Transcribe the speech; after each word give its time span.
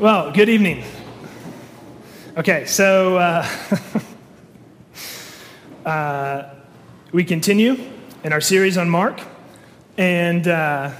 Well, 0.00 0.30
good 0.30 0.48
evening. 0.48 0.84
Okay, 2.36 2.66
so 2.66 3.16
uh, 3.16 3.48
uh, 5.84 6.54
we 7.10 7.24
continue 7.24 7.76
in 8.22 8.32
our 8.32 8.40
series 8.40 8.78
on 8.78 8.88
Mark, 8.88 9.20
and 9.96 10.46
uh, 10.46 10.92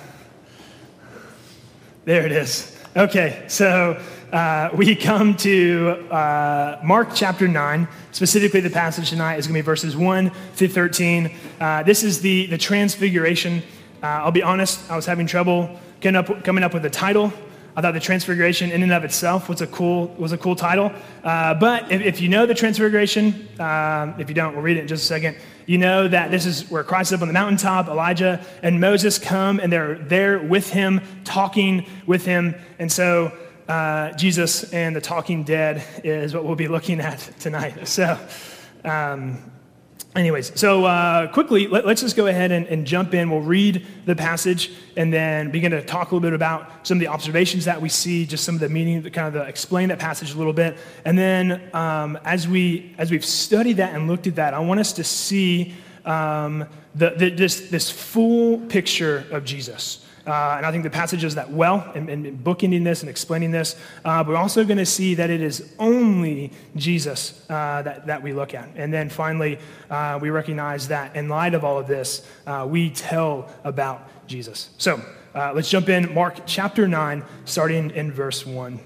there 2.07 2.27
it 2.27 2.33
is. 2.33 2.77
Okay, 2.97 3.45
so 3.47 4.03
uh, 4.33 4.71
we 4.75 4.97
come 4.97 5.37
to 5.37 5.91
uh, 6.11 6.81
Mark 6.83 7.11
chapter 7.15 7.47
9. 7.47 7.87
Specifically, 8.11 8.59
the 8.59 8.69
passage 8.69 9.11
tonight 9.11 9.37
is 9.37 9.47
going 9.47 9.55
to 9.55 9.63
be 9.63 9.65
verses 9.65 9.97
1 9.97 10.31
through 10.55 10.67
13. 10.67 11.37
Uh, 11.61 11.85
this 11.85 12.03
is 12.03 12.21
the, 12.21 12.47
the 12.47 12.59
Transfiguration. 12.59 13.63
I'll 14.03 14.33
be 14.33 14.43
honest, 14.43 14.91
I 14.91 14.97
was 14.97 15.07
having 15.07 15.29
trouble 15.29 15.79
up, 16.05 16.43
coming 16.43 16.65
up 16.65 16.75
with 16.75 16.85
a 16.85 16.91
title. 16.91 17.33
I 17.79 17.81
thought 17.81 17.95
the 17.95 18.01
Transfiguration, 18.01 18.73
in 18.73 18.83
and 18.83 18.93
of 18.93 19.05
itself, 19.05 19.49
was 19.49 19.61
a 19.61 19.67
cool 19.69 20.09
was 20.19 20.33
a 20.33 20.37
cool 20.37 20.57
title. 20.57 20.91
Uh, 21.23 21.55
but 21.55 21.93
if, 21.93 22.03
if, 22.03 22.21
you 22.21 22.29
know 22.29 22.45
the 22.45 22.53
Transfiguration, 22.53 23.49
um, 23.61 24.17
if 24.19 24.29
you 24.29 24.35
don't, 24.35 24.55
we'll 24.55 24.63
read 24.63 24.79
it 24.79 24.81
in 24.81 24.89
just 24.89 25.05
a 25.05 25.07
second. 25.07 25.37
You 25.67 25.79
know 25.79 26.09
that 26.09 26.33
this 26.33 26.45
is 26.45 26.69
where 26.73 26.83
Christ 26.83 27.13
is 27.13 27.15
up 27.15 27.23
on 27.23 27.29
the 27.29 27.35
mountaintop. 27.35 27.87
Elijah 27.87 28.45
and 28.65 28.81
Moses 28.81 29.17
come, 29.21 29.61
and 29.61 29.73
they're 29.73 29.95
there 29.95 30.41
with 30.41 30.71
him, 30.71 31.01
talking 31.23 31.87
with 32.05 32.27
him, 32.27 32.57
and 32.81 32.91
so 32.91 33.31
uh, 33.69 34.11
Jesus 34.15 34.73
and 34.73 34.97
the 34.97 35.01
Talking 35.01 35.45
Dead 35.45 35.85
is 36.03 36.35
what 36.35 36.45
we'll 36.45 36.57
be 36.57 36.67
looking 36.67 36.99
at 36.99 37.21
tonight. 37.39 37.87
So. 37.87 38.19
Um, 38.85 39.53
Anyways, 40.19 40.59
so 40.59 40.85
uh, 40.85 41.29
quickly, 41.29 41.69
let, 41.69 41.87
us 41.87 42.01
just 42.01 42.17
go 42.17 42.27
ahead 42.27 42.51
and, 42.51 42.67
and, 42.67 42.85
jump 42.85 43.15
in. 43.15 43.31
We'll 43.31 43.41
read 43.41 43.87
the 44.05 44.17
passage 44.17 44.73
and 44.97 45.13
then 45.13 45.53
begin 45.53 45.71
to 45.71 45.81
talk 45.81 46.11
a 46.11 46.15
little 46.17 46.29
bit 46.29 46.33
about 46.33 46.85
some 46.85 46.99
of 46.99 47.01
the 47.01 47.07
observations 47.07 47.67
that 47.67 47.81
we 47.81 47.89
see, 47.89 48.27
just 48.27 48.43
some 48.43 48.57
of 48.57 48.61
the 48.61 48.69
meaning, 48.69 49.01
to 49.05 49.11
kind 49.11 49.29
of 49.29 49.35
the, 49.35 49.43
explain 49.43 49.91
that 49.91 50.01
passage 50.01 50.35
a 50.35 50.37
little 50.37 50.53
bit. 50.53 50.77
And 51.05 51.17
then 51.17 51.71
um, 51.73 52.19
as, 52.25 52.49
we, 52.49 52.97
as 52.99 53.13
we've 53.13 53.25
studied 53.25 53.75
that 53.75 53.95
and 53.95 54.09
looked 54.09 54.27
at 54.27 54.35
that, 54.35 54.55
I 54.55 54.59
want 54.59 54.81
us 54.81 54.93
to 54.95 55.05
see 55.05 55.73
um, 56.05 56.67
the, 56.97 57.11
the, 57.11 57.31
this, 57.31 57.69
this 57.71 57.89
full 57.89 58.59
picture 58.59 59.25
of 59.31 59.45
Jesus. 59.45 60.05
Uh, 60.29 60.57
and 60.59 60.67
I 60.67 60.71
think 60.71 60.85
the 60.85 60.91
passage 60.91 61.23
does 61.23 61.37
that 61.37 61.51
well 61.51 61.91
in, 61.95 62.11
in 62.11 62.39
bookending 62.39 62.85
this 62.85 63.01
and 63.01 63.09
explaining 63.09 63.51
this. 63.51 63.77
Uh, 64.05 64.23
but 64.23 64.33
we're 64.33 64.37
also 64.37 64.63
going 64.63 64.77
to 64.77 64.85
see 64.85 65.15
that 65.15 65.31
it 65.31 65.41
is 65.41 65.73
only 65.79 66.53
Jesus 66.77 67.45
uh, 67.49 67.81
that, 67.81 68.07
that 68.09 68.23
we 68.23 68.35
look 68.35 68.53
at. 68.53 68.69
And 68.77 68.93
then 68.93 69.09
finally, 69.09 69.59
uh, 69.89 70.19
we 70.21 70.29
recognize 70.29 70.89
that 70.89 71.17
in 71.17 71.31
light 71.31 71.55
of 71.55 71.65
all 71.65 71.79
of 71.79 71.87
this, 71.87 72.29
uh, 72.47 72.67
we 72.69 72.91
tell 72.91 73.51
about 73.65 74.07
Jesus. 74.29 74.69
So 74.77 75.01
uh, 75.35 75.53
let's 75.55 75.71
jump 75.71 75.89
in. 75.89 76.13
Mark 76.13 76.41
chapter 76.45 76.87
9, 76.87 77.25
starting 77.47 77.91
in 77.93 78.13
verse 78.13 78.45
1. 78.45 78.79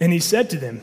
And 0.00 0.12
he 0.12 0.18
said 0.18 0.50
to 0.50 0.56
them, 0.56 0.82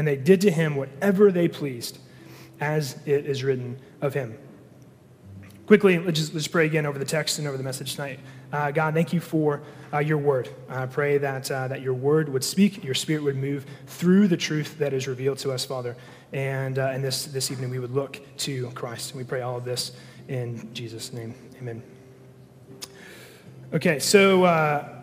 and 0.00 0.08
they 0.08 0.16
did 0.16 0.40
to 0.40 0.50
him 0.50 0.76
whatever 0.76 1.30
they 1.30 1.46
pleased, 1.46 1.98
as 2.58 2.96
it 3.04 3.26
is 3.26 3.44
written 3.44 3.78
of 4.00 4.14
him. 4.14 4.34
Quickly, 5.66 5.98
let's 5.98 6.18
just 6.18 6.32
let's 6.32 6.48
pray 6.48 6.64
again 6.64 6.86
over 6.86 6.98
the 6.98 7.04
text 7.04 7.38
and 7.38 7.46
over 7.46 7.58
the 7.58 7.62
message 7.62 7.96
tonight. 7.96 8.18
Uh, 8.50 8.70
God, 8.70 8.94
thank 8.94 9.12
you 9.12 9.20
for 9.20 9.60
uh, 9.92 9.98
your 9.98 10.16
word. 10.16 10.48
I 10.70 10.86
pray 10.86 11.18
that, 11.18 11.50
uh, 11.50 11.68
that 11.68 11.82
your 11.82 11.92
word 11.92 12.30
would 12.30 12.42
speak, 12.42 12.82
your 12.82 12.94
spirit 12.94 13.22
would 13.24 13.36
move 13.36 13.66
through 13.88 14.28
the 14.28 14.38
truth 14.38 14.78
that 14.78 14.94
is 14.94 15.06
revealed 15.06 15.36
to 15.40 15.52
us, 15.52 15.66
Father. 15.66 15.94
And, 16.32 16.78
uh, 16.78 16.92
and 16.94 17.04
this, 17.04 17.26
this 17.26 17.50
evening 17.50 17.68
we 17.68 17.78
would 17.78 17.94
look 17.94 18.22
to 18.38 18.70
Christ. 18.70 19.10
And 19.10 19.18
we 19.18 19.24
pray 19.24 19.42
all 19.42 19.58
of 19.58 19.66
this 19.66 19.92
in 20.28 20.72
Jesus' 20.72 21.12
name. 21.12 21.34
Amen. 21.58 21.82
Okay, 23.74 23.98
so 23.98 24.44
uh, 24.44 25.02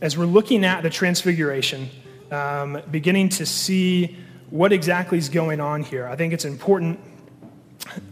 as 0.00 0.16
we're 0.16 0.24
looking 0.24 0.64
at 0.64 0.82
the 0.82 0.88
transfiguration, 0.88 1.90
um, 2.30 2.80
beginning 2.90 3.28
to 3.28 3.44
see 3.44 4.16
what 4.50 4.72
exactly 4.72 5.18
is 5.18 5.28
going 5.28 5.60
on 5.60 5.82
here, 5.82 6.06
I 6.06 6.16
think 6.16 6.32
it's 6.32 6.44
important 6.44 7.00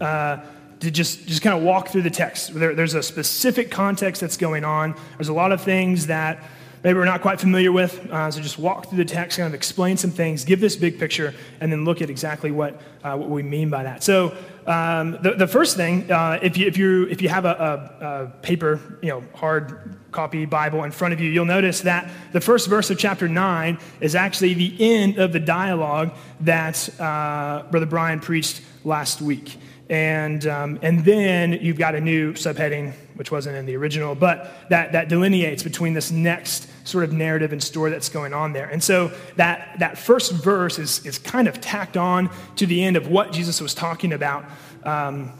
uh, 0.00 0.38
to 0.80 0.90
just, 0.90 1.26
just 1.26 1.42
kind 1.42 1.56
of 1.56 1.62
walk 1.62 1.88
through 1.88 2.02
the 2.02 2.10
text. 2.10 2.54
There, 2.54 2.74
there's 2.74 2.94
a 2.94 3.02
specific 3.02 3.70
context 3.70 4.20
that's 4.20 4.36
going 4.36 4.64
on. 4.64 4.94
There's 5.16 5.28
a 5.28 5.32
lot 5.32 5.52
of 5.52 5.60
things 5.60 6.06
that 6.06 6.42
maybe 6.84 6.98
we're 6.98 7.04
not 7.04 7.22
quite 7.22 7.40
familiar 7.40 7.72
with. 7.72 7.98
Uh, 8.10 8.30
so 8.30 8.40
just 8.40 8.58
walk 8.58 8.88
through 8.88 8.98
the 8.98 9.04
text, 9.04 9.38
kind 9.38 9.48
of 9.48 9.54
explain 9.54 9.96
some 9.96 10.10
things, 10.10 10.44
give 10.44 10.60
this 10.60 10.76
big 10.76 10.98
picture, 10.98 11.34
and 11.60 11.72
then 11.72 11.84
look 11.84 12.00
at 12.00 12.10
exactly 12.10 12.50
what, 12.50 12.80
uh, 13.02 13.16
what 13.16 13.28
we 13.28 13.42
mean 13.42 13.70
by 13.70 13.82
that. 13.82 14.02
So 14.02 14.36
um, 14.66 15.18
the, 15.22 15.34
the 15.36 15.46
first 15.46 15.76
thing, 15.76 16.10
uh, 16.10 16.38
if, 16.42 16.56
you, 16.56 16.66
if, 16.66 16.76
you, 16.76 17.08
if 17.08 17.20
you 17.22 17.28
have 17.28 17.44
a, 17.44 17.92
a, 18.00 18.06
a, 18.06 18.26
paper, 18.42 18.98
you 19.02 19.08
know, 19.08 19.24
hard 19.34 19.96
copy 20.18 20.46
Bible 20.46 20.82
in 20.82 20.90
front 20.90 21.14
of 21.14 21.20
you, 21.20 21.30
you'll 21.30 21.44
notice 21.44 21.82
that 21.82 22.10
the 22.32 22.40
first 22.40 22.66
verse 22.66 22.90
of 22.90 22.98
chapter 22.98 23.28
9 23.28 23.78
is 24.00 24.16
actually 24.16 24.52
the 24.52 24.74
end 24.80 25.16
of 25.16 25.32
the 25.32 25.38
dialogue 25.38 26.12
that 26.40 26.88
uh, 26.98 27.62
Brother 27.70 27.86
Brian 27.86 28.18
preached 28.18 28.60
last 28.82 29.22
week. 29.22 29.56
And, 29.88 30.44
um, 30.48 30.80
and 30.82 31.04
then 31.04 31.52
you've 31.52 31.78
got 31.78 31.94
a 31.94 32.00
new 32.00 32.32
subheading, 32.32 32.94
which 33.14 33.30
wasn't 33.30 33.54
in 33.58 33.64
the 33.64 33.76
original, 33.76 34.16
but 34.16 34.68
that, 34.70 34.90
that 34.90 35.08
delineates 35.08 35.62
between 35.62 35.92
this 35.92 36.10
next 36.10 36.68
sort 36.84 37.04
of 37.04 37.12
narrative 37.12 37.52
and 37.52 37.62
story 37.62 37.92
that's 37.92 38.08
going 38.08 38.34
on 38.34 38.52
there. 38.52 38.68
And 38.68 38.82
so 38.82 39.12
that, 39.36 39.76
that 39.78 39.98
first 39.98 40.32
verse 40.32 40.80
is, 40.80 41.06
is 41.06 41.20
kind 41.20 41.46
of 41.46 41.60
tacked 41.60 41.96
on 41.96 42.28
to 42.56 42.66
the 42.66 42.82
end 42.82 42.96
of 42.96 43.06
what 43.06 43.30
Jesus 43.30 43.60
was 43.60 43.72
talking 43.72 44.12
about 44.12 44.44
um, 44.82 45.32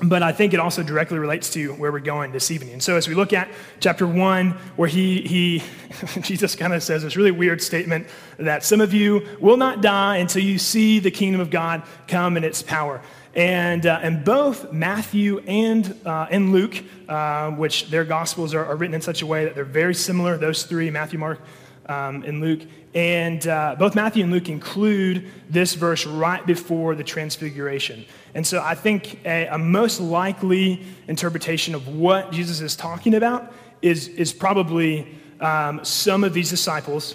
but 0.00 0.22
I 0.22 0.30
think 0.30 0.54
it 0.54 0.60
also 0.60 0.82
directly 0.82 1.18
relates 1.18 1.50
to 1.54 1.72
where 1.74 1.90
we're 1.90 1.98
going 1.98 2.30
this 2.30 2.50
evening. 2.50 2.72
And 2.72 2.82
so 2.82 2.96
as 2.96 3.08
we 3.08 3.14
look 3.14 3.32
at 3.32 3.48
chapter 3.80 4.06
one, 4.06 4.52
where 4.76 4.88
he, 4.88 5.22
he 5.22 5.62
Jesus 6.20 6.54
kind 6.54 6.72
of 6.72 6.82
says 6.82 7.02
this 7.02 7.16
really 7.16 7.32
weird 7.32 7.60
statement 7.60 8.06
that 8.38 8.62
some 8.62 8.80
of 8.80 8.94
you 8.94 9.26
will 9.40 9.56
not 9.56 9.80
die 9.82 10.18
until 10.18 10.42
you 10.42 10.58
see 10.58 11.00
the 11.00 11.10
kingdom 11.10 11.40
of 11.40 11.50
God 11.50 11.82
come 12.06 12.36
in 12.36 12.44
its 12.44 12.62
power. 12.62 13.02
And, 13.34 13.86
uh, 13.86 14.00
and 14.02 14.24
both 14.24 14.72
Matthew 14.72 15.40
and, 15.46 15.94
uh, 16.04 16.28
and 16.30 16.52
Luke, 16.52 16.82
uh, 17.08 17.50
which 17.52 17.90
their 17.90 18.04
gospels 18.04 18.54
are, 18.54 18.64
are, 18.64 18.76
written 18.76 18.94
in 18.94 19.00
such 19.00 19.22
a 19.22 19.26
way 19.26 19.44
that 19.44 19.54
they're 19.54 19.64
very 19.64 19.94
similar, 19.94 20.36
those 20.36 20.64
three, 20.64 20.90
Matthew, 20.90 21.18
Mark, 21.18 21.40
um, 21.86 22.22
and 22.24 22.40
Luke. 22.40 22.62
And 22.98 23.46
uh, 23.46 23.76
both 23.78 23.94
Matthew 23.94 24.24
and 24.24 24.32
Luke 24.32 24.48
include 24.48 25.30
this 25.48 25.74
verse 25.74 26.04
right 26.04 26.44
before 26.44 26.96
the 26.96 27.04
transfiguration. 27.04 28.04
And 28.34 28.44
so 28.44 28.60
I 28.60 28.74
think 28.74 29.24
a, 29.24 29.46
a 29.46 29.56
most 29.56 30.00
likely 30.00 30.82
interpretation 31.06 31.76
of 31.76 31.86
what 31.86 32.32
Jesus 32.32 32.60
is 32.60 32.74
talking 32.74 33.14
about 33.14 33.52
is, 33.82 34.08
is 34.08 34.32
probably 34.32 35.06
um, 35.38 35.84
some 35.84 36.24
of 36.24 36.34
these 36.34 36.50
disciples 36.50 37.14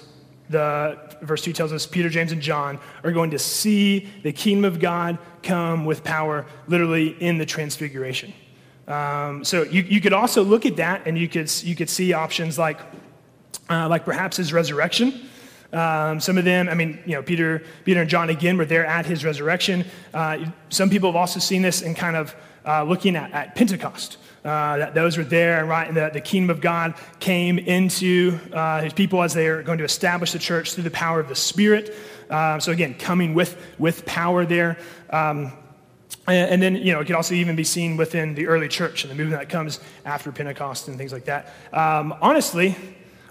the 0.50 0.98
verse 1.22 1.42
2 1.42 1.52
tells 1.52 1.74
us 1.74 1.86
Peter, 1.86 2.10
James, 2.10 2.32
and 2.32 2.42
John 2.42 2.80
are 3.04 3.12
going 3.12 3.32
to 3.32 3.40
see 3.40 4.08
the 4.24 4.32
kingdom 4.32 4.64
of 4.66 4.80
God 4.80 5.18
come 5.42 5.84
with 5.84 6.04
power, 6.04 6.46
literally 6.68 7.10
in 7.22 7.38
the 7.38 7.46
transfiguration. 7.46 8.34
Um, 8.88 9.44
so 9.44 9.64
you, 9.64 9.82
you 9.82 10.00
could 10.00 10.14
also 10.14 10.44
look 10.44 10.66
at 10.66 10.78
that 10.78 11.08
and 11.08 11.18
you 11.18 11.28
could, 11.28 11.52
you 11.64 11.76
could 11.76 11.90
see 11.90 12.14
options 12.14 12.58
like, 12.58 12.80
uh, 13.70 13.90
like 13.90 14.06
perhaps 14.06 14.38
his 14.38 14.54
resurrection. 14.54 15.30
Um, 15.74 16.20
some 16.20 16.38
of 16.38 16.46
them, 16.46 16.70
I 16.70 16.76
mean, 16.76 17.00
you 17.06 17.14
know, 17.14 17.24
Peter, 17.24 17.64
Peter 17.84 18.02
and 18.02 18.10
John 18.10 18.30
again 18.30 18.58
were 18.58 18.66
there 18.66 18.86
at 18.86 19.06
his 19.06 19.26
resurrection. 19.26 19.86
Uh, 20.14 20.46
some 20.70 20.90
people 20.90 21.10
have 21.10 21.16
also 21.16 21.40
seen 21.40 21.64
this 21.64 21.82
in 21.82 21.96
kind 21.96 22.16
of 22.16 22.36
uh, 22.66 22.84
looking 22.84 23.16
at, 23.16 23.32
at 23.32 23.56
Pentecost. 23.56 24.18
Uh, 24.46 24.78
that 24.78 24.94
those 24.94 25.18
were 25.18 25.24
there, 25.24 25.66
right? 25.66 25.88
And 25.88 25.96
the, 25.96 26.10
the 26.14 26.20
kingdom 26.20 26.50
of 26.50 26.60
God 26.60 26.96
came 27.22 27.58
into 27.58 28.38
uh, 28.52 28.82
his 28.82 28.92
people 28.92 29.24
as 29.24 29.34
they 29.34 29.48
are 29.48 29.64
going 29.64 29.78
to 29.78 29.86
establish 29.86 30.34
the 30.34 30.40
church 30.40 30.74
through 30.74 30.84
the 30.84 30.92
power 30.92 31.22
of 31.22 31.30
the 31.30 31.36
Spirit. 31.36 31.96
Uh, 32.30 32.60
so 32.60 32.74
again, 32.74 32.94
coming 32.94 33.34
with, 33.34 33.58
with 33.80 34.06
power 34.06 34.46
there. 34.46 34.78
Um, 35.10 35.54
and, 36.28 36.52
and, 36.52 36.62
then, 36.62 36.76
you 36.76 36.92
know, 36.92 37.00
it 37.00 37.06
could 37.06 37.16
also 37.16 37.36
even 37.36 37.56
be 37.56 37.64
seen 37.64 37.96
within 37.96 38.36
the 38.36 38.48
early 38.48 38.68
church 38.68 39.06
and 39.06 39.12
the 39.12 39.16
movement 39.16 39.42
that 39.42 39.50
comes 39.50 39.80
after 40.06 40.32
Pentecost 40.32 40.90
and 40.90 40.98
things 40.98 41.14
like 41.14 41.26
that. 41.26 41.54
Um, 41.72 42.14
honestly, 42.22 42.76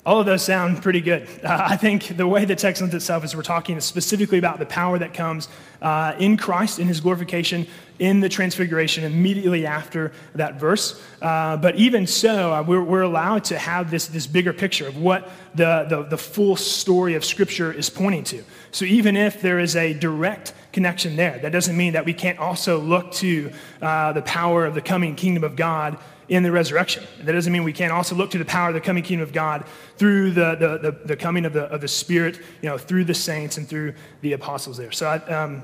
all 0.05 0.19
of 0.19 0.27
those 0.27 0.43
sound 0.43 0.83
pretty 0.83 1.01
good. 1.01 1.29
Uh, 1.43 1.67
I 1.71 1.77
think 1.77 2.17
the 2.17 2.27
way 2.27 2.45
the 2.45 2.55
text 2.55 2.81
lends 2.81 2.95
itself 2.95 3.25
is 3.25 3.35
we're 3.35 3.43
talking 3.43 3.81
specifically 3.81 4.39
about 4.39 4.61
the 4.61 4.67
power 4.67 4.97
that 4.97 5.13
comes 5.13 5.49
uh, 5.81 6.15
in 6.19 6.37
Christ, 6.37 6.79
in 6.79 6.87
his 6.87 7.01
glorification, 7.01 7.67
in 7.99 8.21
the 8.21 8.29
transfiguration, 8.29 9.03
immediately 9.03 9.67
after 9.67 10.13
that 10.37 10.61
verse. 10.61 11.03
Uh, 11.21 11.57
but 11.57 11.75
even 11.75 12.07
so, 12.07 12.53
uh, 12.53 12.63
we're, 12.63 12.83
we're, 12.83 13.03
allowed 13.03 13.43
to 13.45 13.59
have 13.59 13.91
this, 13.91 14.07
this 14.07 14.29
bigger 14.29 14.53
picture 14.53 14.87
of 14.87 14.97
what 14.97 15.31
the, 15.57 15.85
the, 15.89 16.05
the 16.05 16.19
full 16.19 16.55
story 16.55 17.15
of 17.15 17.25
Scripture 17.25 17.73
is 17.73 17.91
pointing 17.91 18.23
to. 18.23 18.45
So 18.71 18.85
even 18.85 19.17
if 19.17 19.43
there 19.43 19.59
is 19.59 19.75
a 19.75 19.93
direct 19.93 20.55
connection 20.73 21.17
there, 21.17 21.39
that 21.41 21.51
doesn't 21.51 21.77
mean 21.77 21.95
that 21.95 22.05
we 22.05 22.15
can't 22.15 22.39
also 22.39 22.79
look 22.79 23.11
to 23.13 23.51
uh, 23.81 24.13
the 24.13 24.23
power 24.23 24.65
of 24.65 24.75
the 24.75 24.81
coming 24.81 25.17
kingdom 25.17 25.43
of 25.43 25.57
God 25.57 25.99
in 26.33 26.43
the 26.43 26.51
resurrection. 26.51 27.05
That 27.25 27.33
doesn't 27.33 27.53
mean 27.53 27.63
we 27.63 27.75
can't 27.75 27.93
also 27.93 28.15
look 28.15 28.31
to 28.31 28.39
the 28.39 28.45
power 28.47 28.69
of 28.69 28.75
the 28.75 28.81
coming 28.81 29.03
kingdom 29.03 29.23
of 29.23 29.35
God 29.35 29.67
through 29.99 30.31
the, 30.31 30.55
the, 30.55 30.79
the, 30.79 30.99
the 31.09 31.17
coming 31.17 31.45
of 31.45 31.53
the, 31.53 31.65
of 31.65 31.83
the 31.83 31.89
Spirit, 31.89 32.39
you 32.63 32.71
know, 32.71 32.79
through 32.79 33.05
the 33.05 33.13
saints 33.13 33.59
and 33.59 33.69
through 33.69 33.93
the 34.23 34.33
apostles 34.33 34.79
there. 34.79 34.93
So 34.93 35.09
I, 35.09 35.17
um, 35.27 35.63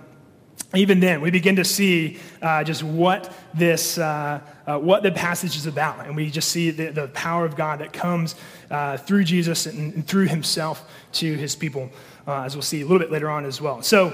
even 0.75 1.01
then, 1.01 1.23
we 1.23 1.31
begin 1.31 1.57
to 1.57 1.65
see 1.65 2.19
uh, 2.43 2.65
just 2.65 2.83
what 2.83 3.33
this, 3.55 3.97
uh, 3.97 4.41
uh, 4.67 4.79
what 4.79 5.03
the 5.03 5.11
passage 5.11 5.57
is 5.57 5.65
about. 5.65 6.05
And 6.05 6.15
we 6.15 6.29
just 6.29 6.51
see 6.51 6.71
the, 6.71 6.91
the 6.91 7.09
power 7.09 7.47
of 7.47 7.57
God 7.57 7.79
that 7.79 7.95
comes 7.95 8.35
uh, 8.71 8.99
through 8.99 9.25
Jesus 9.25 9.65
and, 9.65 9.95
and, 9.95 10.07
through 10.07 10.27
himself 10.27 10.87
to 11.13 11.35
his 11.35 11.57
people, 11.57 11.89
uh, 12.27 12.43
as 12.43 12.55
we'll 12.55 12.61
see 12.61 12.83
a 12.83 12.85
little 12.85 12.99
bit 12.99 13.11
later 13.11 13.31
on 13.31 13.47
as 13.47 13.59
well. 13.59 13.81
So, 13.81 14.09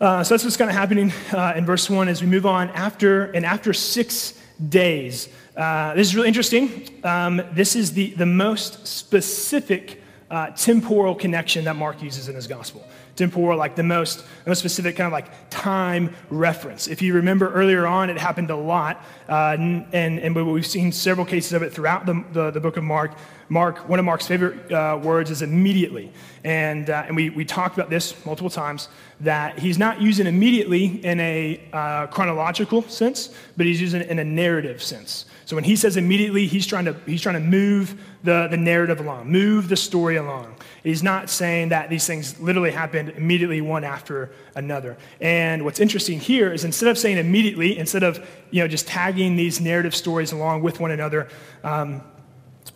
uh, 0.00 0.22
so 0.22 0.34
that's 0.34 0.44
what's 0.44 0.56
kind 0.56 0.70
of 0.70 0.76
happening 0.76 1.12
in 1.56 1.66
verse 1.66 1.90
1 1.90 2.06
as 2.06 2.22
we 2.22 2.28
move 2.28 2.46
on. 2.46 2.68
After, 2.70 3.32
and 3.32 3.44
after 3.44 3.72
six 3.72 4.40
days, 4.68 5.28
uh, 5.56 5.94
this 5.94 6.08
is 6.08 6.14
really 6.14 6.28
interesting. 6.28 6.88
Um, 7.02 7.42
this 7.52 7.76
is 7.76 7.92
the, 7.92 8.10
the 8.10 8.26
most 8.26 8.86
specific 8.86 10.02
uh, 10.30 10.50
temporal 10.50 11.14
connection 11.14 11.64
that 11.64 11.76
Mark 11.76 12.02
uses 12.02 12.28
in 12.28 12.34
his 12.34 12.46
gospel. 12.46 12.86
Temporal, 13.16 13.58
like 13.58 13.74
the 13.74 13.82
most, 13.82 14.18
the 14.44 14.50
most 14.50 14.58
specific 14.58 14.96
kind 14.96 15.06
of 15.06 15.12
like 15.12 15.26
time 15.50 16.14
reference. 16.30 16.86
If 16.86 17.00
you 17.02 17.14
remember 17.14 17.52
earlier 17.52 17.86
on, 17.86 18.10
it 18.10 18.18
happened 18.18 18.50
a 18.50 18.56
lot, 18.56 19.02
uh, 19.28 19.56
and, 19.58 19.86
and 19.92 20.36
we've 20.36 20.66
seen 20.66 20.92
several 20.92 21.26
cases 21.26 21.52
of 21.54 21.62
it 21.62 21.72
throughout 21.72 22.06
the, 22.06 22.24
the, 22.32 22.50
the 22.50 22.60
book 22.60 22.76
of 22.76 22.84
Mark. 22.84 23.12
Mark, 23.48 23.88
one 23.88 23.98
of 23.98 24.04
Mark's 24.04 24.26
favorite 24.26 24.72
uh, 24.72 24.98
words 25.00 25.30
is 25.30 25.40
immediately. 25.40 26.12
And, 26.44 26.90
uh, 26.90 27.04
and 27.06 27.14
we, 27.14 27.30
we 27.30 27.44
talked 27.44 27.76
about 27.76 27.90
this 27.90 28.26
multiple 28.26 28.50
times 28.50 28.88
that 29.20 29.58
he's 29.58 29.78
not 29.78 30.02
using 30.02 30.26
immediately 30.26 31.04
in 31.04 31.20
a 31.20 31.60
uh, 31.72 32.06
chronological 32.08 32.82
sense, 32.82 33.34
but 33.56 33.64
he's 33.64 33.80
using 33.80 34.00
it 34.00 34.08
in 34.08 34.18
a 34.18 34.24
narrative 34.24 34.82
sense. 34.82 35.26
So 35.44 35.54
when 35.54 35.64
he 35.64 35.76
says 35.76 35.96
immediately, 35.96 36.46
he's 36.46 36.66
trying 36.66 36.86
to, 36.86 36.96
he's 37.06 37.22
trying 37.22 37.36
to 37.36 37.40
move 37.40 38.00
the, 38.24 38.48
the 38.48 38.56
narrative 38.56 38.98
along, 38.98 39.30
move 39.30 39.68
the 39.68 39.76
story 39.76 40.16
along. 40.16 40.55
He's 40.86 41.02
not 41.02 41.28
saying 41.30 41.70
that 41.70 41.90
these 41.90 42.06
things 42.06 42.38
literally 42.38 42.70
happened 42.70 43.08
immediately 43.16 43.60
one 43.60 43.82
after 43.82 44.30
another. 44.54 44.96
And 45.20 45.64
what's 45.64 45.80
interesting 45.80 46.20
here 46.20 46.52
is 46.52 46.64
instead 46.64 46.88
of 46.88 46.96
saying 46.96 47.18
immediately, 47.18 47.76
instead 47.76 48.04
of 48.04 48.24
you 48.52 48.62
know, 48.62 48.68
just 48.68 48.86
tagging 48.86 49.34
these 49.34 49.60
narrative 49.60 49.96
stories 49.96 50.30
along 50.30 50.62
with 50.62 50.78
one 50.78 50.92
another, 50.92 51.26
um, 51.64 52.02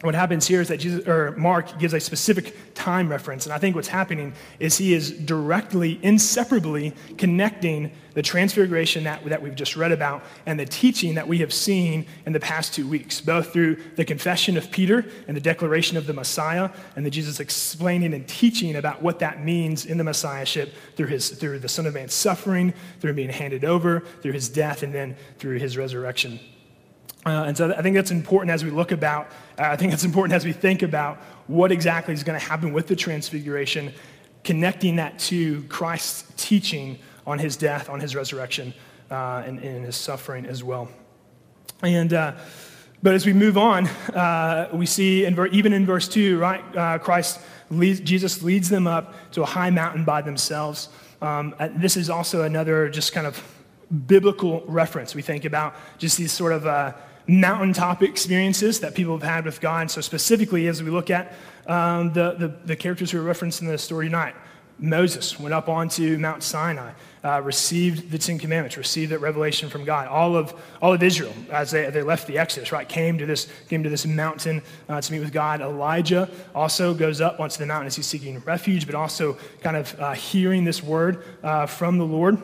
what 0.02 0.14
happens 0.14 0.46
here 0.46 0.62
is 0.62 0.68
that 0.68 0.78
Jesus, 0.78 1.06
or 1.06 1.32
Mark 1.32 1.78
gives 1.78 1.92
a 1.92 2.00
specific 2.00 2.56
time 2.74 3.10
reference. 3.10 3.44
And 3.44 3.52
I 3.52 3.58
think 3.58 3.76
what's 3.76 3.88
happening 3.88 4.32
is 4.58 4.78
he 4.78 4.94
is 4.94 5.10
directly, 5.10 5.98
inseparably 6.02 6.94
connecting 7.18 7.92
the 8.14 8.22
transfiguration 8.22 9.04
that, 9.04 9.22
that 9.26 9.42
we've 9.42 9.54
just 9.54 9.76
read 9.76 9.92
about 9.92 10.22
and 10.46 10.58
the 10.58 10.64
teaching 10.64 11.16
that 11.16 11.28
we 11.28 11.38
have 11.38 11.52
seen 11.52 12.06
in 12.24 12.32
the 12.32 12.40
past 12.40 12.72
two 12.72 12.88
weeks, 12.88 13.20
both 13.20 13.52
through 13.52 13.76
the 13.96 14.04
confession 14.04 14.56
of 14.56 14.70
Peter 14.70 15.04
and 15.28 15.36
the 15.36 15.40
declaration 15.40 15.98
of 15.98 16.06
the 16.06 16.14
Messiah, 16.14 16.70
and 16.96 17.04
the 17.04 17.10
Jesus 17.10 17.38
explaining 17.38 18.14
and 18.14 18.26
teaching 18.26 18.76
about 18.76 19.02
what 19.02 19.18
that 19.18 19.44
means 19.44 19.84
in 19.84 19.98
the 19.98 20.04
Messiahship 20.04 20.72
through, 20.96 21.08
his, 21.08 21.28
through 21.28 21.58
the 21.58 21.68
Son 21.68 21.84
of 21.84 21.92
Man's 21.92 22.14
suffering, 22.14 22.72
through 23.00 23.12
being 23.12 23.28
handed 23.28 23.66
over, 23.66 24.00
through 24.22 24.32
his 24.32 24.48
death, 24.48 24.82
and 24.82 24.94
then 24.94 25.14
through 25.38 25.58
his 25.58 25.76
resurrection. 25.76 26.40
Uh, 27.26 27.44
and 27.46 27.56
so 27.56 27.74
I 27.76 27.82
think 27.82 27.96
that's 27.96 28.10
important 28.10 28.50
as 28.50 28.64
we 28.64 28.70
look 28.70 28.92
about, 28.92 29.26
uh, 29.58 29.64
I 29.64 29.76
think 29.76 29.92
it's 29.92 30.04
important 30.04 30.34
as 30.34 30.44
we 30.44 30.52
think 30.52 30.82
about 30.82 31.18
what 31.48 31.70
exactly 31.70 32.14
is 32.14 32.24
going 32.24 32.38
to 32.38 32.44
happen 32.44 32.72
with 32.72 32.86
the 32.86 32.96
transfiguration, 32.96 33.92
connecting 34.42 34.96
that 34.96 35.18
to 35.18 35.62
Christ's 35.64 36.32
teaching 36.36 36.98
on 37.26 37.38
his 37.38 37.56
death, 37.56 37.90
on 37.90 38.00
his 38.00 38.16
resurrection, 38.16 38.72
uh, 39.10 39.42
and, 39.44 39.58
and, 39.58 39.84
his 39.84 39.96
suffering 39.96 40.46
as 40.46 40.64
well. 40.64 40.88
And, 41.82 42.12
uh, 42.14 42.36
but 43.02 43.14
as 43.14 43.26
we 43.26 43.34
move 43.34 43.58
on, 43.58 43.86
uh, 43.86 44.70
we 44.72 44.86
see 44.86 45.26
in 45.26 45.34
ver- 45.34 45.46
even 45.46 45.74
in 45.74 45.84
verse 45.84 46.08
2, 46.08 46.38
right, 46.38 46.76
uh, 46.76 46.98
Christ 46.98 47.40
leads, 47.70 48.00
Jesus 48.00 48.42
leads 48.42 48.70
them 48.70 48.86
up 48.86 49.14
to 49.32 49.42
a 49.42 49.46
high 49.46 49.70
mountain 49.70 50.04
by 50.04 50.22
themselves. 50.22 50.88
Um, 51.20 51.54
this 51.76 51.98
is 51.98 52.08
also 52.08 52.44
another 52.44 52.88
just 52.88 53.12
kind 53.12 53.26
of 53.26 53.42
biblical 54.06 54.62
reference. 54.66 55.14
We 55.14 55.22
think 55.22 55.44
about 55.44 55.74
just 55.98 56.16
these 56.16 56.32
sort 56.32 56.52
of 56.52 56.94
mountaintop 57.30 58.02
experiences 58.02 58.80
that 58.80 58.94
people 58.94 59.16
have 59.16 59.28
had 59.28 59.44
with 59.44 59.60
God. 59.60 59.90
So, 59.90 60.00
specifically, 60.00 60.66
as 60.66 60.82
we 60.82 60.90
look 60.90 61.10
at 61.10 61.32
um, 61.66 62.12
the, 62.12 62.32
the, 62.32 62.48
the, 62.64 62.76
characters 62.76 63.10
who 63.10 63.20
are 63.20 63.22
referenced 63.22 63.62
in 63.62 63.68
the 63.68 63.78
story 63.78 64.06
tonight, 64.06 64.34
Moses 64.78 65.38
went 65.38 65.54
up 65.54 65.68
onto 65.68 66.18
Mount 66.18 66.42
Sinai, 66.42 66.92
uh, 67.22 67.40
received 67.42 68.10
the 68.10 68.18
Ten 68.18 68.38
Commandments, 68.38 68.76
received 68.76 69.12
that 69.12 69.18
revelation 69.18 69.68
from 69.68 69.84
God. 69.84 70.08
All 70.08 70.34
of, 70.34 70.54
all 70.80 70.92
of 70.92 71.02
Israel, 71.02 71.34
as 71.52 71.70
they, 71.70 71.88
they 71.90 72.02
left 72.02 72.26
the 72.26 72.38
Exodus, 72.38 72.72
right, 72.72 72.88
came 72.88 73.18
to 73.18 73.26
this, 73.26 73.46
came 73.68 73.82
to 73.82 73.90
this 73.90 74.06
mountain 74.06 74.62
uh, 74.88 75.00
to 75.00 75.12
meet 75.12 75.20
with 75.20 75.32
God. 75.32 75.60
Elijah 75.60 76.28
also 76.54 76.94
goes 76.94 77.20
up 77.20 77.38
onto 77.38 77.58
the 77.58 77.66
mountain 77.66 77.86
as 77.86 77.94
he's 77.94 78.06
seeking 78.06 78.38
refuge, 78.40 78.86
but 78.86 78.94
also 78.94 79.36
kind 79.60 79.76
of 79.76 80.00
uh, 80.00 80.12
hearing 80.12 80.64
this 80.64 80.82
word 80.82 81.22
uh, 81.44 81.66
from 81.66 81.98
the 81.98 82.06
Lord. 82.06 82.40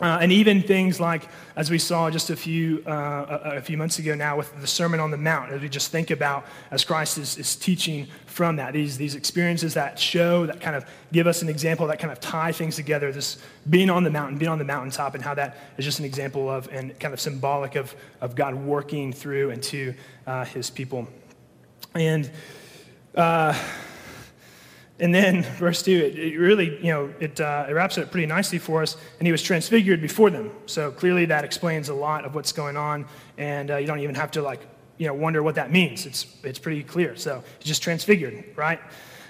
Uh, 0.00 0.18
and 0.22 0.32
even 0.32 0.62
things 0.62 0.98
like, 0.98 1.28
as 1.56 1.70
we 1.70 1.78
saw 1.78 2.10
just 2.10 2.30
a 2.30 2.36
few, 2.36 2.82
uh, 2.86 3.40
a, 3.44 3.56
a, 3.56 3.60
few 3.60 3.76
months 3.76 3.98
ago 3.98 4.14
now 4.14 4.34
with 4.34 4.58
the 4.58 4.66
Sermon 4.66 4.98
on 4.98 5.10
the 5.10 5.16
Mount, 5.18 5.52
as 5.52 5.60
we 5.60 5.68
just 5.68 5.92
think 5.92 6.10
about 6.10 6.46
as 6.70 6.84
Christ 6.84 7.18
is, 7.18 7.36
is 7.36 7.54
teaching 7.54 8.08
from 8.24 8.56
that, 8.56 8.72
these, 8.72 8.96
these 8.96 9.14
experiences 9.14 9.74
that 9.74 9.98
show, 9.98 10.46
that 10.46 10.58
kind 10.58 10.74
of 10.74 10.86
give 11.12 11.26
us 11.26 11.42
an 11.42 11.50
example, 11.50 11.86
that 11.88 11.98
kind 11.98 12.10
of 12.10 12.18
tie 12.18 12.50
things 12.50 12.76
together, 12.76 13.12
this 13.12 13.36
being 13.68 13.90
on 13.90 14.02
the 14.02 14.10
mountain, 14.10 14.38
being 14.38 14.50
on 14.50 14.58
the 14.58 14.64
mountaintop, 14.64 15.14
and 15.14 15.22
how 15.22 15.34
that 15.34 15.58
is 15.76 15.84
just 15.84 15.98
an 15.98 16.06
example 16.06 16.48
of 16.48 16.66
and 16.72 16.98
kind 16.98 17.12
of 17.12 17.20
symbolic 17.20 17.74
of, 17.74 17.94
of 18.22 18.34
God 18.34 18.54
working 18.54 19.12
through 19.12 19.50
and 19.50 19.62
to 19.64 19.92
uh, 20.26 20.46
his 20.46 20.70
people. 20.70 21.06
And 21.94 22.30
uh, 23.14 23.52
And 25.00 25.14
then 25.14 25.42
verse 25.42 25.82
2, 25.82 25.90
it, 25.90 26.18
it 26.18 26.38
really, 26.38 26.76
you 26.84 26.92
know, 26.92 27.12
it, 27.18 27.40
uh, 27.40 27.66
it 27.68 27.72
wraps 27.72 27.96
it 27.98 28.02
up 28.02 28.10
pretty 28.10 28.26
nicely 28.26 28.58
for 28.58 28.82
us. 28.82 28.96
And 29.18 29.26
he 29.26 29.32
was 29.32 29.42
transfigured 29.42 30.00
before 30.00 30.30
them. 30.30 30.52
So 30.66 30.90
clearly 30.90 31.24
that 31.26 31.44
explains 31.44 31.88
a 31.88 31.94
lot 31.94 32.24
of 32.24 32.34
what's 32.34 32.52
going 32.52 32.76
on. 32.76 33.06
And 33.38 33.70
uh, 33.70 33.76
you 33.78 33.86
don't 33.86 34.00
even 34.00 34.14
have 34.14 34.30
to, 34.32 34.42
like, 34.42 34.60
you 34.98 35.06
know, 35.06 35.14
wonder 35.14 35.42
what 35.42 35.54
that 35.54 35.72
means. 35.72 36.04
It's, 36.04 36.26
it's 36.44 36.58
pretty 36.58 36.82
clear. 36.82 37.16
So 37.16 37.42
he's 37.58 37.68
just 37.68 37.82
transfigured, 37.82 38.44
right? 38.56 38.80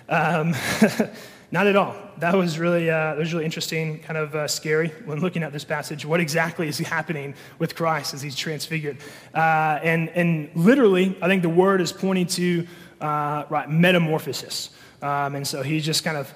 Um, 0.08 0.54
not 1.52 1.68
at 1.68 1.76
all. 1.76 1.94
That 2.18 2.34
was 2.34 2.58
really, 2.58 2.90
uh, 2.90 3.14
that 3.14 3.18
was 3.18 3.32
really 3.32 3.44
interesting, 3.44 4.00
kind 4.00 4.18
of 4.18 4.34
uh, 4.34 4.48
scary 4.48 4.88
when 5.04 5.20
looking 5.20 5.44
at 5.44 5.52
this 5.52 5.64
passage. 5.64 6.04
What 6.04 6.18
exactly 6.18 6.66
is 6.66 6.78
happening 6.78 7.34
with 7.60 7.76
Christ 7.76 8.12
as 8.14 8.22
he's 8.22 8.34
transfigured? 8.34 8.98
Uh, 9.32 9.78
and, 9.82 10.08
and 10.10 10.50
literally, 10.56 11.16
I 11.22 11.28
think 11.28 11.42
the 11.42 11.48
word 11.48 11.80
is 11.80 11.92
pointing 11.92 12.26
to 12.26 12.66
uh, 13.00 13.44
right, 13.48 13.70
metamorphosis. 13.70 14.70
Um, 15.02 15.34
and 15.34 15.46
so 15.46 15.62
he's 15.62 15.84
just 15.84 16.04
kind 16.04 16.16
of 16.16 16.34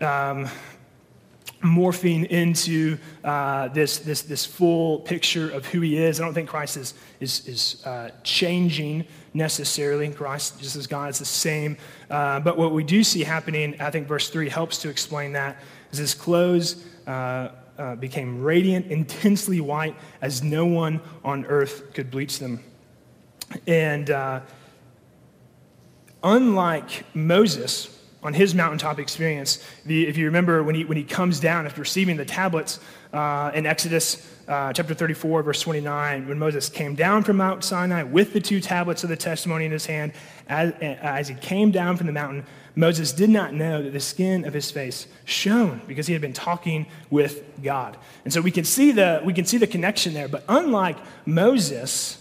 um, 0.00 0.48
morphing 1.64 2.26
into 2.26 2.98
uh, 3.24 3.68
this, 3.68 3.98
this, 3.98 4.22
this 4.22 4.44
full 4.44 5.00
picture 5.00 5.50
of 5.50 5.66
who 5.66 5.80
he 5.80 5.96
is. 5.96 6.20
I 6.20 6.24
don't 6.24 6.34
think 6.34 6.48
Christ 6.48 6.76
is, 6.76 6.94
is, 7.20 7.48
is 7.48 7.86
uh, 7.86 8.10
changing 8.22 9.06
necessarily. 9.32 10.08
Christ, 10.10 10.60
just 10.60 10.76
as 10.76 10.86
God, 10.86 11.10
is 11.10 11.18
the 11.18 11.24
same. 11.24 11.76
Uh, 12.10 12.40
but 12.40 12.58
what 12.58 12.72
we 12.72 12.84
do 12.84 13.02
see 13.02 13.24
happening, 13.24 13.80
I 13.80 13.90
think 13.90 14.06
verse 14.06 14.28
3 14.28 14.48
helps 14.48 14.78
to 14.78 14.90
explain 14.90 15.32
that, 15.32 15.56
is 15.90 15.98
his 15.98 16.14
clothes 16.14 16.84
uh, 17.06 17.48
uh, 17.78 17.96
became 17.96 18.42
radiant, 18.42 18.86
intensely 18.86 19.60
white, 19.60 19.96
as 20.20 20.42
no 20.42 20.66
one 20.66 21.00
on 21.24 21.46
earth 21.46 21.92
could 21.94 22.10
bleach 22.10 22.38
them. 22.38 22.62
And 23.66 24.10
uh, 24.10 24.40
unlike 26.22 27.04
Moses, 27.14 27.93
on 28.24 28.32
his 28.32 28.54
mountaintop 28.54 28.98
experience. 28.98 29.62
The, 29.84 30.08
if 30.08 30.16
you 30.16 30.24
remember, 30.24 30.62
when 30.62 30.74
he, 30.74 30.84
when 30.84 30.96
he 30.96 31.04
comes 31.04 31.38
down 31.38 31.66
after 31.66 31.82
receiving 31.82 32.16
the 32.16 32.24
tablets 32.24 32.80
uh, 33.12 33.52
in 33.54 33.66
Exodus 33.66 34.26
uh, 34.48 34.72
chapter 34.72 34.94
34, 34.94 35.42
verse 35.42 35.60
29, 35.60 36.26
when 36.26 36.38
Moses 36.38 36.70
came 36.70 36.94
down 36.94 37.22
from 37.22 37.36
Mount 37.36 37.62
Sinai 37.62 38.02
with 38.02 38.32
the 38.32 38.40
two 38.40 38.60
tablets 38.60 39.04
of 39.04 39.10
the 39.10 39.16
testimony 39.16 39.66
in 39.66 39.72
his 39.72 39.86
hand, 39.86 40.12
as, 40.48 40.72
as 40.80 41.28
he 41.28 41.34
came 41.34 41.70
down 41.70 41.96
from 41.98 42.06
the 42.06 42.12
mountain, 42.12 42.44
Moses 42.76 43.12
did 43.12 43.30
not 43.30 43.54
know 43.54 43.82
that 43.82 43.92
the 43.92 44.00
skin 44.00 44.44
of 44.44 44.52
his 44.52 44.70
face 44.70 45.06
shone 45.24 45.80
because 45.86 46.06
he 46.06 46.12
had 46.12 46.22
been 46.22 46.32
talking 46.32 46.86
with 47.10 47.44
God. 47.62 47.96
And 48.24 48.32
so 48.32 48.40
we 48.40 48.50
can 48.50 48.64
see 48.64 48.90
the, 48.90 49.22
we 49.24 49.32
can 49.32 49.44
see 49.44 49.58
the 49.58 49.66
connection 49.66 50.12
there. 50.12 50.28
But 50.28 50.44
unlike 50.48 50.96
Moses, 51.24 52.20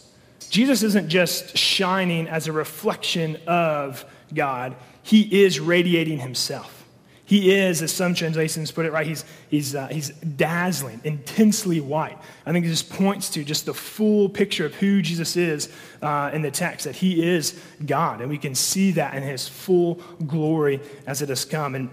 Jesus 0.49 0.83
isn't 0.83 1.09
just 1.09 1.57
shining 1.57 2.27
as 2.27 2.47
a 2.47 2.51
reflection 2.51 3.37
of 3.47 4.05
God, 4.33 4.75
he 5.03 5.43
is 5.43 5.59
radiating 5.59 6.19
himself. 6.19 6.83
He 7.25 7.51
is, 7.51 7.81
as 7.81 7.91
some 7.91 8.13
translations 8.13 8.71
put 8.71 8.85
it 8.85 8.91
right, 8.91 9.07
he's, 9.07 9.23
he's, 9.49 9.75
uh, 9.75 9.87
he's 9.87 10.09
dazzling, 10.09 10.99
intensely 11.03 11.79
white. 11.79 12.17
I 12.45 12.51
think 12.51 12.65
it 12.65 12.69
just 12.69 12.89
points 12.89 13.29
to 13.31 13.43
just 13.45 13.65
the 13.65 13.73
full 13.73 14.27
picture 14.27 14.65
of 14.65 14.75
who 14.75 15.01
Jesus 15.01 15.37
is 15.37 15.71
uh, 16.01 16.31
in 16.33 16.41
the 16.41 16.51
text, 16.51 16.85
that 16.85 16.97
he 16.97 17.23
is 17.23 17.59
God. 17.85 18.19
And 18.19 18.29
we 18.29 18.37
can 18.37 18.53
see 18.55 18.91
that 18.91 19.15
in 19.15 19.23
his 19.23 19.47
full 19.47 19.95
glory 20.27 20.81
as 21.07 21.21
it 21.21 21.29
has 21.29 21.45
come. 21.45 21.75
And 21.75 21.89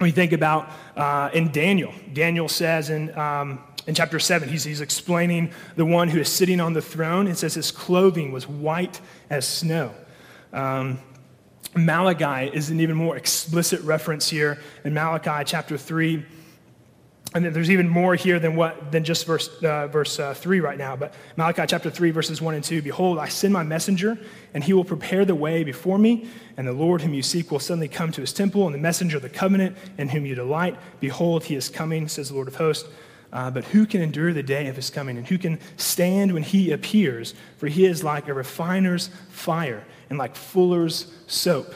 we 0.00 0.12
think 0.12 0.32
about 0.32 0.70
uh, 0.96 1.30
in 1.34 1.50
Daniel, 1.50 1.92
Daniel 2.12 2.48
says 2.48 2.90
in, 2.90 3.16
um, 3.18 3.58
in 3.88 3.94
chapter 3.94 4.20
7, 4.20 4.48
he's, 4.48 4.62
he's 4.62 4.80
explaining 4.80 5.52
the 5.74 5.84
one 5.84 6.08
who 6.08 6.20
is 6.20 6.28
sitting 6.28 6.60
on 6.60 6.74
the 6.74 6.82
throne. 6.82 7.26
It 7.26 7.38
says 7.38 7.54
his 7.54 7.72
clothing 7.72 8.30
was 8.30 8.48
white 8.48 9.00
as 9.30 9.46
snow. 9.46 9.92
Um, 10.52 11.00
Malachi 11.76 12.54
is 12.54 12.70
an 12.70 12.80
even 12.80 12.96
more 12.96 13.16
explicit 13.16 13.80
reference 13.82 14.28
here 14.28 14.60
in 14.84 14.94
Malachi 14.94 15.44
chapter 15.44 15.76
3. 15.76 16.24
And 17.34 17.44
there's 17.46 17.70
even 17.70 17.88
more 17.88 18.14
here 18.14 18.38
than, 18.38 18.54
what, 18.54 18.92
than 18.92 19.02
just 19.02 19.26
verse, 19.26 19.48
uh, 19.64 19.88
verse 19.88 20.20
uh, 20.20 20.34
3 20.34 20.60
right 20.60 20.78
now. 20.78 20.94
But 20.94 21.14
Malachi 21.36 21.64
chapter 21.66 21.90
3, 21.90 22.12
verses 22.12 22.40
1 22.40 22.54
and 22.54 22.62
2 22.62 22.80
Behold, 22.80 23.18
I 23.18 23.28
send 23.28 23.52
my 23.52 23.64
messenger, 23.64 24.16
and 24.54 24.62
he 24.62 24.72
will 24.72 24.84
prepare 24.84 25.24
the 25.24 25.34
way 25.34 25.64
before 25.64 25.98
me. 25.98 26.28
And 26.56 26.68
the 26.68 26.72
Lord 26.72 27.02
whom 27.02 27.12
you 27.12 27.22
seek 27.22 27.50
will 27.50 27.58
suddenly 27.58 27.88
come 27.88 28.12
to 28.12 28.20
his 28.20 28.32
temple, 28.32 28.66
and 28.66 28.74
the 28.74 28.78
messenger 28.78 29.16
of 29.16 29.24
the 29.24 29.28
covenant 29.28 29.76
in 29.98 30.10
whom 30.10 30.24
you 30.26 30.36
delight. 30.36 30.76
Behold, 31.00 31.44
he 31.44 31.56
is 31.56 31.68
coming, 31.68 32.06
says 32.06 32.28
the 32.28 32.34
Lord 32.34 32.46
of 32.46 32.54
hosts. 32.54 32.88
Uh, 33.32 33.50
but 33.50 33.64
who 33.64 33.84
can 33.84 34.00
endure 34.00 34.32
the 34.32 34.44
day 34.44 34.68
of 34.68 34.76
his 34.76 34.90
coming? 34.90 35.18
And 35.18 35.26
who 35.26 35.38
can 35.38 35.58
stand 35.76 36.32
when 36.32 36.44
he 36.44 36.70
appears? 36.70 37.34
For 37.56 37.66
he 37.66 37.84
is 37.84 38.04
like 38.04 38.28
a 38.28 38.34
refiner's 38.34 39.10
fire 39.30 39.84
and 40.14 40.18
like 40.20 40.36
fuller's 40.36 41.12
soap. 41.26 41.74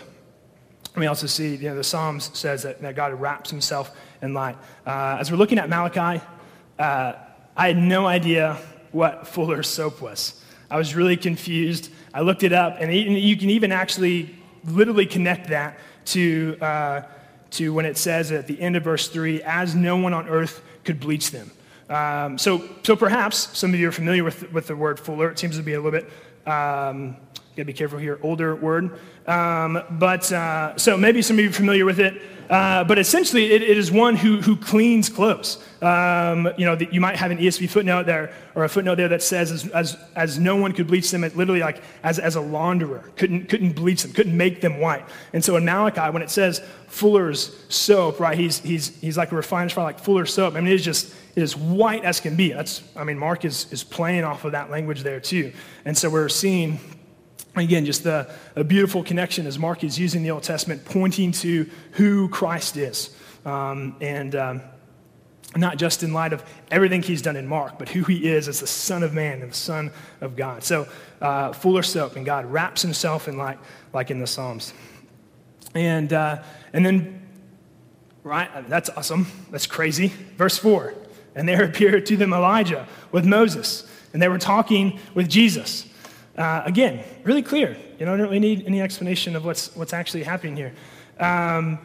we 0.96 1.08
also 1.08 1.26
see, 1.26 1.56
you 1.56 1.70
know, 1.70 1.74
the 1.74 1.82
Psalms 1.82 2.30
says 2.38 2.62
that, 2.62 2.80
that 2.82 2.94
God 2.94 3.20
wraps 3.20 3.50
himself 3.50 3.90
in 4.22 4.32
light. 4.32 4.56
Uh, 4.86 5.16
as 5.18 5.32
we're 5.32 5.38
looking 5.38 5.58
at 5.58 5.68
Malachi, 5.68 6.24
uh, 6.78 7.14
I 7.56 7.66
had 7.66 7.76
no 7.76 8.06
idea 8.06 8.56
what 8.92 9.26
fuller's 9.26 9.66
soap 9.66 10.00
was. 10.00 10.40
I 10.70 10.78
was 10.78 10.94
really 10.94 11.16
confused. 11.16 11.90
I 12.14 12.20
looked 12.20 12.44
it 12.44 12.52
up, 12.52 12.76
and 12.78 12.94
you 12.94 13.36
can 13.36 13.50
even 13.50 13.72
actually 13.72 14.36
literally 14.64 15.06
connect 15.06 15.48
that 15.48 15.76
to, 16.06 16.56
uh, 16.60 17.02
to 17.50 17.74
when 17.74 17.86
it 17.86 17.96
says 17.96 18.30
at 18.30 18.46
the 18.46 18.60
end 18.60 18.76
of 18.76 18.84
verse 18.84 19.08
3 19.08 19.42
as 19.42 19.74
no 19.74 19.96
one 19.96 20.14
on 20.14 20.28
earth 20.28 20.62
could 20.84 21.00
bleach 21.00 21.32
them. 21.32 21.50
Um, 21.90 22.38
so, 22.38 22.62
so 22.84 22.94
perhaps 22.94 23.58
some 23.58 23.74
of 23.74 23.80
you 23.80 23.88
are 23.88 23.92
familiar 23.92 24.22
with, 24.22 24.52
with 24.52 24.68
the 24.68 24.76
word 24.76 25.00
fuller. 25.00 25.28
It 25.28 25.40
seems 25.40 25.56
to 25.56 25.62
be 25.64 25.74
a 25.74 25.80
little 25.80 25.98
bit 25.98 26.08
um, 26.48 27.16
Gotta 27.58 27.66
be 27.66 27.72
careful 27.72 27.98
here, 27.98 28.20
older 28.22 28.54
word. 28.54 29.00
Um, 29.26 29.82
but 29.90 30.30
uh, 30.30 30.78
so 30.78 30.96
maybe 30.96 31.22
some 31.22 31.40
of 31.40 31.42
you 31.42 31.50
are 31.50 31.52
familiar 31.52 31.84
with 31.84 31.98
it. 31.98 32.22
Uh, 32.48 32.84
but 32.84 33.00
essentially, 33.00 33.52
it, 33.52 33.62
it 33.62 33.76
is 33.76 33.90
one 33.90 34.14
who, 34.14 34.40
who 34.40 34.54
cleans 34.54 35.08
clothes. 35.08 35.60
Um, 35.82 36.48
you 36.56 36.64
know, 36.64 36.76
the, 36.76 36.86
you 36.92 37.00
might 37.00 37.16
have 37.16 37.32
an 37.32 37.38
ESV 37.38 37.68
footnote 37.68 38.06
there, 38.06 38.32
or 38.54 38.62
a 38.62 38.68
footnote 38.68 38.94
there 38.94 39.08
that 39.08 39.24
says, 39.24 39.50
as, 39.50 39.66
as, 39.70 39.96
as 40.14 40.38
no 40.38 40.54
one 40.54 40.72
could 40.72 40.86
bleach 40.86 41.10
them, 41.10 41.24
it 41.24 41.36
literally 41.36 41.58
like 41.58 41.82
as, 42.04 42.20
as 42.20 42.36
a 42.36 42.40
launderer, 42.40 43.02
couldn't, 43.16 43.48
couldn't 43.48 43.72
bleach 43.72 44.04
them, 44.04 44.12
couldn't 44.12 44.36
make 44.36 44.60
them 44.60 44.78
white. 44.78 45.04
And 45.32 45.44
so 45.44 45.56
in 45.56 45.64
Malachi, 45.64 46.12
when 46.12 46.22
it 46.22 46.30
says 46.30 46.62
fuller's 46.86 47.60
soap, 47.68 48.20
right, 48.20 48.38
he's, 48.38 48.60
he's, 48.60 48.96
he's 49.00 49.18
like 49.18 49.32
a 49.32 49.36
refiner's 49.36 49.72
fire, 49.72 49.84
like 49.84 49.98
fuller's 49.98 50.32
soap. 50.32 50.54
I 50.54 50.60
mean, 50.60 50.68
it 50.68 50.74
is 50.74 50.84
just, 50.84 51.12
is 51.38 51.56
white 51.56 52.04
as 52.04 52.20
can 52.20 52.36
be. 52.36 52.52
That's, 52.52 52.82
I 52.96 53.04
mean, 53.04 53.18
Mark 53.18 53.44
is, 53.44 53.72
is 53.72 53.84
playing 53.84 54.24
off 54.24 54.44
of 54.44 54.52
that 54.52 54.70
language 54.70 55.02
there 55.02 55.20
too. 55.20 55.52
And 55.84 55.96
so 55.96 56.10
we're 56.10 56.28
seeing 56.28 56.80
Again, 57.56 57.84
just 57.84 58.06
a, 58.06 58.32
a, 58.54 58.62
beautiful 58.62 59.02
connection 59.02 59.46
as 59.46 59.58
Mark 59.58 59.82
is 59.82 59.98
using 59.98 60.22
the 60.22 60.30
Old 60.30 60.44
Testament, 60.44 60.84
pointing 60.84 61.32
to 61.32 61.68
who 61.92 62.28
Christ 62.28 62.76
is. 62.76 63.16
Um, 63.44 63.96
and 64.00 64.34
um, 64.36 64.62
not 65.56 65.76
just 65.76 66.02
in 66.02 66.12
light 66.12 66.32
of 66.32 66.44
everything 66.70 67.02
he's 67.02 67.22
done 67.22 67.36
in 67.36 67.46
Mark, 67.46 67.78
but 67.78 67.88
who 67.88 68.04
he 68.04 68.28
is 68.28 68.46
as 68.46 68.60
the 68.60 68.66
Son 68.66 69.02
of 69.02 69.12
Man 69.12 69.42
and 69.42 69.50
the 69.50 69.56
Son 69.56 69.90
of 70.20 70.36
God. 70.36 70.62
So, 70.62 70.86
uh, 71.20 71.52
fuller 71.52 71.82
soap, 71.82 72.16
and 72.16 72.24
God 72.24 72.46
wraps 72.46 72.82
himself 72.82 73.26
in 73.26 73.36
light, 73.36 73.58
like 73.92 74.10
in 74.10 74.20
the 74.20 74.26
Psalms. 74.26 74.72
And, 75.74 76.12
uh, 76.12 76.42
and 76.72 76.84
then, 76.86 77.26
right, 78.22 78.68
that's 78.68 78.90
awesome. 78.90 79.26
That's 79.50 79.66
crazy. 79.66 80.12
Verse 80.36 80.58
4 80.58 80.94
And 81.38 81.48
there 81.48 81.62
appeared 81.64 82.04
to 82.06 82.16
them 82.16 82.32
Elijah 82.32 82.86
with 83.12 83.24
Moses, 83.24 83.88
and 84.12 84.20
they 84.20 84.28
were 84.28 84.38
talking 84.38 84.98
with 85.14 85.28
Jesus. 85.28 85.86
Uh, 86.36 86.62
again, 86.64 87.04
really 87.22 87.42
clear. 87.42 87.76
You 87.98 88.06
don't 88.06 88.20
really 88.20 88.38
need 88.40 88.66
any 88.66 88.82
explanation 88.82 89.36
of 89.36 89.44
what's, 89.44 89.74
what's 89.76 89.92
actually 89.92 90.24
happening 90.24 90.56
here. 90.56 90.74
Um, 91.18 91.78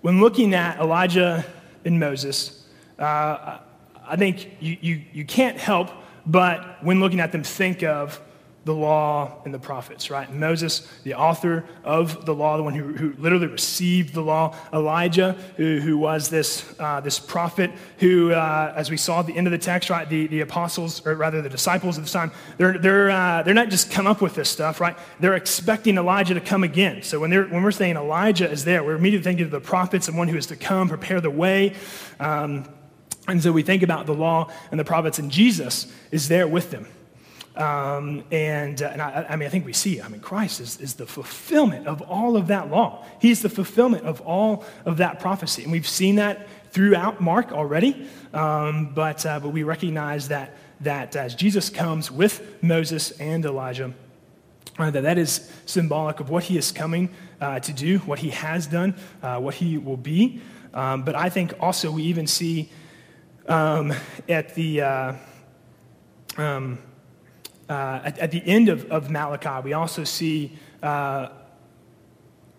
when 0.00 0.20
looking 0.20 0.54
at 0.54 0.78
Elijah 0.80 1.44
and 1.84 1.98
Moses, 1.98 2.66
uh, 2.98 3.58
I 4.06 4.16
think 4.16 4.50
you, 4.60 4.76
you, 4.80 5.02
you 5.12 5.24
can't 5.24 5.56
help 5.56 5.90
but, 6.26 6.82
when 6.84 7.00
looking 7.00 7.20
at 7.20 7.32
them, 7.32 7.42
think 7.42 7.82
of 7.82 8.20
the 8.64 8.74
law 8.74 9.40
and 9.44 9.54
the 9.54 9.58
prophets, 9.58 10.10
right? 10.10 10.30
Moses, 10.32 10.86
the 11.02 11.14
author 11.14 11.64
of 11.82 12.26
the 12.26 12.34
law, 12.34 12.58
the 12.58 12.62
one 12.62 12.74
who, 12.74 12.92
who 12.92 13.14
literally 13.18 13.46
received 13.46 14.12
the 14.12 14.20
law. 14.20 14.54
Elijah, 14.72 15.32
who, 15.56 15.80
who 15.80 15.96
was 15.96 16.28
this, 16.28 16.74
uh, 16.78 17.00
this 17.00 17.18
prophet 17.18 17.70
who, 17.98 18.32
uh, 18.32 18.74
as 18.76 18.90
we 18.90 18.98
saw 18.98 19.20
at 19.20 19.26
the 19.26 19.36
end 19.36 19.46
of 19.46 19.50
the 19.50 19.58
text, 19.58 19.88
right, 19.88 20.08
the, 20.10 20.26
the 20.26 20.40
apostles, 20.40 21.04
or 21.06 21.14
rather 21.14 21.40
the 21.40 21.48
disciples 21.48 21.96
of 21.96 22.04
the 22.04 22.10
time, 22.10 22.30
they're, 22.58 22.76
they're, 22.76 23.10
uh, 23.10 23.42
they're 23.42 23.54
not 23.54 23.70
just 23.70 23.90
come 23.90 24.06
up 24.06 24.20
with 24.20 24.34
this 24.34 24.50
stuff, 24.50 24.78
right? 24.78 24.96
They're 25.20 25.36
expecting 25.36 25.96
Elijah 25.96 26.34
to 26.34 26.40
come 26.40 26.62
again. 26.62 27.02
So 27.02 27.18
when, 27.18 27.30
they're, 27.30 27.46
when 27.46 27.62
we're 27.62 27.70
saying 27.70 27.96
Elijah 27.96 28.50
is 28.50 28.64
there, 28.64 28.84
we're 28.84 28.96
immediately 28.96 29.24
thinking 29.24 29.46
of 29.46 29.50
the 29.50 29.60
prophets 29.60 30.06
and 30.08 30.18
one 30.18 30.28
who 30.28 30.36
is 30.36 30.46
to 30.46 30.56
come, 30.56 30.88
prepare 30.88 31.22
the 31.22 31.30
way. 31.30 31.74
Um, 32.18 32.68
and 33.26 33.42
so 33.42 33.52
we 33.52 33.62
think 33.62 33.82
about 33.82 34.04
the 34.04 34.14
law 34.14 34.50
and 34.70 34.78
the 34.78 34.84
prophets, 34.84 35.18
and 35.18 35.30
Jesus 35.30 35.90
is 36.10 36.28
there 36.28 36.46
with 36.46 36.70
them. 36.70 36.86
Um, 37.56 38.22
and, 38.30 38.80
uh, 38.80 38.90
and 38.92 39.02
I, 39.02 39.26
I, 39.30 39.36
mean, 39.36 39.46
I 39.46 39.50
think 39.50 39.66
we 39.66 39.72
see, 39.72 40.00
I 40.00 40.08
mean, 40.08 40.20
Christ 40.20 40.60
is, 40.60 40.80
is 40.80 40.94
the 40.94 41.06
fulfillment 41.06 41.86
of 41.88 42.00
all 42.02 42.36
of 42.36 42.46
that 42.46 42.70
law. 42.70 43.04
He's 43.20 43.42
the 43.42 43.48
fulfillment 43.48 44.04
of 44.04 44.20
all 44.20 44.64
of 44.84 44.98
that 44.98 45.18
prophecy. 45.20 45.64
And 45.64 45.72
we've 45.72 45.88
seen 45.88 46.16
that 46.16 46.46
throughout 46.70 47.20
Mark 47.20 47.50
already, 47.50 48.08
um, 48.32 48.94
but, 48.94 49.26
uh, 49.26 49.40
but 49.40 49.48
we 49.48 49.64
recognize 49.64 50.28
that, 50.28 50.56
that 50.80 51.16
as 51.16 51.34
Jesus 51.34 51.68
comes 51.70 52.10
with 52.10 52.62
Moses 52.62 53.10
and 53.12 53.44
Elijah, 53.44 53.92
uh, 54.78 54.90
that 54.90 55.02
that 55.02 55.18
is 55.18 55.50
symbolic 55.66 56.20
of 56.20 56.30
what 56.30 56.44
he 56.44 56.56
is 56.56 56.70
coming 56.70 57.10
uh, 57.40 57.58
to 57.58 57.72
do, 57.72 57.98
what 58.00 58.20
he 58.20 58.30
has 58.30 58.68
done, 58.68 58.94
uh, 59.22 59.38
what 59.40 59.54
he 59.54 59.76
will 59.76 59.96
be. 59.96 60.40
Um, 60.72 61.02
but 61.02 61.16
I 61.16 61.28
think 61.28 61.52
also 61.58 61.90
we 61.90 62.04
even 62.04 62.28
see 62.28 62.70
um, 63.48 63.92
at 64.28 64.54
the 64.54 65.18
uh, 67.70 68.00
at, 68.04 68.18
at, 68.18 68.30
the 68.30 68.46
end 68.46 68.68
of, 68.68 68.84
of 68.90 69.10
Malachi, 69.10 69.64
we 69.64 69.72
also 69.72 70.04
see 70.04 70.58
uh, 70.82 71.28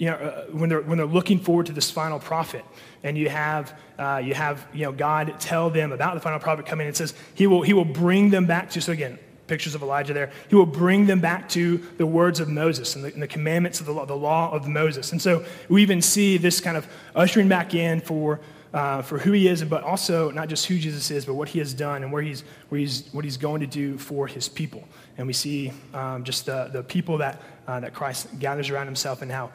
you 0.01 0.07
know, 0.07 0.15
uh, 0.15 0.45
when, 0.45 0.67
they're, 0.67 0.81
when 0.81 0.97
they're 0.97 1.05
looking 1.05 1.37
forward 1.37 1.67
to 1.67 1.73
this 1.73 1.91
final 1.91 2.17
prophet, 2.17 2.65
and 3.03 3.15
you 3.15 3.29
have, 3.29 3.77
uh, 3.99 4.19
you 4.23 4.33
have 4.33 4.65
you 4.73 4.81
know, 4.81 4.91
God 4.91 5.39
tell 5.39 5.69
them 5.69 5.91
about 5.91 6.15
the 6.15 6.19
final 6.19 6.39
prophet 6.39 6.65
coming, 6.65 6.87
it 6.87 6.97
says 6.97 7.13
he 7.35 7.45
will, 7.45 7.61
he 7.61 7.73
will 7.73 7.85
bring 7.85 8.31
them 8.31 8.47
back 8.47 8.71
to, 8.71 8.81
so 8.81 8.93
again, 8.93 9.19
pictures 9.45 9.75
of 9.75 9.83
Elijah 9.83 10.11
there, 10.11 10.31
he 10.49 10.55
will 10.55 10.65
bring 10.65 11.05
them 11.05 11.19
back 11.19 11.47
to 11.49 11.77
the 11.97 12.05
words 12.07 12.39
of 12.39 12.49
Moses 12.49 12.95
and 12.95 13.03
the, 13.03 13.13
and 13.13 13.21
the 13.21 13.27
commandments 13.27 13.79
of 13.79 13.85
the 13.85 13.91
law, 13.91 14.05
the 14.05 14.15
law 14.15 14.51
of 14.51 14.67
Moses. 14.67 15.11
And 15.11 15.21
so 15.21 15.45
we 15.69 15.83
even 15.83 16.01
see 16.01 16.37
this 16.37 16.59
kind 16.59 16.77
of 16.77 16.87
ushering 17.15 17.47
back 17.47 17.75
in 17.75 18.01
for, 18.01 18.39
uh, 18.73 19.03
for 19.03 19.19
who 19.19 19.33
he 19.33 19.47
is, 19.47 19.63
but 19.63 19.83
also 19.83 20.31
not 20.31 20.49
just 20.49 20.65
who 20.65 20.79
Jesus 20.79 21.11
is, 21.11 21.25
but 21.25 21.35
what 21.35 21.49
he 21.49 21.59
has 21.59 21.75
done 21.75 22.01
and 22.01 22.11
where 22.11 22.23
he's, 22.23 22.43
where 22.69 22.79
he's, 22.79 23.07
what 23.11 23.23
he's 23.23 23.37
going 23.37 23.61
to 23.61 23.67
do 23.67 23.99
for 23.99 24.25
his 24.25 24.49
people. 24.49 24.87
And 25.17 25.27
we 25.27 25.33
see 25.33 25.71
um, 25.93 26.23
just 26.23 26.45
the, 26.45 26.69
the 26.71 26.83
people 26.83 27.17
that, 27.19 27.41
uh, 27.67 27.79
that 27.79 27.93
Christ 27.93 28.27
gathers 28.39 28.69
around 28.69 28.85
himself 28.85 29.21
and 29.21 29.31
how 29.31 29.51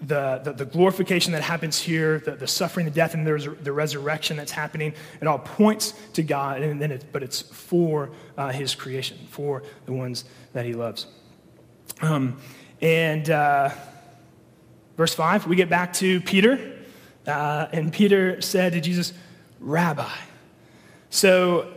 the, 0.00 0.40
the, 0.44 0.52
the, 0.52 0.64
glorification 0.64 1.32
that 1.32 1.42
happens 1.42 1.78
here, 1.78 2.18
the, 2.18 2.32
the 2.32 2.46
suffering, 2.46 2.84
the 2.84 2.92
death, 2.92 3.14
and 3.14 3.26
there's 3.26 3.46
the 3.62 3.72
resurrection 3.72 4.36
that's 4.36 4.52
happening, 4.52 4.92
it 5.20 5.26
all 5.26 5.38
points 5.38 5.94
to 6.12 6.22
God, 6.22 6.62
and 6.62 6.80
then 6.80 6.90
it, 6.90 7.06
but 7.12 7.22
it's 7.22 7.40
for 7.40 8.10
uh, 8.36 8.50
His 8.50 8.74
creation, 8.74 9.18
for 9.30 9.62
the 9.86 9.92
ones 9.92 10.24
that 10.52 10.64
He 10.64 10.74
loves. 10.74 11.06
Um, 12.02 12.38
and 12.80 13.30
uh, 13.30 13.70
verse 14.96 15.14
5, 15.14 15.46
we 15.46 15.56
get 15.56 15.70
back 15.70 15.92
to 15.94 16.20
Peter, 16.20 16.78
uh, 17.26 17.68
and 17.72 17.92
Peter 17.92 18.40
said 18.40 18.72
to 18.72 18.80
Jesus, 18.80 19.12
Rabbi. 19.60 20.10
So 21.08 21.72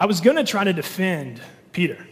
I 0.00 0.06
was 0.06 0.20
going 0.20 0.36
to 0.36 0.44
try 0.44 0.64
to 0.64 0.72
defend 0.72 1.40
Peter. 1.72 2.06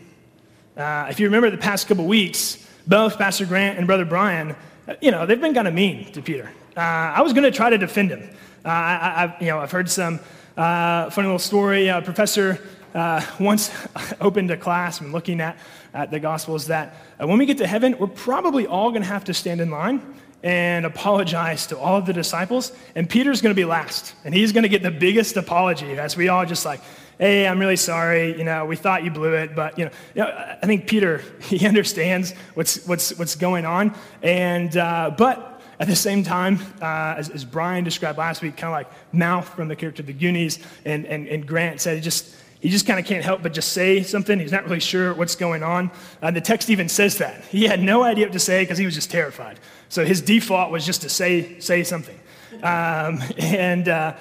Uh, 0.77 1.07
if 1.11 1.21
you 1.21 1.27
remember 1.27 1.51
the 1.51 1.57
past 1.57 1.89
couple 1.89 2.05
weeks, 2.07 2.67
both 2.87 3.19
Pastor 3.19 3.47
Grant 3.47 3.79
and 3.79 3.87
Brother 3.87 4.05
Brian 4.05 4.57
you 5.01 5.11
know, 5.11 5.27
they've 5.27 5.41
been 5.41 5.55
kind 5.55 5.69
of 5.69 5.75
mean 5.75 6.11
to 6.13 6.23
Peter. 6.23 6.51
Uh, 6.77 6.81
I 6.81 7.23
was 7.23 7.33
going 7.33 7.45
to 7.45 7.51
try 7.51 7.71
to 7.71 7.79
defend 7.79 8.11
him. 8.11 8.23
Uh, 8.65 8.69
I, 8.69 9.25
I, 9.25 9.37
you 9.41 9.47
know, 9.47 9.59
I've 9.59 9.71
heard 9.71 9.91
some 9.91 10.21
uh, 10.57 11.11
funny 11.11 11.27
little 11.27 11.39
story. 11.39 11.89
A 11.89 12.03
professor 12.03 12.61
uh, 12.95 13.25
once 13.41 13.71
opened 14.21 14.51
a 14.51 14.57
class 14.57 15.01
and 15.01 15.13
looking 15.13 15.41
at, 15.41 15.59
at 15.95 16.11
the 16.11 16.21
Gospels 16.21 16.67
that 16.67 16.95
uh, 17.21 17.27
when 17.27 17.39
we 17.39 17.47
get 17.47 17.59
to 17.59 17.67
heaven, 17.67 17.97
we're 17.99 18.07
probably 18.07 18.67
all 18.67 18.91
going 18.91 19.03
to 19.03 19.09
have 19.09 19.25
to 19.25 19.35
stand 19.35 19.61
in 19.61 19.71
line 19.71 20.03
and 20.43 20.87
apologize 20.87 21.67
to 21.67 21.79
all 21.79 21.97
of 21.97 22.07
the 22.07 22.13
disciples. 22.13 22.71
And 22.95 23.09
Peter's 23.09 23.41
going 23.41 23.55
to 23.55 23.61
be 23.61 23.65
last. 23.65 24.15
And 24.25 24.35
he's 24.35 24.53
going 24.53 24.63
to 24.63 24.69
get 24.69 24.83
the 24.83 24.91
biggest 24.91 25.37
apology 25.37 25.99
as 25.99 26.17
we 26.17 26.29
all 26.29 26.47
just 26.47 26.65
like, 26.65 26.81
hey, 27.19 27.47
I'm 27.47 27.59
really 27.59 27.77
sorry. 27.77 28.37
You 28.37 28.45
know, 28.45 28.65
we 28.65 28.77
thought 28.77 29.05
you 29.05 29.11
blew 29.11 29.35
it, 29.35 29.55
but 29.55 29.79
you 29.79 29.87
know, 29.87 29.91
you 30.15 30.23
know 30.23 30.57
I 30.63 30.67
think 30.67 30.87
Peter 30.87 31.23
he 31.43 31.67
understands 31.67 32.33
what's 32.55 32.87
what's 32.87 33.17
what's 33.19 33.37
going 33.37 33.65
on, 33.65 33.95
and 34.23 34.77
uh, 34.77 35.15
but 35.17 35.57
at 35.79 35.89
the 35.89 35.97
same 35.97 36.23
time, 36.23 36.59
uh, 36.81 37.15
as, 37.19 37.29
as, 37.29 37.45
Brian 37.45 37.85
described 37.85 38.19
last 38.19 38.43
week, 38.43 38.57
kind 38.57 38.73
of 38.73 38.73
like 38.73 38.91
mouth 39.13 39.47
from 39.47 39.69
the 39.69 39.77
character 39.77 40.03
of 40.03 40.07
the 40.07 40.13
Goonies, 40.13 40.59
and, 40.85 41.05
and, 41.07 41.29
and 41.29 41.47
Grant 41.47 41.81
said, 41.81 41.97
he 41.97 42.01
just, 42.01 42.35
he 42.61 42.71
just 42.71 42.87
kind 42.87 42.99
of 42.99 43.05
can't 43.05 43.23
help 43.25 43.43
but 43.43 43.53
just 43.53 43.73
say 43.73 44.03
something. 44.03 44.41
He's 44.41 44.53
not 44.53 44.65
really 44.65 44.81
sure 44.81 45.13
what's 45.13 45.37
going 45.37 45.63
on. 45.63 45.91
Uh, 46.23 46.31
the 46.31 46.41
text 46.41 46.71
even 46.71 46.89
says 46.89 47.19
that. 47.19 47.45
He 47.45 47.65
had 47.65 47.83
no 47.83 48.03
idea 48.03 48.25
what 48.25 48.33
to 48.33 48.39
say 48.39 48.63
because 48.63 48.79
he 48.79 48.87
was 48.87 48.95
just 48.95 49.11
terrified. 49.11 49.61
So 49.89 50.05
his 50.05 50.23
default 50.23 50.73
was 50.73 50.87
just 50.87 51.03
to 51.03 51.11
say, 51.11 51.61
say 51.61 51.85
something. 51.85 52.19
Um, 52.63 53.23
and 53.39 53.89
uh, 53.89 54.15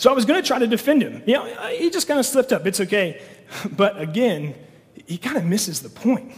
so 0.00 0.10
I 0.10 0.14
was 0.14 0.24
going 0.24 0.40
to 0.40 0.46
try 0.46 0.58
to 0.58 0.66
defend 0.66 1.02
him. 1.02 1.22
You 1.26 1.34
know, 1.34 1.44
he 1.76 1.90
just 1.90 2.08
kind 2.08 2.18
of 2.18 2.24
slipped 2.24 2.54
up. 2.54 2.66
It's 2.66 2.80
okay. 2.80 3.20
But 3.70 4.00
again, 4.00 4.54
he 5.06 5.18
kind 5.18 5.36
of 5.36 5.44
misses 5.44 5.80
the 5.80 5.90
point. 5.90 6.32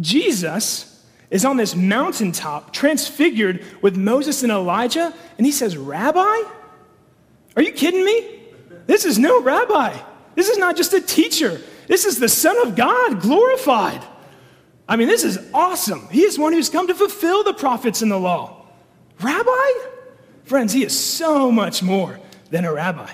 Jesus 0.00 1.06
is 1.30 1.44
on 1.44 1.58
this 1.58 1.76
mountaintop, 1.76 2.72
transfigured 2.72 3.64
with 3.82 3.96
Moses 3.96 4.42
and 4.42 4.50
Elijah, 4.50 5.14
and 5.38 5.46
he 5.46 5.52
says, 5.52 5.76
Rabbi? 5.76 6.18
Are 6.18 7.62
you 7.62 7.70
kidding 7.70 8.04
me? 8.04 8.40
This 8.88 9.04
is 9.04 9.16
no 9.16 9.40
rabbi. 9.40 9.96
This 10.34 10.48
is 10.48 10.58
not 10.58 10.76
just 10.76 10.92
a 10.92 11.00
teacher. 11.00 11.60
This 11.86 12.04
is 12.04 12.18
the 12.18 12.28
Son 12.28 12.58
of 12.66 12.74
God 12.74 13.20
glorified. 13.20 14.02
I 14.88 14.96
mean, 14.96 15.06
this 15.06 15.22
is 15.22 15.38
awesome. 15.54 16.08
He 16.08 16.22
is 16.22 16.36
one 16.36 16.52
who's 16.52 16.70
come 16.70 16.88
to 16.88 16.96
fulfill 16.96 17.44
the 17.44 17.54
prophets 17.54 18.02
and 18.02 18.10
the 18.10 18.18
law. 18.18 18.66
Rabbi? 19.20 19.70
Friends, 20.42 20.72
he 20.72 20.82
is 20.82 20.98
so 20.98 21.52
much 21.52 21.80
more 21.80 22.18
than 22.50 22.64
a 22.64 22.72
rabbi. 22.72 23.10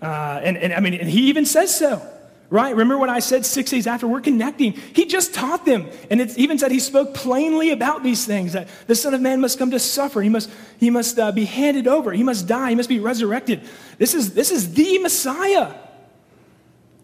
Uh, 0.00 0.40
and, 0.42 0.56
and 0.56 0.72
I 0.72 0.80
mean, 0.80 0.94
and 0.94 1.08
he 1.08 1.28
even 1.28 1.46
says 1.46 1.74
so, 1.74 2.06
right? 2.50 2.70
Remember 2.70 2.98
what 2.98 3.08
I 3.08 3.18
said 3.18 3.46
six 3.46 3.70
days 3.70 3.86
after? 3.86 4.06
We're 4.06 4.20
connecting. 4.20 4.72
He 4.72 5.06
just 5.06 5.34
taught 5.34 5.64
them. 5.64 5.88
And 6.10 6.20
it 6.20 6.36
even 6.36 6.58
said 6.58 6.70
he 6.70 6.80
spoke 6.80 7.14
plainly 7.14 7.70
about 7.70 8.02
these 8.02 8.26
things 8.26 8.52
that 8.52 8.68
the 8.86 8.94
Son 8.94 9.14
of 9.14 9.20
Man 9.20 9.40
must 9.40 9.58
come 9.58 9.70
to 9.70 9.78
suffer. 9.78 10.20
He 10.20 10.28
must, 10.28 10.50
he 10.78 10.90
must 10.90 11.18
uh, 11.18 11.32
be 11.32 11.44
handed 11.44 11.86
over. 11.86 12.12
He 12.12 12.22
must 12.22 12.46
die. 12.46 12.70
He 12.70 12.76
must 12.76 12.88
be 12.88 13.00
resurrected. 13.00 13.62
This 13.98 14.14
is, 14.14 14.34
this 14.34 14.50
is 14.50 14.74
the 14.74 14.98
Messiah, 14.98 15.74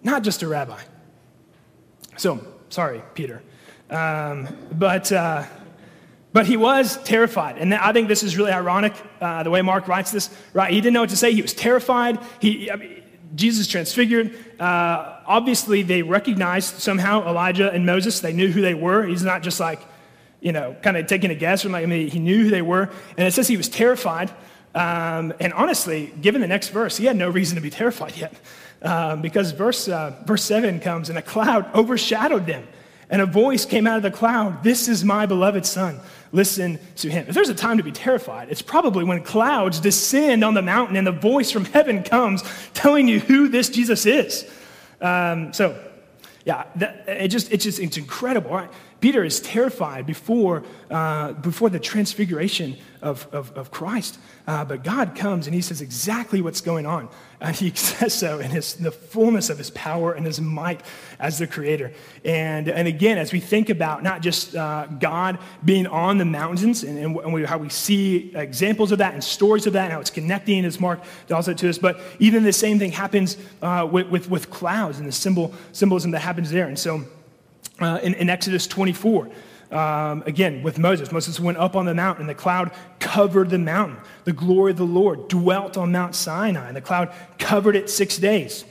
not 0.03 0.23
just 0.23 0.43
a 0.43 0.49
rabbi. 0.49 0.81
So, 2.17 2.47
sorry, 2.69 3.03
Peter. 3.15 3.43
Um, 3.91 4.49
but. 4.73 5.11
Uh, 5.11 5.45
but 6.33 6.47
he 6.47 6.57
was 6.57 6.97
terrified. 7.05 7.59
And 7.59 7.75
I 7.75 7.93
think 7.93 8.09
this 8.09 8.23
is 8.23 8.37
really 8.37 8.53
ironic, 8.53 8.95
uh, 9.21 9.43
the 9.43 9.51
way 9.51 9.63
Mark 9.63 9.89
writes 9.89 10.11
this, 10.11 10.31
right? 10.53 10.73
He 10.73 10.81
didn't 10.81 10.95
know 10.95 11.01
what 11.01 11.11
to 11.11 11.17
say. 11.17 11.33
He 11.33 11.43
was 11.43 11.53
terrified. 11.53 12.19
He, 12.41 12.71
I 12.71 12.77
mean, 12.77 13.03
Jesus 13.35 13.67
transfigured. 13.67 14.35
Uh, 14.61 15.19
obviously, 15.27 15.83
they 15.83 16.03
recognized 16.03 16.79
somehow 16.79 17.27
Elijah 17.29 17.71
and 17.71 17.87
Moses. 17.87 18.21
They 18.21 18.33
knew 18.33 18.51
who 18.51 18.61
they 18.61 18.75
were. 18.75 19.05
He's 19.07 19.23
not 19.23 19.43
just 19.43 19.61
like, 19.61 19.81
you 20.41 20.53
know, 20.53 20.77
kind 20.83 20.97
of 20.97 21.07
taking 21.07 21.31
a 21.31 21.35
guess. 21.35 21.63
From 21.63 21.73
like, 21.73 21.83
I 21.83 21.87
mean, 21.87 22.09
he 22.09 22.19
knew 22.19 22.45
who 22.45 22.51
they 22.51 22.63
were. 22.63 22.91
And 23.17 23.27
it 23.27 23.33
says 23.33 23.49
he 23.49 23.57
was 23.57 23.69
terrified. 23.69 24.31
Um, 24.75 25.35
and 25.39 25.53
honestly, 25.53 26.13
given 26.21 26.41
the 26.41 26.49
next 26.49 26.69
verse, 26.69 26.97
he 26.97 27.05
had 27.05 27.17
no 27.17 27.29
reason 27.29 27.57
to 27.57 27.63
be 27.63 27.71
terrified 27.71 28.17
yet. 28.17 28.35
Um, 28.81 29.23
because 29.23 29.53
verse, 29.53 29.89
uh, 29.89 30.23
verse 30.27 30.43
7 30.45 30.81
comes, 30.81 31.09
and 31.09 31.19
a 31.19 31.23
cloud 31.23 31.73
overshadowed 31.75 32.47
them. 32.47 32.67
And 33.09 33.21
a 33.21 33.27
voice 33.27 33.67
came 33.67 33.87
out 33.87 33.99
of 33.99 34.03
the 34.03 34.11
cloud 34.11 34.65
This 34.65 34.89
is 34.89 35.05
my 35.05 35.27
beloved 35.27 35.67
Son 35.67 36.01
listen 36.33 36.79
to 36.97 37.11
him. 37.11 37.27
If 37.29 37.35
there's 37.35 37.51
a 37.51 37.55
time 37.55 37.77
to 37.77 37.85
be 37.85 37.93
terrified, 37.93 38.49
it's 38.51 38.63
probably 38.63 39.05
when 39.05 39.23
clouds 39.23 39.81
descend 39.81 40.43
on 40.43 40.55
the 40.55 40.63
mountain 40.63 40.97
and 40.97 41.07
the 41.07 41.13
voice 41.13 41.51
from 41.51 41.67
heaven 41.67 42.03
comes 42.03 42.43
telling 42.75 43.07
you 43.07 43.21
who 43.21 43.49
this 43.49 43.69
Jesus 43.69 44.07
is. 44.07 44.51
Um, 45.01 45.53
so, 45.53 45.79
yeah, 46.45 46.65
that, 46.77 47.05
it 47.07 47.29
just, 47.29 47.53
it 47.53 47.59
just, 47.59 47.79
it's 47.79 47.97
incredible. 47.97 48.51
Right? 48.51 48.71
Peter 49.01 49.25
is 49.25 49.41
terrified 49.41 50.07
before, 50.07 50.63
uh, 50.91 51.33
before 51.33 51.69
the 51.69 51.79
transfiguration 51.79 52.77
of, 53.03 53.27
of, 53.33 53.51
of 53.53 53.71
Christ. 53.71 54.19
Uh, 54.47 54.65
but 54.65 54.85
God 54.85 55.15
comes 55.15 55.47
and 55.47 55.55
he 55.55 55.61
says 55.61 55.81
exactly 55.81 56.41
what's 56.41 56.61
going 56.61 56.87
on. 56.87 57.09
And 57.43 57.57
he 57.57 57.71
says 57.75 58.15
so 58.15 58.39
in 58.39 58.51
his, 58.51 58.75
the 58.75 58.93
fullness 58.93 59.51
of 59.51 59.59
his 59.59 59.71
power 59.71 60.13
and 60.13 60.25
his 60.25 60.41
might 60.41 60.81
as 61.19 61.39
the 61.39 61.47
creator. 61.47 61.93
And, 62.25 62.69
and 62.69 62.87
again, 62.87 63.19
as 63.19 63.33
we 63.33 63.41
think 63.41 63.69
about 63.69 64.03
not 64.03 64.23
just 64.23 64.55
uh, 64.55 64.87
God 64.87 65.39
being 65.65 65.87
on 65.89 66.19
the 66.19 66.25
mountains 66.25 66.85
and, 66.85 66.99
and 66.99 67.33
we, 67.33 67.45
how 67.45 67.59
we 67.59 67.69
see 67.69 68.33
examples 68.35 68.93
of 68.93 68.99
that 68.99 69.13
and 69.13 69.23
stories 69.23 69.67
of 69.67 69.73
that 69.73 69.85
and 69.85 69.93
how 69.93 70.01
it's 70.01 70.11
connecting, 70.11 70.65
as 70.65 70.81
Mark 70.81 71.01
tells 71.27 71.49
it 71.49 71.59
to 71.59 71.69
us, 71.69 71.79
but 71.79 72.01
even 72.21 72.45
the 72.45 72.53
same 72.53 72.79
thing 72.79 72.93
happens 72.93 73.37
uh, 73.61 73.87
with, 73.91 74.09
with, 74.09 74.31
with, 74.31 74.51
clouds 74.51 74.99
and 74.99 75.09
the 75.09 75.13
symbol, 75.13 75.53
symbolism 75.73 76.11
that 76.13 76.21
happens 76.21 76.51
there. 76.51 76.69
And 76.69 76.79
so 76.79 77.05
uh, 77.81 77.99
in, 78.03 78.15
in 78.15 78.31
Exodus 78.31 78.67
24, 78.67 79.29
um, 79.73 80.23
again, 80.27 80.63
with 80.63 80.79
Moses. 80.79 81.11
Moses 81.11 81.41
went 81.41 81.59
up 81.59 81.75
on 81.77 81.87
the 81.87 81.95
mountain, 81.95 82.23
and 82.23 82.31
the 82.31 82.35
cloud 82.35 82.73
covered 82.99 83.51
the 83.51 83.59
mountain. 83.59 83.99
The 84.25 84.33
glory 84.33 84.73
of 84.73 84.77
the 84.77 84.85
Lord 84.85 85.29
dwelt 85.29 85.77
on 85.77 85.93
Mount 85.93 86.15
Sinai, 86.15 86.69
and 86.69 86.77
the 86.77 86.81
cloud 86.81 87.13
covered 87.39 87.77
it 87.77 87.89
six 87.89 88.19
days. 88.19 88.65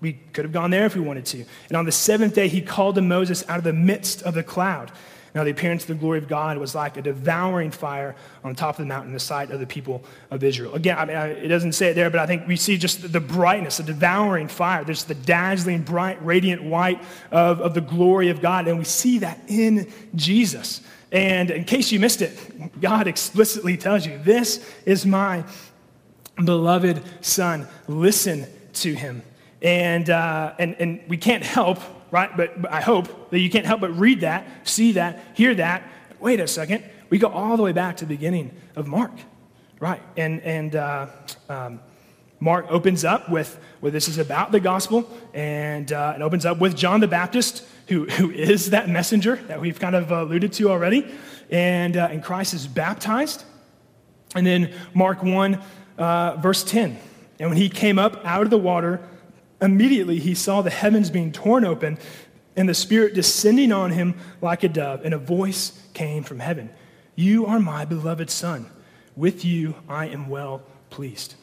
We 0.00 0.14
could 0.32 0.44
have 0.44 0.52
gone 0.52 0.70
there 0.70 0.84
if 0.84 0.96
we 0.96 1.00
wanted 1.00 1.26
to. 1.26 1.44
And 1.68 1.76
on 1.76 1.84
the 1.84 1.92
seventh 1.92 2.34
day, 2.34 2.48
he 2.48 2.60
called 2.60 2.96
to 2.96 3.02
Moses 3.02 3.48
out 3.48 3.58
of 3.58 3.64
the 3.64 3.72
midst 3.72 4.22
of 4.22 4.34
the 4.34 4.42
cloud. 4.42 4.90
Now, 5.34 5.44
the 5.44 5.50
appearance 5.50 5.82
of 5.84 5.88
the 5.88 5.94
glory 5.94 6.18
of 6.18 6.28
God 6.28 6.58
was 6.58 6.74
like 6.74 6.98
a 6.98 7.02
devouring 7.02 7.70
fire 7.70 8.14
on 8.44 8.54
top 8.54 8.74
of 8.74 8.82
the 8.82 8.86
mountain, 8.86 9.08
in 9.08 9.14
the 9.14 9.20
sight 9.20 9.50
of 9.50 9.60
the 9.60 9.66
people 9.66 10.04
of 10.30 10.44
Israel. 10.44 10.74
Again, 10.74 10.98
I 10.98 11.04
mean, 11.06 11.16
it 11.16 11.48
doesn't 11.48 11.72
say 11.72 11.88
it 11.88 11.94
there, 11.94 12.10
but 12.10 12.20
I 12.20 12.26
think 12.26 12.46
we 12.46 12.56
see 12.56 12.76
just 12.76 13.12
the 13.12 13.20
brightness, 13.20 13.78
the 13.78 13.84
devouring 13.84 14.48
fire. 14.48 14.84
There's 14.84 15.04
the 15.04 15.14
dazzling, 15.14 15.82
bright, 15.82 16.22
radiant 16.22 16.62
white 16.62 17.02
of, 17.30 17.62
of 17.62 17.72
the 17.72 17.80
glory 17.80 18.28
of 18.28 18.42
God, 18.42 18.68
and 18.68 18.78
we 18.78 18.84
see 18.84 19.18
that 19.18 19.40
in 19.48 19.90
Jesus. 20.14 20.82
And 21.12 21.50
in 21.50 21.64
case 21.64 21.90
you 21.92 21.98
missed 21.98 22.20
it, 22.20 22.80
God 22.80 23.06
explicitly 23.06 23.78
tells 23.78 24.06
you, 24.06 24.18
This 24.18 24.70
is 24.84 25.06
my 25.06 25.44
beloved 26.44 27.02
Son. 27.22 27.66
Listen 27.88 28.46
to 28.74 28.94
him. 28.94 29.22
And, 29.62 30.10
uh, 30.10 30.54
and, 30.58 30.74
and 30.78 31.00
we 31.08 31.16
can't 31.16 31.44
help 31.44 31.78
right? 32.12 32.36
But, 32.36 32.62
but 32.62 32.70
I 32.70 32.80
hope 32.80 33.30
that 33.30 33.40
you 33.40 33.50
can't 33.50 33.66
help 33.66 33.80
but 33.80 33.98
read 33.98 34.20
that, 34.20 34.68
see 34.68 34.92
that, 34.92 35.24
hear 35.34 35.56
that. 35.56 35.82
Wait 36.20 36.38
a 36.38 36.46
second. 36.46 36.84
We 37.10 37.18
go 37.18 37.26
all 37.26 37.56
the 37.56 37.62
way 37.64 37.72
back 37.72 37.96
to 37.96 38.04
the 38.04 38.14
beginning 38.14 38.54
of 38.76 38.86
Mark, 38.86 39.10
right? 39.80 40.00
And, 40.16 40.40
and 40.42 40.76
uh, 40.76 41.08
um, 41.48 41.80
Mark 42.38 42.66
opens 42.70 43.04
up 43.04 43.28
with, 43.28 43.58
well, 43.80 43.90
this 43.90 44.08
is 44.08 44.18
about 44.18 44.52
the 44.52 44.60
gospel, 44.60 45.10
and 45.34 45.90
uh, 45.92 46.12
it 46.16 46.22
opens 46.22 46.46
up 46.46 46.58
with 46.58 46.76
John 46.76 47.00
the 47.00 47.08
Baptist, 47.08 47.64
who, 47.88 48.04
who 48.04 48.30
is 48.30 48.70
that 48.70 48.88
messenger 48.88 49.36
that 49.48 49.60
we've 49.60 49.80
kind 49.80 49.96
of 49.96 50.12
alluded 50.12 50.52
to 50.54 50.70
already. 50.70 51.10
And, 51.50 51.96
uh, 51.96 52.08
and 52.10 52.22
Christ 52.22 52.54
is 52.54 52.66
baptized. 52.66 53.44
And 54.34 54.46
then 54.46 54.72
Mark 54.94 55.22
1, 55.22 55.62
uh, 55.98 56.36
verse 56.36 56.62
10. 56.62 56.98
And 57.40 57.48
when 57.48 57.58
he 57.58 57.68
came 57.68 57.98
up 57.98 58.24
out 58.24 58.42
of 58.42 58.50
the 58.50 58.58
water, 58.58 59.00
immediately 59.62 60.18
he 60.18 60.34
saw 60.34 60.60
the 60.60 60.70
heavens 60.70 61.08
being 61.10 61.32
torn 61.32 61.64
open 61.64 61.98
and 62.56 62.68
the 62.68 62.74
Spirit 62.74 63.14
descending 63.14 63.72
on 63.72 63.92
him 63.92 64.14
like 64.40 64.62
a 64.62 64.68
dove, 64.68 65.04
and 65.04 65.14
a 65.14 65.18
voice 65.18 65.80
came 65.94 66.22
from 66.22 66.40
heaven 66.40 66.70
You 67.16 67.46
are 67.46 67.60
my 67.60 67.84
beloved 67.84 68.30
Son. 68.30 68.66
With 69.16 69.44
you 69.44 69.74
I 69.88 70.06
am 70.06 70.28
well 70.28 70.62
pleased. 70.90 71.34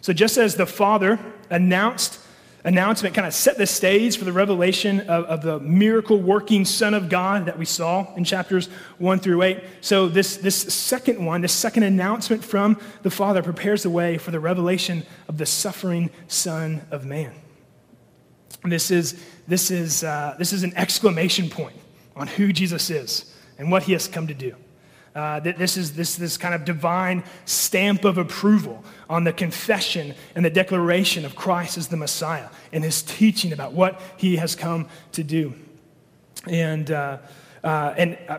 So, 0.00 0.12
just 0.12 0.36
as 0.36 0.56
the 0.56 0.66
Father 0.66 1.18
announced, 1.48 2.18
announcement 2.64 3.14
kind 3.14 3.26
of 3.26 3.34
set 3.34 3.58
the 3.58 3.66
stage 3.66 4.16
for 4.16 4.24
the 4.24 4.32
revelation 4.32 5.00
of, 5.00 5.24
of, 5.26 5.42
the 5.42 5.60
miracle 5.60 6.18
working 6.18 6.64
Son 6.64 6.94
of 6.94 7.08
God 7.08 7.46
that 7.46 7.58
we 7.58 7.64
saw 7.64 8.12
in 8.14 8.24
chapters 8.24 8.68
1 8.98 9.20
through 9.20 9.42
8. 9.42 9.62
So, 9.80 10.08
this, 10.08 10.38
this 10.38 10.56
second 10.56 11.24
one, 11.24 11.40
this 11.40 11.52
second 11.52 11.82
announcement 11.84 12.42
from 12.42 12.80
the 13.02 13.10
Father, 13.10 13.42
prepares 13.42 13.82
the 13.82 13.90
way 13.90 14.18
for 14.18 14.30
the 14.30 14.40
revelation 14.40 15.04
of 15.28 15.38
the 15.38 15.46
suffering 15.46 16.10
Son 16.26 16.82
of 16.90 17.04
Man. 17.04 17.32
This 18.64 18.90
is, 18.90 19.20
this 19.48 19.70
is, 19.70 20.04
uh, 20.04 20.36
this 20.38 20.52
is 20.52 20.62
an 20.62 20.72
exclamation 20.76 21.50
point 21.50 21.76
on 22.14 22.26
who 22.26 22.52
Jesus 22.52 22.90
is 22.90 23.34
and 23.58 23.70
what 23.70 23.82
he 23.84 23.92
has 23.92 24.06
come 24.08 24.26
to 24.28 24.34
do. 24.34 24.54
Uh, 25.14 25.40
this 25.40 25.76
is 25.76 25.92
this, 25.92 26.16
this 26.16 26.38
kind 26.38 26.54
of 26.54 26.64
divine 26.64 27.22
stamp 27.44 28.04
of 28.06 28.16
approval 28.16 28.82
on 29.10 29.24
the 29.24 29.32
confession 29.32 30.14
and 30.34 30.42
the 30.42 30.50
declaration 30.50 31.26
of 31.26 31.36
Christ 31.36 31.76
as 31.76 31.88
the 31.88 31.98
Messiah 31.98 32.48
and 32.72 32.82
his 32.82 33.02
teaching 33.02 33.52
about 33.52 33.74
what 33.74 34.00
he 34.16 34.36
has 34.36 34.54
come 34.54 34.88
to 35.12 35.22
do. 35.22 35.52
And, 36.46 36.90
uh, 36.90 37.18
uh, 37.62 37.94
and 37.98 38.18
uh, 38.26 38.38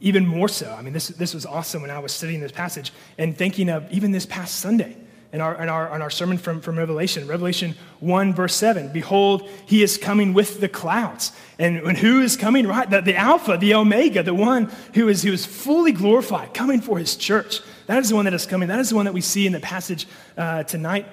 even 0.00 0.26
more 0.26 0.48
so, 0.48 0.70
I 0.78 0.82
mean, 0.82 0.92
this, 0.92 1.08
this 1.08 1.32
was 1.32 1.46
awesome 1.46 1.80
when 1.80 1.90
I 1.90 1.98
was 1.98 2.12
studying 2.12 2.40
this 2.40 2.52
passage 2.52 2.92
and 3.16 3.36
thinking 3.36 3.70
of 3.70 3.90
even 3.90 4.12
this 4.12 4.26
past 4.26 4.56
Sunday 4.56 4.98
in 5.32 5.40
our, 5.40 5.62
in 5.62 5.68
our, 5.68 5.94
in 5.94 6.00
our 6.00 6.10
sermon 6.10 6.38
from, 6.38 6.60
from 6.60 6.78
Revelation. 6.78 7.26
Revelation 7.26 7.74
1, 8.00 8.32
verse 8.32 8.54
7. 8.54 8.92
Behold, 8.92 9.48
he 9.66 9.82
is 9.82 9.98
coming 9.98 10.32
with 10.32 10.60
the 10.60 10.68
clouds. 10.68 11.32
And, 11.58 11.78
and 11.78 11.98
who 11.98 12.20
is 12.22 12.36
coming? 12.36 12.66
Right? 12.66 12.88
The, 12.88 13.02
the 13.02 13.16
Alpha, 13.16 13.58
the 13.58 13.74
Omega, 13.74 14.22
the 14.22 14.34
one 14.34 14.72
who 14.94 15.08
is, 15.08 15.22
who 15.22 15.32
is 15.32 15.44
fully 15.44 15.92
glorified, 15.92 16.54
coming 16.54 16.80
for 16.80 16.98
his 16.98 17.14
church. 17.14 17.60
That 17.86 17.98
is 17.98 18.08
the 18.08 18.14
one 18.14 18.24
that 18.24 18.34
is 18.34 18.46
coming. 18.46 18.68
That 18.68 18.80
is 18.80 18.90
the 18.90 18.96
one 18.96 19.04
that 19.04 19.14
we 19.14 19.20
see 19.20 19.46
in 19.46 19.52
the 19.52 19.60
passage 19.60 20.06
uh, 20.36 20.62
tonight. 20.62 21.06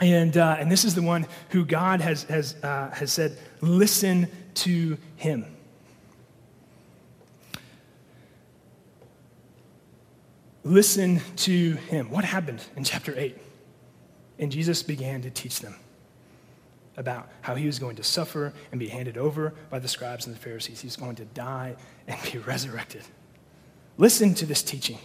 And, 0.00 0.36
uh, 0.36 0.56
and 0.58 0.70
this 0.70 0.84
is 0.84 0.94
the 0.94 1.02
one 1.02 1.26
who 1.50 1.64
God 1.64 2.00
has, 2.00 2.24
has, 2.24 2.56
uh, 2.62 2.90
has 2.90 3.12
said, 3.12 3.38
listen 3.60 4.28
to 4.54 4.96
him. 5.16 5.44
Listen 10.64 11.20
to 11.36 11.74
him. 11.88 12.10
What 12.10 12.24
happened 12.24 12.62
in 12.76 12.84
chapter 12.84 13.18
8? 13.18 13.36
And 14.38 14.50
Jesus 14.50 14.82
began 14.82 15.22
to 15.22 15.30
teach 15.30 15.60
them 15.60 15.74
about 16.96 17.28
how 17.42 17.54
he 17.54 17.66
was 17.66 17.78
going 17.78 17.96
to 17.96 18.02
suffer 18.02 18.52
and 18.70 18.78
be 18.78 18.88
handed 18.88 19.16
over 19.16 19.54
by 19.70 19.78
the 19.78 19.88
scribes 19.88 20.26
and 20.26 20.34
the 20.34 20.40
Pharisees. 20.40 20.80
He's 20.80 20.96
going 20.96 21.16
to 21.16 21.24
die 21.24 21.76
and 22.06 22.18
be 22.30 22.38
resurrected. 22.46 23.02
Listen 23.96 24.34
to 24.34 24.46
this 24.46 24.62
teaching, 24.62 24.98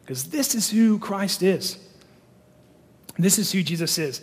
because 0.00 0.24
this 0.24 0.54
is 0.54 0.70
who 0.70 0.98
Christ 0.98 1.42
is. 1.42 1.78
This 3.18 3.38
is 3.38 3.52
who 3.52 3.62
Jesus 3.62 3.98
is. 3.98 4.22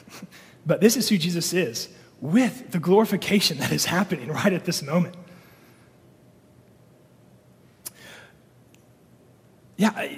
but 0.66 0.80
this 0.80 0.96
is 0.96 1.08
who 1.08 1.18
Jesus 1.18 1.52
is 1.52 1.88
with 2.20 2.70
the 2.70 2.78
glorification 2.78 3.58
that 3.58 3.72
is 3.72 3.84
happening 3.84 4.28
right 4.28 4.52
at 4.52 4.64
this 4.64 4.82
moment. 4.82 5.14
Yeah, 9.76 10.08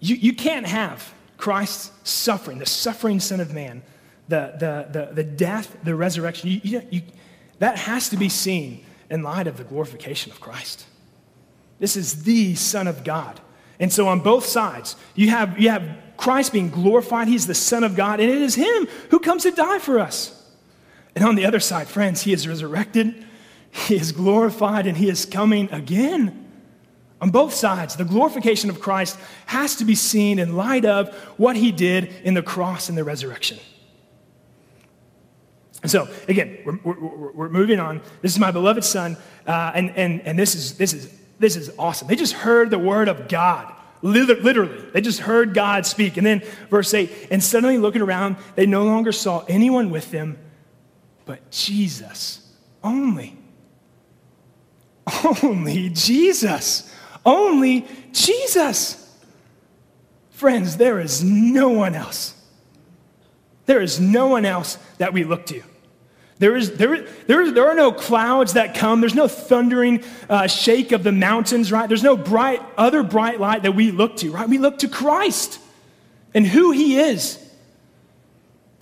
you, 0.00 0.16
you 0.16 0.34
can't 0.34 0.66
have 0.66 1.12
Christ's 1.36 1.90
suffering, 2.08 2.58
the 2.58 2.66
suffering 2.66 3.20
Son 3.20 3.40
of 3.40 3.52
Man, 3.52 3.82
the, 4.28 4.54
the, 4.58 4.98
the, 5.06 5.14
the 5.14 5.24
death, 5.24 5.76
the 5.84 5.94
resurrection. 5.94 6.50
You, 6.50 6.60
you, 6.62 6.82
you, 6.90 7.02
that 7.58 7.78
has 7.78 8.08
to 8.10 8.16
be 8.16 8.28
seen 8.28 8.84
in 9.10 9.22
light 9.22 9.46
of 9.46 9.56
the 9.56 9.64
glorification 9.64 10.32
of 10.32 10.40
Christ. 10.40 10.86
This 11.78 11.96
is 11.96 12.24
the 12.24 12.54
Son 12.54 12.86
of 12.86 13.04
God. 13.04 13.40
And 13.78 13.92
so 13.92 14.06
on 14.08 14.20
both 14.20 14.46
sides, 14.46 14.96
you 15.14 15.30
have, 15.30 15.58
you 15.58 15.68
have 15.68 15.82
Christ 16.16 16.52
being 16.52 16.70
glorified. 16.70 17.26
He's 17.26 17.46
the 17.46 17.54
Son 17.54 17.82
of 17.82 17.96
God, 17.96 18.20
and 18.20 18.30
it 18.30 18.40
is 18.40 18.54
Him 18.54 18.86
who 19.10 19.18
comes 19.18 19.42
to 19.42 19.50
die 19.50 19.80
for 19.80 19.98
us. 19.98 20.38
And 21.16 21.24
on 21.24 21.34
the 21.34 21.44
other 21.44 21.60
side, 21.60 21.88
friends, 21.88 22.22
He 22.22 22.32
is 22.32 22.46
resurrected, 22.46 23.26
He 23.70 23.96
is 23.96 24.12
glorified, 24.12 24.86
and 24.86 24.96
He 24.96 25.08
is 25.08 25.26
coming 25.26 25.70
again. 25.72 26.41
On 27.22 27.30
both 27.30 27.54
sides, 27.54 27.96
the 27.96 28.04
glorification 28.04 28.68
of 28.68 28.80
Christ 28.80 29.18
has 29.46 29.76
to 29.76 29.84
be 29.84 29.94
seen 29.94 30.38
in 30.38 30.56
light 30.56 30.84
of 30.84 31.14
what 31.38 31.56
he 31.56 31.72
did 31.72 32.12
in 32.24 32.34
the 32.34 32.42
cross 32.42 32.90
and 32.90 32.98
the 32.98 33.04
resurrection. 33.04 33.58
And 35.80 35.90
So, 35.90 36.08
again, 36.28 36.58
we're, 36.66 36.78
we're, 36.84 37.32
we're 37.32 37.48
moving 37.48 37.80
on. 37.80 38.02
This 38.20 38.32
is 38.32 38.38
my 38.38 38.50
beloved 38.50 38.84
son, 38.84 39.16
uh, 39.46 39.72
and, 39.74 39.90
and, 39.96 40.20
and 40.22 40.38
this, 40.38 40.54
is, 40.54 40.76
this, 40.76 40.92
is, 40.92 41.18
this 41.38 41.56
is 41.56 41.72
awesome. 41.78 42.08
They 42.08 42.16
just 42.16 42.34
heard 42.34 42.68
the 42.68 42.78
word 42.78 43.08
of 43.08 43.28
God, 43.28 43.72
literally. 44.02 44.84
They 44.92 45.00
just 45.00 45.20
heard 45.20 45.54
God 45.54 45.86
speak. 45.86 46.18
And 46.18 46.26
then, 46.26 46.42
verse 46.68 46.92
8, 46.92 47.28
and 47.30 47.42
suddenly 47.42 47.78
looking 47.78 48.02
around, 48.02 48.36
they 48.56 48.66
no 48.66 48.84
longer 48.84 49.12
saw 49.12 49.44
anyone 49.48 49.88
with 49.88 50.10
them 50.10 50.38
but 51.24 51.50
Jesus 51.50 52.52
only. 52.82 53.38
Only 55.42 55.88
Jesus. 55.90 56.92
Only 57.24 57.86
Jesus. 58.12 58.98
Friends, 60.30 60.76
there 60.76 60.98
is 60.98 61.22
no 61.22 61.68
one 61.68 61.94
else. 61.94 62.34
There 63.66 63.80
is 63.80 64.00
no 64.00 64.26
one 64.26 64.44
else 64.44 64.76
that 64.98 65.12
we 65.12 65.24
look 65.24 65.46
to. 65.46 65.62
There, 66.38 66.56
is, 66.56 66.72
there, 66.72 67.06
there, 67.28 67.52
there 67.52 67.68
are 67.68 67.74
no 67.74 67.92
clouds 67.92 68.54
that 68.54 68.74
come. 68.74 69.00
There's 69.00 69.14
no 69.14 69.28
thundering 69.28 70.02
uh, 70.28 70.48
shake 70.48 70.90
of 70.90 71.04
the 71.04 71.12
mountains, 71.12 71.70
right? 71.70 71.86
There's 71.86 72.02
no 72.02 72.16
bright, 72.16 72.60
other 72.76 73.04
bright 73.04 73.38
light 73.38 73.62
that 73.62 73.76
we 73.76 73.92
look 73.92 74.16
to, 74.16 74.32
right? 74.32 74.48
We 74.48 74.58
look 74.58 74.78
to 74.78 74.88
Christ 74.88 75.60
and 76.34 76.44
who 76.44 76.72
he 76.72 76.98
is. 76.98 77.38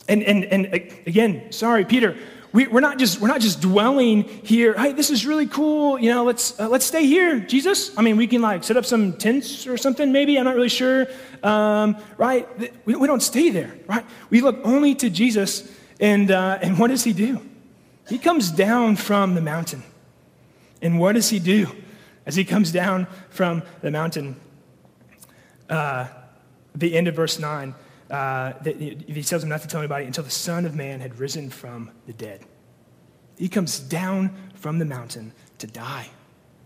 And, 0.08 0.22
and, 0.22 0.44
and 0.44 0.66
again, 1.06 1.52
sorry, 1.52 1.84
Peter, 1.84 2.16
we, 2.52 2.66
are 2.66 2.80
not 2.80 2.98
just 2.98 3.20
we're 3.20 3.28
not 3.28 3.40
just 3.40 3.60
dwelling 3.60 4.24
here 4.24 4.74
hey 4.74 4.92
this 4.92 5.10
is 5.10 5.24
really 5.24 5.46
cool 5.46 5.98
you 5.98 6.10
know 6.10 6.24
let's 6.24 6.58
uh, 6.58 6.68
let's 6.68 6.84
stay 6.84 7.06
here 7.06 7.38
jesus. 7.40 7.96
I 7.96 8.02
mean 8.02 8.16
we 8.16 8.26
can 8.26 8.42
like 8.42 8.64
set 8.64 8.76
up 8.76 8.84
some 8.84 9.14
tents 9.14 9.66
or 9.66 9.76
something 9.76 10.12
maybe 10.12 10.38
i'm 10.38 10.44
not 10.44 10.54
really 10.54 10.68
sure 10.68 11.06
um, 11.42 11.96
right? 12.18 12.46
We, 12.86 12.96
we 12.96 13.06
don't 13.06 13.22
stay 13.22 13.50
there 13.50 13.74
right? 13.86 14.04
We 14.30 14.40
look 14.40 14.58
only 14.64 14.94
to 14.96 15.10
jesus 15.10 15.70
and 16.00 16.30
uh, 16.30 16.58
and 16.62 16.78
what 16.78 16.88
does 16.88 17.04
he 17.04 17.12
do? 17.12 17.42
He 18.08 18.18
comes 18.18 18.50
down 18.50 18.96
from 18.96 19.34
the 19.34 19.40
mountain. 19.40 19.84
And 20.82 20.98
what 20.98 21.12
does 21.12 21.28
he 21.28 21.38
do 21.38 21.68
as 22.26 22.34
he 22.34 22.44
comes 22.44 22.72
down 22.72 23.06
from 23.28 23.62
the 23.82 23.90
mountain? 23.90 24.36
Uh, 25.68 26.08
the 26.74 26.96
end 26.96 27.06
of 27.06 27.14
verse 27.14 27.38
9 27.38 27.74
uh, 28.10 28.54
that 28.62 28.76
he 28.76 29.22
tells 29.22 29.42
him 29.42 29.48
not 29.48 29.62
to 29.62 29.68
tell 29.68 29.80
anybody 29.80 30.04
until 30.04 30.24
the 30.24 30.30
Son 30.30 30.66
of 30.66 30.74
Man 30.74 31.00
had 31.00 31.18
risen 31.18 31.48
from 31.48 31.90
the 32.06 32.12
dead. 32.12 32.44
He 33.38 33.48
comes 33.48 33.78
down 33.78 34.36
from 34.54 34.78
the 34.78 34.84
mountain 34.84 35.32
to 35.58 35.66
die 35.66 36.08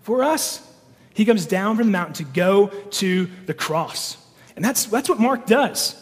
for 0.02 0.22
us. 0.22 0.66
He 1.12 1.24
comes 1.24 1.46
down 1.46 1.76
from 1.76 1.86
the 1.86 1.92
mountain 1.92 2.14
to 2.14 2.24
go 2.24 2.68
to 2.68 3.28
the 3.46 3.54
cross. 3.54 4.16
And 4.56 4.64
that's, 4.64 4.86
that's 4.86 5.08
what 5.08 5.20
Mark 5.20 5.46
does. 5.46 5.94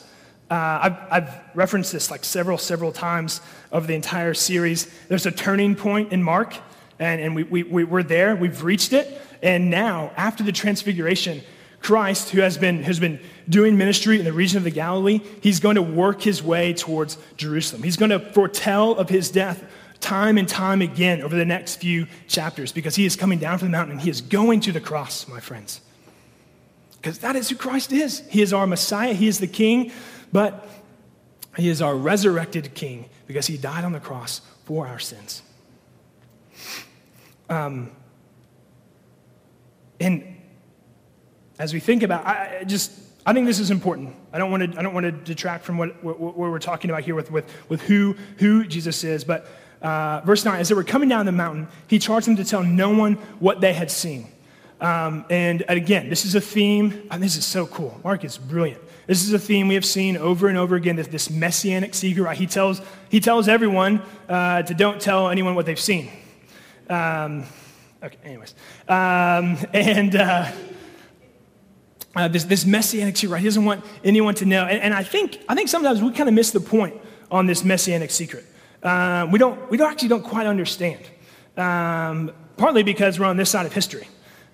Uh, 0.50 0.78
I've, 0.82 0.96
I've, 1.10 1.42
referenced 1.54 1.92
this 1.92 2.10
like 2.10 2.24
several, 2.24 2.56
several 2.56 2.92
times 2.92 3.42
over 3.72 3.86
the 3.86 3.94
entire 3.94 4.32
series. 4.32 4.86
There's 5.08 5.26
a 5.26 5.30
turning 5.30 5.74
point 5.74 6.12
in 6.12 6.22
Mark, 6.22 6.56
and, 6.98 7.20
and 7.20 7.36
we, 7.36 7.42
we, 7.42 7.62
we, 7.62 7.84
we're 7.84 8.02
there, 8.02 8.34
we've 8.34 8.62
reached 8.62 8.94
it. 8.94 9.20
And 9.42 9.70
now, 9.70 10.12
after 10.16 10.42
the 10.42 10.52
transfiguration, 10.52 11.42
Christ, 11.82 12.30
who 12.30 12.40
has 12.40 12.56
been, 12.56 12.82
has 12.84 13.00
been 13.00 13.20
doing 13.48 13.76
ministry 13.76 14.18
in 14.18 14.24
the 14.24 14.32
region 14.32 14.56
of 14.58 14.64
the 14.64 14.70
Galilee, 14.70 15.20
he's 15.40 15.60
going 15.60 15.76
to 15.76 15.82
work 15.82 16.22
his 16.22 16.42
way 16.42 16.72
towards 16.72 17.18
Jerusalem. 17.36 17.82
He's 17.82 17.96
going 17.96 18.10
to 18.10 18.20
foretell 18.20 18.92
of 18.92 19.08
his 19.08 19.30
death 19.30 19.64
time 20.00 20.38
and 20.38 20.48
time 20.48 20.82
again 20.82 21.22
over 21.22 21.36
the 21.36 21.44
next 21.44 21.76
few 21.76 22.06
chapters 22.26 22.72
because 22.72 22.96
he 22.96 23.04
is 23.04 23.16
coming 23.16 23.38
down 23.38 23.58
from 23.58 23.68
the 23.68 23.72
mountain 23.72 23.92
and 23.92 24.00
he 24.00 24.10
is 24.10 24.20
going 24.20 24.60
to 24.60 24.72
the 24.72 24.80
cross, 24.80 25.28
my 25.28 25.40
friends. 25.40 25.80
Because 27.00 27.18
that 27.18 27.34
is 27.36 27.48
who 27.48 27.56
Christ 27.56 27.92
is. 27.92 28.22
He 28.28 28.42
is 28.42 28.52
our 28.52 28.66
Messiah, 28.66 29.12
he 29.12 29.28
is 29.28 29.38
the 29.38 29.46
King. 29.46 29.92
But 30.32 30.66
He 31.56 31.68
is 31.68 31.82
our 31.82 31.94
resurrected 31.94 32.74
King 32.74 33.10
because 33.26 33.46
he 33.46 33.58
died 33.58 33.84
on 33.84 33.92
the 33.92 34.00
cross 34.00 34.40
for 34.64 34.86
our 34.86 34.98
sins. 34.98 35.42
Um, 37.50 37.90
and 40.00 40.24
as 41.62 41.72
we 41.72 41.78
think 41.78 42.02
about, 42.02 42.26
I 42.26 42.64
just, 42.66 42.90
I 43.24 43.32
think 43.32 43.46
this 43.46 43.60
is 43.60 43.70
important. 43.70 44.16
I 44.32 44.38
don't 44.38 44.50
want 44.50 44.72
to, 44.72 44.78
I 44.78 44.82
don't 44.82 44.94
want 44.94 45.04
to 45.04 45.12
detract 45.12 45.64
from 45.64 45.78
what, 45.78 46.02
what, 46.02 46.18
what 46.18 46.36
we're 46.36 46.58
talking 46.58 46.90
about 46.90 47.04
here 47.04 47.14
with, 47.14 47.30
with, 47.30 47.48
with 47.68 47.80
who, 47.82 48.16
who 48.38 48.66
Jesus 48.66 49.04
is. 49.04 49.22
But 49.22 49.46
uh, 49.80 50.22
verse 50.24 50.44
9, 50.44 50.58
as 50.58 50.68
they 50.68 50.74
were 50.74 50.82
coming 50.82 51.08
down 51.08 51.24
the 51.24 51.30
mountain, 51.30 51.68
he 51.86 52.00
charged 52.00 52.26
them 52.26 52.34
to 52.34 52.44
tell 52.44 52.64
no 52.64 52.90
one 52.90 53.14
what 53.38 53.60
they 53.60 53.72
had 53.72 53.92
seen. 53.92 54.26
Um, 54.80 55.24
and 55.30 55.62
again, 55.68 56.08
this 56.08 56.24
is 56.24 56.34
a 56.34 56.40
theme, 56.40 57.06
and 57.12 57.22
this 57.22 57.36
is 57.36 57.44
so 57.44 57.64
cool. 57.68 58.00
Mark 58.02 58.24
is 58.24 58.38
brilliant. 58.38 58.82
This 59.06 59.22
is 59.22 59.32
a 59.32 59.38
theme 59.38 59.68
we 59.68 59.74
have 59.74 59.84
seen 59.84 60.16
over 60.16 60.48
and 60.48 60.58
over 60.58 60.74
again, 60.74 60.96
this, 60.96 61.06
this 61.06 61.30
messianic 61.30 61.94
secret, 61.94 62.24
right? 62.24 62.36
He 62.36 62.48
tells, 62.48 62.82
he 63.08 63.20
tells 63.20 63.46
everyone 63.46 64.02
uh, 64.28 64.62
to 64.62 64.74
don't 64.74 65.00
tell 65.00 65.28
anyone 65.28 65.54
what 65.54 65.66
they've 65.66 65.78
seen. 65.78 66.10
Um, 66.90 67.44
okay, 68.02 68.16
anyways. 68.24 68.52
Um, 68.88 69.58
and 69.72 70.16
uh, 70.16 70.50
uh, 72.14 72.28
this, 72.28 72.44
this 72.44 72.64
messianic 72.64 73.16
secret, 73.16 73.32
right? 73.32 73.40
He 73.40 73.46
doesn't 73.46 73.64
want 73.64 73.84
anyone 74.04 74.34
to 74.36 74.44
know. 74.44 74.64
And, 74.64 74.80
and 74.80 74.94
I, 74.94 75.02
think, 75.02 75.40
I 75.48 75.54
think 75.54 75.68
sometimes 75.68 76.02
we 76.02 76.12
kind 76.12 76.28
of 76.28 76.34
miss 76.34 76.50
the 76.50 76.60
point 76.60 77.00
on 77.30 77.46
this 77.46 77.64
messianic 77.64 78.10
secret. 78.10 78.44
Uh, 78.82 79.26
we, 79.30 79.38
don't, 79.38 79.70
we 79.70 79.76
don't 79.76 79.90
actually 79.90 80.08
don't 80.08 80.24
quite 80.24 80.46
understand, 80.46 81.00
um, 81.56 82.32
partly 82.56 82.82
because 82.82 83.18
we're 83.18 83.26
on 83.26 83.36
this 83.36 83.50
side 83.50 83.64
of 83.64 83.72
history. 83.72 84.06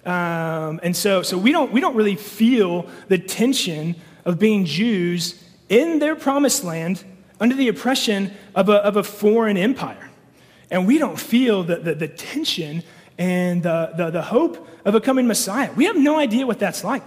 Um, 0.05 0.81
and 0.83 0.97
so, 0.97 1.23
so 1.23 1.37
we, 1.37 1.53
don't, 1.53 1.73
we 1.73 1.81
don't 1.81 1.97
really 1.97 2.17
feel 2.17 2.89
the 3.09 3.19
tension 3.19 3.97
of 4.25 4.39
being 4.39 4.65
Jews 4.65 5.43
in 5.69 5.99
their 5.99 6.15
promised 6.15 6.65
land 6.65 7.05
under 7.41 7.55
the 7.55 7.69
oppression 7.69 8.33
of 8.55 8.69
a, 8.69 8.77
of 8.77 8.97
a 8.97 9.03
foreign 9.03 9.57
empire. 9.57 10.11
And 10.71 10.87
we 10.87 10.99
don't 10.99 11.19
feel 11.19 11.63
the, 11.63 11.77
the, 11.77 11.95
the 11.95 12.09
tension 12.09 12.83
and 13.17 13.63
the, 13.63 13.93
the, 13.97 14.11
the, 14.11 14.23
hope 14.23 14.69
of 14.85 14.95
a 14.95 15.01
coming 15.01 15.27
Messiah. 15.27 15.73
We 15.73 15.87
have 15.87 15.97
no 15.97 16.19
idea 16.19 16.47
what 16.47 16.59
that's 16.59 16.85
like. 16.85 17.05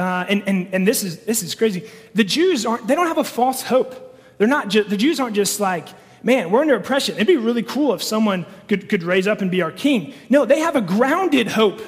Uh, 0.00 0.24
and 0.30 0.42
and, 0.46 0.68
and 0.72 0.88
this, 0.88 1.04
is, 1.04 1.18
this 1.24 1.42
is 1.42 1.54
crazy. 1.54 1.86
The 2.14 2.24
Jews 2.24 2.64
aren't, 2.64 2.86
they 2.86 2.94
don't 2.94 3.06
have 3.06 3.18
a 3.18 3.24
false 3.24 3.60
hope. 3.60 4.18
They're 4.38 4.48
not 4.48 4.68
just, 4.68 4.88
the 4.88 4.96
Jews 4.96 5.20
aren't 5.20 5.36
just 5.36 5.60
like, 5.60 5.88
man, 6.22 6.50
we're 6.50 6.62
under 6.62 6.74
oppression. 6.74 7.16
It'd 7.16 7.26
be 7.26 7.36
really 7.36 7.62
cool 7.62 7.92
if 7.92 8.02
someone 8.02 8.46
could, 8.66 8.88
could 8.88 9.02
raise 9.02 9.26
up 9.26 9.42
and 9.42 9.50
be 9.50 9.60
our 9.60 9.70
king. 9.70 10.14
No, 10.30 10.46
they 10.46 10.60
have 10.60 10.74
a 10.74 10.80
grounded 10.80 11.48
hope 11.48 11.82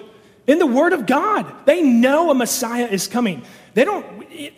in 0.46 0.58
the 0.58 0.66
Word 0.66 0.92
of 0.92 1.06
God. 1.06 1.46
They 1.64 1.80
know 1.80 2.30
a 2.30 2.34
Messiah 2.34 2.86
is 2.86 3.08
coming. 3.08 3.44
They 3.72 3.86
don't, 3.86 4.04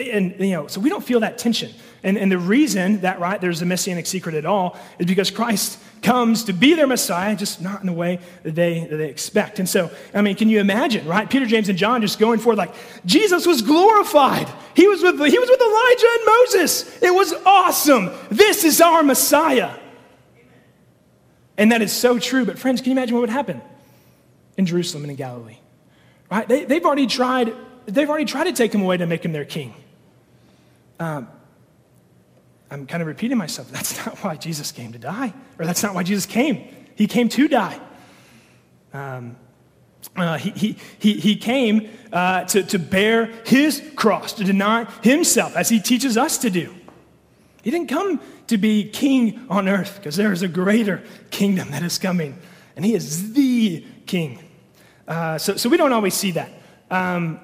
and 0.01 0.35
you 0.40 0.51
know, 0.51 0.67
so 0.67 0.81
we 0.81 0.90
don't 0.90 1.05
feel 1.05 1.21
that 1.21 1.38
tension. 1.38 1.73
And, 2.03 2.19
and 2.19 2.33
the 2.33 2.38
reason 2.38 3.03
that, 3.03 3.21
right, 3.21 3.40
there's 3.40 3.62
a 3.62 3.67
messianic 3.67 4.07
secret 4.07 4.35
at 4.35 4.45
all 4.45 4.77
is 4.99 5.07
because 5.07 5.31
Christ 5.31 5.79
comes 6.05 6.45
to 6.45 6.53
be 6.53 6.75
their 6.75 6.87
Messiah, 6.87 7.35
just 7.35 7.61
not 7.61 7.81
in 7.81 7.87
the 7.87 7.93
way 7.93 8.21
that 8.45 8.55
they, 8.55 8.87
that 8.87 8.97
they 8.97 9.09
expect. 9.09 9.59
And 9.59 9.69
so, 9.69 9.90
I 10.14 10.23
mean, 10.23 10.37
can 10.37 10.49
you 10.49 10.61
imagine, 10.61 11.07
right? 11.07 11.29
Peter, 11.29 11.47
James, 11.47 11.69
and 11.69 11.77
John 11.77 12.01
just 12.01 12.19
going 12.19 12.38
forward 12.38 12.59
like, 12.59 12.75
Jesus 13.05 13.47
was 13.47 13.62
glorified. 13.62 14.49
He 14.77 14.87
was 14.87 15.03
with, 15.03 15.14
he 15.14 15.38
was 15.38 15.49
with 15.49 15.61
Elijah 15.61 16.07
and 16.12 16.27
Moses. 16.27 17.03
It 17.03 17.12
was 17.12 17.33
awesome. 17.45 18.11
This 18.31 18.62
is 18.62 18.81
our 18.81 19.03
Messiah. 19.03 19.77
And 21.57 21.73
that 21.73 21.83
is 21.83 21.93
so 21.93 22.19
true. 22.19 22.45
But, 22.45 22.59
friends, 22.59 22.81
can 22.81 22.90
you 22.90 22.99
imagine 22.99 23.14
what 23.14 23.23
would 23.23 23.31
happen 23.31 23.62
in 24.57 24.67
Jerusalem 24.67 25.05
and 25.05 25.11
in 25.11 25.17
Galilee? 25.17 25.57
Right? 26.31 26.47
They, 26.47 26.64
they've 26.64 26.85
already 26.85 27.07
tried 27.07 27.55
they've 27.87 28.09
already 28.09 28.25
tried 28.25 28.45
to 28.45 28.53
take 28.53 28.75
him 28.75 28.81
away 28.81 28.97
to 28.97 29.07
make 29.07 29.25
him 29.25 29.33
their 29.33 29.45
king. 29.45 29.75
Um, 30.99 31.29
I'm 32.70 32.87
kind 32.87 33.03
of 33.03 33.07
repeating 33.07 33.38
myself. 33.38 33.70
That's 33.70 33.96
not 34.07 34.18
why 34.18 34.37
Jesus 34.37 34.72
came 34.72 34.92
to 34.92 34.98
die, 34.98 35.33
or 35.59 35.66
that's 35.66 35.83
not 35.83 35.94
why 35.94 36.03
Jesus 36.03 36.27
came. 36.27 36.68
He 36.94 37.07
came 37.07 37.29
to 37.31 37.48
die. 37.48 37.81
Um, 38.92 39.37
uh, 40.16 40.38
he, 40.38 40.77
he, 40.98 41.14
he, 41.14 41.35
came 41.35 41.88
uh, 42.12 42.44
to, 42.44 42.62
to 42.62 42.79
bear 42.79 43.27
his 43.46 43.83
cross, 43.96 44.35
to 44.35 44.44
deny 44.44 44.85
himself, 45.03 45.57
as 45.57 45.68
he 45.68 45.81
teaches 45.81 46.16
us 46.16 46.38
to 46.38 46.50
do. 46.50 46.74
He 47.62 47.70
didn't 47.70 47.88
come 47.88 48.20
to 48.48 48.59
be 48.59 48.85
king 48.85 49.46
on 49.48 49.68
earth, 49.68 49.96
because 49.96 50.16
there 50.16 50.33
is 50.33 50.42
a 50.42 50.48
greater 50.48 51.03
kingdom 51.31 51.70
that 51.70 51.83
is 51.83 51.98
coming, 51.98 52.38
and 52.77 52.85
he 52.85 52.94
is 52.94 53.33
the 53.33 53.85
king. 54.07 54.38
Uh, 55.09 55.38
so, 55.38 55.57
so 55.57 55.68
we 55.68 55.77
don't 55.77 55.92
always 55.92 56.14
see 56.14 56.33
that. 56.33 56.50
Um, 56.90 57.40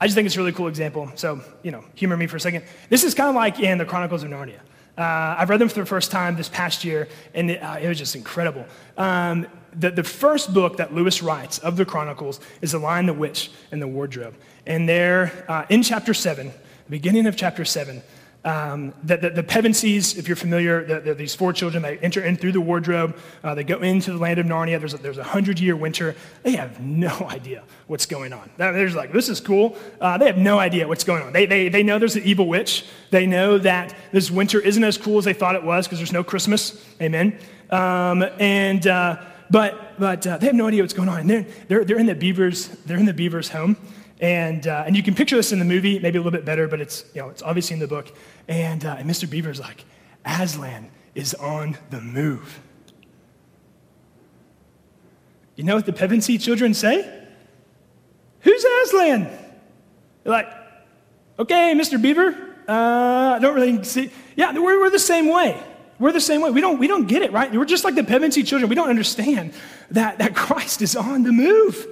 I 0.00 0.06
just 0.06 0.14
think 0.14 0.26
it's 0.26 0.36
a 0.36 0.38
really 0.38 0.52
cool 0.52 0.68
example. 0.68 1.10
So, 1.14 1.42
you 1.62 1.70
know, 1.70 1.84
humor 1.94 2.16
me 2.16 2.26
for 2.26 2.36
a 2.36 2.40
second. 2.40 2.64
This 2.88 3.04
is 3.04 3.14
kind 3.14 3.28
of 3.28 3.34
like 3.34 3.60
in 3.60 3.76
the 3.76 3.84
Chronicles 3.84 4.22
of 4.22 4.30
Narnia. 4.30 4.60
Uh, 4.96 5.36
I've 5.38 5.50
read 5.50 5.60
them 5.60 5.68
for 5.68 5.80
the 5.80 5.86
first 5.86 6.10
time 6.10 6.36
this 6.36 6.48
past 6.48 6.84
year, 6.84 7.08
and 7.34 7.50
it, 7.50 7.62
uh, 7.62 7.78
it 7.80 7.88
was 7.88 7.98
just 7.98 8.16
incredible. 8.16 8.64
Um, 8.96 9.46
the, 9.74 9.90
the 9.90 10.02
first 10.02 10.52
book 10.52 10.78
that 10.78 10.94
Lewis 10.94 11.22
writes 11.22 11.58
of 11.58 11.76
the 11.76 11.84
Chronicles 11.84 12.40
is 12.60 12.72
The 12.72 12.78
Lion, 12.78 13.06
the 13.06 13.14
Witch, 13.14 13.50
and 13.72 13.80
the 13.80 13.86
Wardrobe. 13.86 14.34
And 14.66 14.88
there, 14.88 15.44
uh, 15.48 15.66
in 15.68 15.82
chapter 15.82 16.14
7, 16.14 16.50
beginning 16.88 17.26
of 17.26 17.36
chapter 17.36 17.64
7, 17.64 18.02
um, 18.42 18.94
the, 19.02 19.18
the, 19.18 19.30
the 19.30 19.42
Pevensies, 19.42 20.16
if 20.16 20.26
you're 20.26 20.36
familiar, 20.36 20.84
the, 20.84 21.00
the, 21.00 21.14
these 21.14 21.34
four 21.34 21.52
children, 21.52 21.82
they 21.82 21.98
enter 21.98 22.24
in 22.24 22.36
through 22.36 22.52
the 22.52 22.60
wardrobe. 22.60 23.16
Uh, 23.44 23.54
they 23.54 23.64
go 23.64 23.78
into 23.80 24.12
the 24.12 24.18
land 24.18 24.38
of 24.38 24.46
Narnia. 24.46 24.78
There's 24.78 24.94
a, 24.94 24.98
there's 24.98 25.18
a 25.18 25.24
hundred 25.24 25.60
year 25.60 25.76
winter. 25.76 26.14
They 26.42 26.52
have 26.52 26.80
no 26.80 27.08
idea 27.28 27.64
what's 27.86 28.06
going 28.06 28.32
on. 28.32 28.48
They're 28.56 28.86
just 28.86 28.96
like, 28.96 29.12
this 29.12 29.28
is 29.28 29.40
cool. 29.40 29.76
Uh, 30.00 30.16
they 30.16 30.26
have 30.26 30.38
no 30.38 30.58
idea 30.58 30.88
what's 30.88 31.04
going 31.04 31.22
on. 31.22 31.32
They, 31.32 31.44
they, 31.44 31.68
they 31.68 31.82
know 31.82 31.98
there's 31.98 32.16
an 32.16 32.24
evil 32.24 32.48
witch. 32.48 32.86
They 33.10 33.26
know 33.26 33.58
that 33.58 33.94
this 34.12 34.30
winter 34.30 34.58
isn't 34.58 34.84
as 34.84 34.96
cool 34.96 35.18
as 35.18 35.26
they 35.26 35.34
thought 35.34 35.54
it 35.54 35.64
was 35.64 35.86
because 35.86 35.98
there's 35.98 36.12
no 36.12 36.24
Christmas. 36.24 36.82
Amen. 37.00 37.38
Um, 37.68 38.24
and, 38.38 38.86
uh, 38.86 39.22
but 39.50 39.98
but 39.98 40.26
uh, 40.26 40.38
they 40.38 40.46
have 40.46 40.54
no 40.54 40.66
idea 40.66 40.82
what's 40.82 40.94
going 40.94 41.08
on. 41.08 41.20
And 41.20 41.28
they're, 41.28 41.46
they're, 41.68 41.84
they're, 41.84 41.98
in 41.98 42.06
the 42.06 42.14
beavers, 42.14 42.68
they're 42.86 42.96
in 42.96 43.04
the 43.04 43.12
beavers' 43.12 43.50
home. 43.50 43.76
And, 44.20 44.66
uh, 44.66 44.84
and 44.86 44.94
you 44.94 45.02
can 45.02 45.14
picture 45.14 45.36
this 45.36 45.50
in 45.50 45.58
the 45.58 45.64
movie, 45.64 45.98
maybe 45.98 46.18
a 46.18 46.20
little 46.20 46.30
bit 46.30 46.44
better, 46.44 46.68
but 46.68 46.80
it's, 46.80 47.04
you 47.14 47.22
know, 47.22 47.30
it's 47.30 47.42
obviously 47.42 47.74
in 47.74 47.80
the 47.80 47.86
book. 47.86 48.14
And, 48.48 48.84
uh, 48.84 48.96
and 48.98 49.08
Mr. 49.08 49.28
Beaver's 49.28 49.58
like, 49.58 49.84
Aslan 50.26 50.90
is 51.14 51.32
on 51.34 51.78
the 51.88 52.00
move. 52.00 52.60
You 55.56 55.64
know 55.64 55.74
what 55.74 55.86
the 55.86 55.92
Pevensie 55.92 56.40
children 56.40 56.74
say? 56.74 57.26
Who's 58.40 58.64
Aslan? 58.84 59.24
They're 60.22 60.32
like, 60.32 60.48
okay, 61.38 61.74
Mr. 61.74 62.00
Beaver, 62.00 62.36
uh, 62.68 63.36
I 63.36 63.38
don't 63.40 63.54
really 63.54 63.82
see. 63.84 64.10
Yeah, 64.36 64.52
we're, 64.52 64.80
we're 64.80 64.90
the 64.90 64.98
same 64.98 65.28
way. 65.28 65.60
We're 65.98 66.12
the 66.12 66.20
same 66.20 66.40
way. 66.40 66.50
We 66.50 66.60
don't, 66.60 66.78
we 66.78 66.86
don't 66.86 67.06
get 67.06 67.22
it, 67.22 67.32
right? 67.32 67.52
We're 67.52 67.64
just 67.64 67.84
like 67.84 67.94
the 67.94 68.02
Pevensie 68.02 68.46
children. 68.46 68.68
We 68.68 68.74
don't 68.74 68.88
understand 68.88 69.52
that, 69.90 70.18
that 70.18 70.34
Christ 70.34 70.82
is 70.82 70.94
on 70.96 71.22
the 71.22 71.32
move. 71.32 71.86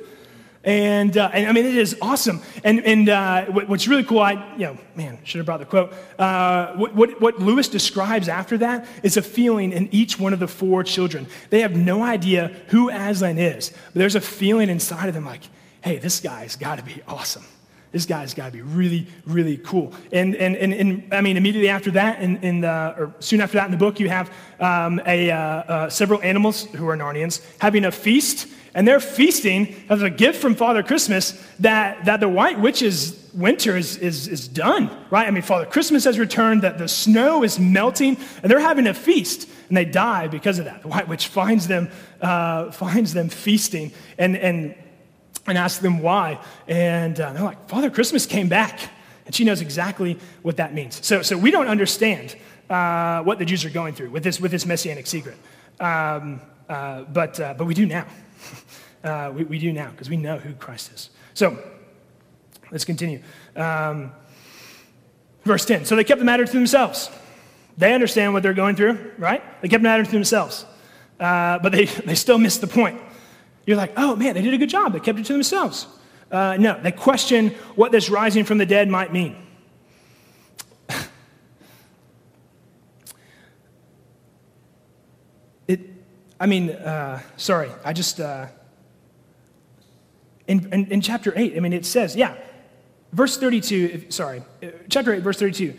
And, 0.65 1.17
uh, 1.17 1.31
and 1.33 1.47
I 1.47 1.53
mean, 1.53 1.67
it 1.67 1.77
is 1.77 1.97
awesome. 2.03 2.43
And, 2.65 2.81
and 2.85 3.09
uh, 3.09 3.47
what, 3.47 3.69
what's 3.69 3.87
really 3.87 4.05
cool, 4.05 4.21
I, 4.21 4.33
you 4.55 4.67
know, 4.67 4.77
man, 4.97 5.19
should 5.25 5.39
have 5.39 5.47
brought 5.47 5.61
the 5.61 5.67
quote. 5.67 5.95
Uh, 6.19 6.75
what, 6.75 6.95
what, 6.95 7.21
what 7.21 7.39
Lewis 7.39 7.69
describes 7.69 8.29
after 8.29 8.59
that 8.59 8.87
is 9.03 9.17
a 9.17 9.23
feeling 9.23 9.73
in 9.73 9.89
each 9.93 10.19
one 10.19 10.33
of 10.33 10.41
the 10.41 10.49
four 10.49 10.83
children. 10.83 11.27
They 11.51 11.61
have 11.61 11.77
no 11.77 12.03
idea 12.03 12.49
who 12.69 12.91
Aslan 12.91 13.39
is, 13.39 13.71
but 13.71 13.95
there's 13.95 14.17
a 14.17 14.21
feeling 14.21 14.69
inside 14.69 15.09
of 15.09 15.15
them 15.15 15.25
like, 15.25 15.43
hey, 15.81 15.99
this 15.99 16.21
guy's 16.21 16.57
got 16.57 16.79
to 16.79 16.85
be 16.85 17.01
awesome. 17.07 17.45
This 17.93 18.05
guy's 18.05 18.35
got 18.35 18.47
to 18.47 18.53
be 18.53 18.61
really, 18.61 19.07
really 19.27 19.57
cool. 19.57 19.95
And, 20.13 20.37
and, 20.37 20.57
and, 20.57 20.75
and, 20.75 21.15
I 21.15 21.23
mean, 21.23 21.39
immediately 21.39 21.71
after 21.71 21.91
that, 21.93 22.21
in, 22.21 22.37
in 22.39 22.61
the, 22.61 22.95
or 22.99 23.15
soon 23.21 23.41
after 23.41 23.57
that 23.57 23.65
in 23.65 23.71
the 23.71 23.79
book, 23.79 23.99
you 23.99 24.11
have 24.11 24.31
um, 24.61 25.01
a, 25.07 25.31
uh, 25.31 25.39
uh, 25.39 25.89
several 25.89 26.21
animals 26.21 26.65
who 26.67 26.87
are 26.89 26.97
Narnians 26.97 27.43
having 27.59 27.87
a 27.87 27.93
feast 27.93 28.47
and 28.79 28.87
they're 28.87 29.01
feasting 29.01 29.75
as 29.89 30.03
a 30.03 30.09
gift 30.09 30.41
from 30.41 30.55
Father 30.55 30.85
Christmas 30.85 31.33
that, 31.59 32.05
that 32.05 32.21
the 32.21 32.29
White 32.29 32.61
Witch's 32.61 33.29
winter 33.35 33.77
is, 33.77 33.97
is, 33.97 34.29
is 34.29 34.47
done, 34.47 34.89
right? 35.11 35.27
I 35.27 35.33
mean, 35.33 35.43
Father 35.43 35.67
Christmas 35.67 36.05
has 36.05 36.17
returned, 36.17 36.63
that 36.63 36.79
the 36.79 36.87
snow 36.87 37.43
is 37.43 37.59
melting, 37.59 38.17
and 38.41 38.49
they're 38.49 38.61
having 38.61 38.87
a 38.87 38.95
feast, 38.95 39.51
and 39.67 39.77
they 39.77 39.85
die 39.85 40.29
because 40.29 40.61
of 40.61 40.67
that. 40.67 40.83
The 40.83 40.89
White 40.89 41.09
Witch 41.09 41.27
finds 41.27 41.67
them, 41.67 41.91
uh, 42.21 42.71
finds 42.71 43.13
them 43.15 43.31
feasting 43.31 43.91
and, 44.17 44.37
and, 44.37 44.77
and 45.49 45.59
asks 45.59 45.81
them 45.81 45.99
why. 45.99 46.39
And 46.69 47.19
uh, 47.19 47.33
they're 47.33 47.43
like, 47.43 47.69
Father 47.69 47.91
Christmas 47.91 48.27
came 48.27 48.49
back. 48.49 48.79
And 49.27 49.35
she 49.35 49.43
knows 49.43 49.61
exactly 49.61 50.21
what 50.43 50.59
that 50.59 50.73
means. 50.73 51.05
So, 51.05 51.23
so 51.23 51.37
we 51.37 51.51
don't 51.51 51.67
understand 51.67 52.37
uh, 52.71 53.25
what 53.25 53.41
the 53.41 53.45
Jews 53.45 53.65
are 53.65 53.71
going 53.71 53.95
through 53.95 54.11
with 54.11 54.23
this, 54.23 54.41
with 54.41 54.53
this 54.53 54.67
messianic 54.67 55.09
secret. 55.09 55.37
Um, 55.81 56.41
uh, 56.69 57.03
but, 57.03 57.41
uh, 57.41 57.55
but 57.59 57.65
we 57.65 57.75
do 57.75 57.85
now 57.85 58.07
uh, 59.05 59.31
we, 59.35 59.45
we, 59.45 59.59
do 59.59 59.73
now 59.73 59.91
because 59.91 60.11
we 60.11 60.17
know 60.17 60.39
who 60.39 60.55
Christ 60.55 60.93
is. 60.93 61.11
So 61.35 61.59
let's 62.71 62.85
continue. 62.85 63.23
Um, 63.57 64.13
verse 65.45 65.65
10. 65.65 65.85
So 65.85 65.97
they 65.97 66.05
kept 66.05 66.19
the 66.19 66.25
matter 66.25 66.45
to 66.45 66.53
themselves. 66.53 67.11
They 67.77 67.95
understand 67.95 68.33
what 68.33 68.43
they're 68.43 68.55
going 68.55 68.77
through, 68.77 69.13
right? 69.19 69.43
They 69.63 69.69
kept 69.69 69.83
the 69.83 69.89
matter 69.89 70.05
to 70.05 70.11
themselves. 70.11 70.67
Uh, 71.21 71.59
but 71.59 71.73
they, 71.73 71.85
they 71.85 72.15
still 72.15 72.39
missed 72.39 72.61
the 72.61 72.67
point. 72.67 73.01
You're 73.67 73.77
like, 73.77 73.93
oh 73.97 74.17
man, 74.17 74.35
they 74.35 74.43
did 74.43 74.55
a 74.55 74.59
good 74.59 74.71
job. 74.71 74.93
They 74.93 75.01
kept 75.01 75.19
it 75.19 75.27
to 75.27 75.33
themselves. 75.33 75.87
Uh, 76.31 76.57
no, 76.59 76.79
they 76.81 76.93
question 76.93 77.51
what 77.75 77.91
this 77.93 78.11
rising 78.11 78.45
from 78.45 78.59
the 78.59 78.67
dead 78.67 78.89
might 78.89 79.13
mean. 79.13 79.37
it, 85.69 85.81
I 86.39 86.47
mean, 86.47 86.71
uh, 86.71 87.21
sorry, 87.37 87.71
I 87.85 87.93
just, 87.93 88.21
uh, 88.21 88.47
in, 90.49 90.73
in, 90.73 90.87
in, 90.87 91.01
chapter 91.01 91.33
8, 91.37 91.57
I 91.57 91.61
mean, 91.61 91.75
it 91.75 91.85
says, 91.85 92.17
yeah, 92.17 92.35
verse 93.13 93.37
32, 93.37 94.11
sorry, 94.11 94.43
uh, 94.63 94.69
chapter 94.89 95.13
8, 95.13 95.23
verse 95.23 95.39
32. 95.39 95.75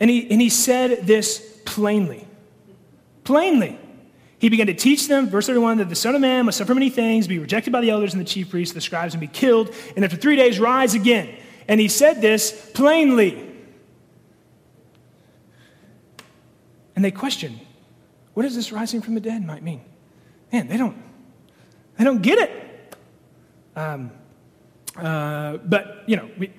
And 0.00 0.10
he, 0.10 0.30
and 0.30 0.40
he 0.40 0.48
said 0.48 1.06
this 1.06 1.60
plainly. 1.64 2.26
Plainly. 3.22 3.78
He 4.38 4.48
began 4.48 4.66
to 4.66 4.74
teach 4.74 5.06
them, 5.06 5.28
verse 5.28 5.46
31, 5.46 5.78
that 5.78 5.88
the 5.88 5.94
Son 5.94 6.14
of 6.14 6.20
Man 6.20 6.46
must 6.46 6.58
suffer 6.58 6.74
many 6.74 6.90
things, 6.90 7.28
be 7.28 7.38
rejected 7.38 7.72
by 7.72 7.80
the 7.80 7.90
elders 7.90 8.14
and 8.14 8.20
the 8.20 8.26
chief 8.26 8.50
priests, 8.50 8.74
the 8.74 8.80
scribes, 8.80 9.14
and 9.14 9.20
be 9.20 9.26
killed, 9.26 9.74
and 9.94 10.04
after 10.04 10.16
three 10.16 10.36
days 10.36 10.58
rise 10.58 10.94
again. 10.94 11.34
And 11.68 11.80
he 11.80 11.88
said 11.88 12.20
this 12.20 12.70
plainly. 12.74 13.50
And 16.96 17.04
they 17.04 17.10
questioned, 17.10 17.60
what 18.34 18.42
does 18.42 18.54
this 18.54 18.72
rising 18.72 19.00
from 19.00 19.14
the 19.14 19.20
dead 19.20 19.44
might 19.44 19.62
mean? 19.62 19.82
Man, 20.52 20.68
they 20.68 20.76
don't, 20.76 20.96
they 21.98 22.04
don't 22.04 22.22
get 22.22 22.38
it. 22.38 22.63
Um, 23.76 24.10
uh, 24.96 25.58
but, 25.58 26.04
you 26.06 26.16
know, 26.16 26.30
we, 26.38 26.50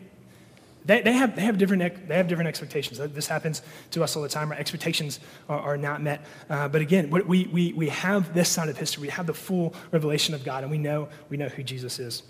they, 0.85 1.01
they, 1.01 1.13
have, 1.13 1.35
they, 1.35 1.41
have 1.41 1.57
different, 1.57 2.07
they 2.07 2.15
have 2.15 2.27
different 2.27 2.47
expectations. 2.47 2.99
This 3.13 3.27
happens 3.27 3.63
to 3.91 4.03
us 4.03 4.15
all 4.15 4.21
the 4.21 4.29
time. 4.29 4.51
Our 4.51 4.57
expectations 4.57 5.19
are, 5.49 5.59
are 5.59 5.77
not 5.77 6.01
met. 6.01 6.23
Uh, 6.49 6.67
but 6.67 6.81
again, 6.81 7.09
we, 7.09 7.45
we, 7.47 7.73
we 7.73 7.89
have 7.89 8.33
this 8.33 8.49
side 8.49 8.69
of 8.69 8.77
history. 8.77 9.01
We 9.01 9.09
have 9.09 9.25
the 9.25 9.33
full 9.33 9.73
revelation 9.91 10.35
of 10.35 10.43
God, 10.43 10.63
and 10.63 10.71
we 10.71 10.77
know, 10.77 11.09
we 11.29 11.37
know 11.37 11.49
who 11.49 11.63
Jesus 11.63 11.97
is. 11.97 12.23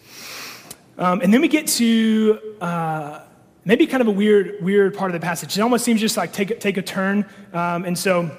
Um, 0.98 1.20
and 1.20 1.34
then 1.34 1.42
we 1.42 1.50
get 1.50 1.68
to 1.68 2.40
uh, 2.62 3.20
maybe 3.66 3.86
kind 3.88 4.00
of 4.00 4.08
a 4.08 4.12
weird, 4.12 4.64
weird 4.64 4.96
part 4.96 5.14
of 5.14 5.20
the 5.20 5.26
passage. 5.26 5.58
It 5.58 5.62
almost 5.62 5.84
seems 5.84 6.00
just 6.00 6.16
like 6.16 6.32
take, 6.32 6.58
take 6.62 6.78
a 6.78 6.82
turn. 6.82 7.26
Um, 7.52 7.84
and 7.84 7.98
so 7.98 8.32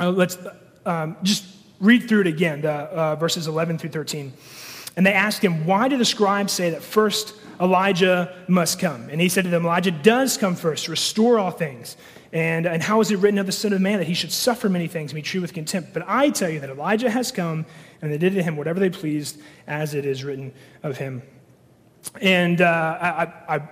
uh, 0.00 0.10
let's 0.10 0.38
um, 0.86 1.18
just 1.22 1.44
read 1.80 2.08
through 2.08 2.22
it 2.22 2.26
again, 2.28 2.62
the, 2.62 2.72
uh, 2.72 3.16
verses 3.16 3.46
11 3.46 3.76
through 3.76 3.90
13. 3.90 4.32
And 4.96 5.04
they 5.04 5.12
asked 5.12 5.42
him, 5.42 5.66
Why 5.66 5.88
do 5.88 5.96
the 5.96 6.04
scribes 6.04 6.52
say 6.52 6.70
that 6.70 6.82
first 6.82 7.34
Elijah 7.60 8.34
must 8.48 8.78
come? 8.78 9.08
And 9.10 9.20
he 9.20 9.28
said 9.28 9.44
to 9.44 9.50
them, 9.50 9.64
Elijah 9.64 9.90
does 9.90 10.36
come 10.36 10.54
first, 10.54 10.88
restore 10.88 11.38
all 11.38 11.50
things. 11.50 11.96
And, 12.32 12.66
and 12.66 12.82
how 12.82 13.00
is 13.00 13.12
it 13.12 13.18
written 13.18 13.38
of 13.38 13.46
the 13.46 13.52
Son 13.52 13.72
of 13.72 13.80
Man 13.80 13.98
that 13.98 14.08
he 14.08 14.14
should 14.14 14.32
suffer 14.32 14.68
many 14.68 14.88
things 14.88 15.12
and 15.12 15.16
be 15.16 15.22
treated 15.22 15.42
with 15.42 15.54
contempt? 15.54 15.94
But 15.94 16.04
I 16.08 16.30
tell 16.30 16.50
you 16.50 16.58
that 16.60 16.70
Elijah 16.70 17.08
has 17.08 17.30
come, 17.30 17.64
and 18.02 18.12
they 18.12 18.18
did 18.18 18.34
to 18.34 18.42
him 18.42 18.56
whatever 18.56 18.80
they 18.80 18.90
pleased, 18.90 19.40
as 19.68 19.94
it 19.94 20.04
is 20.04 20.24
written 20.24 20.52
of 20.82 20.98
him. 20.98 21.22
And 22.20 22.60
uh, 22.60 22.98
I, 23.00 23.56
I 23.56 23.68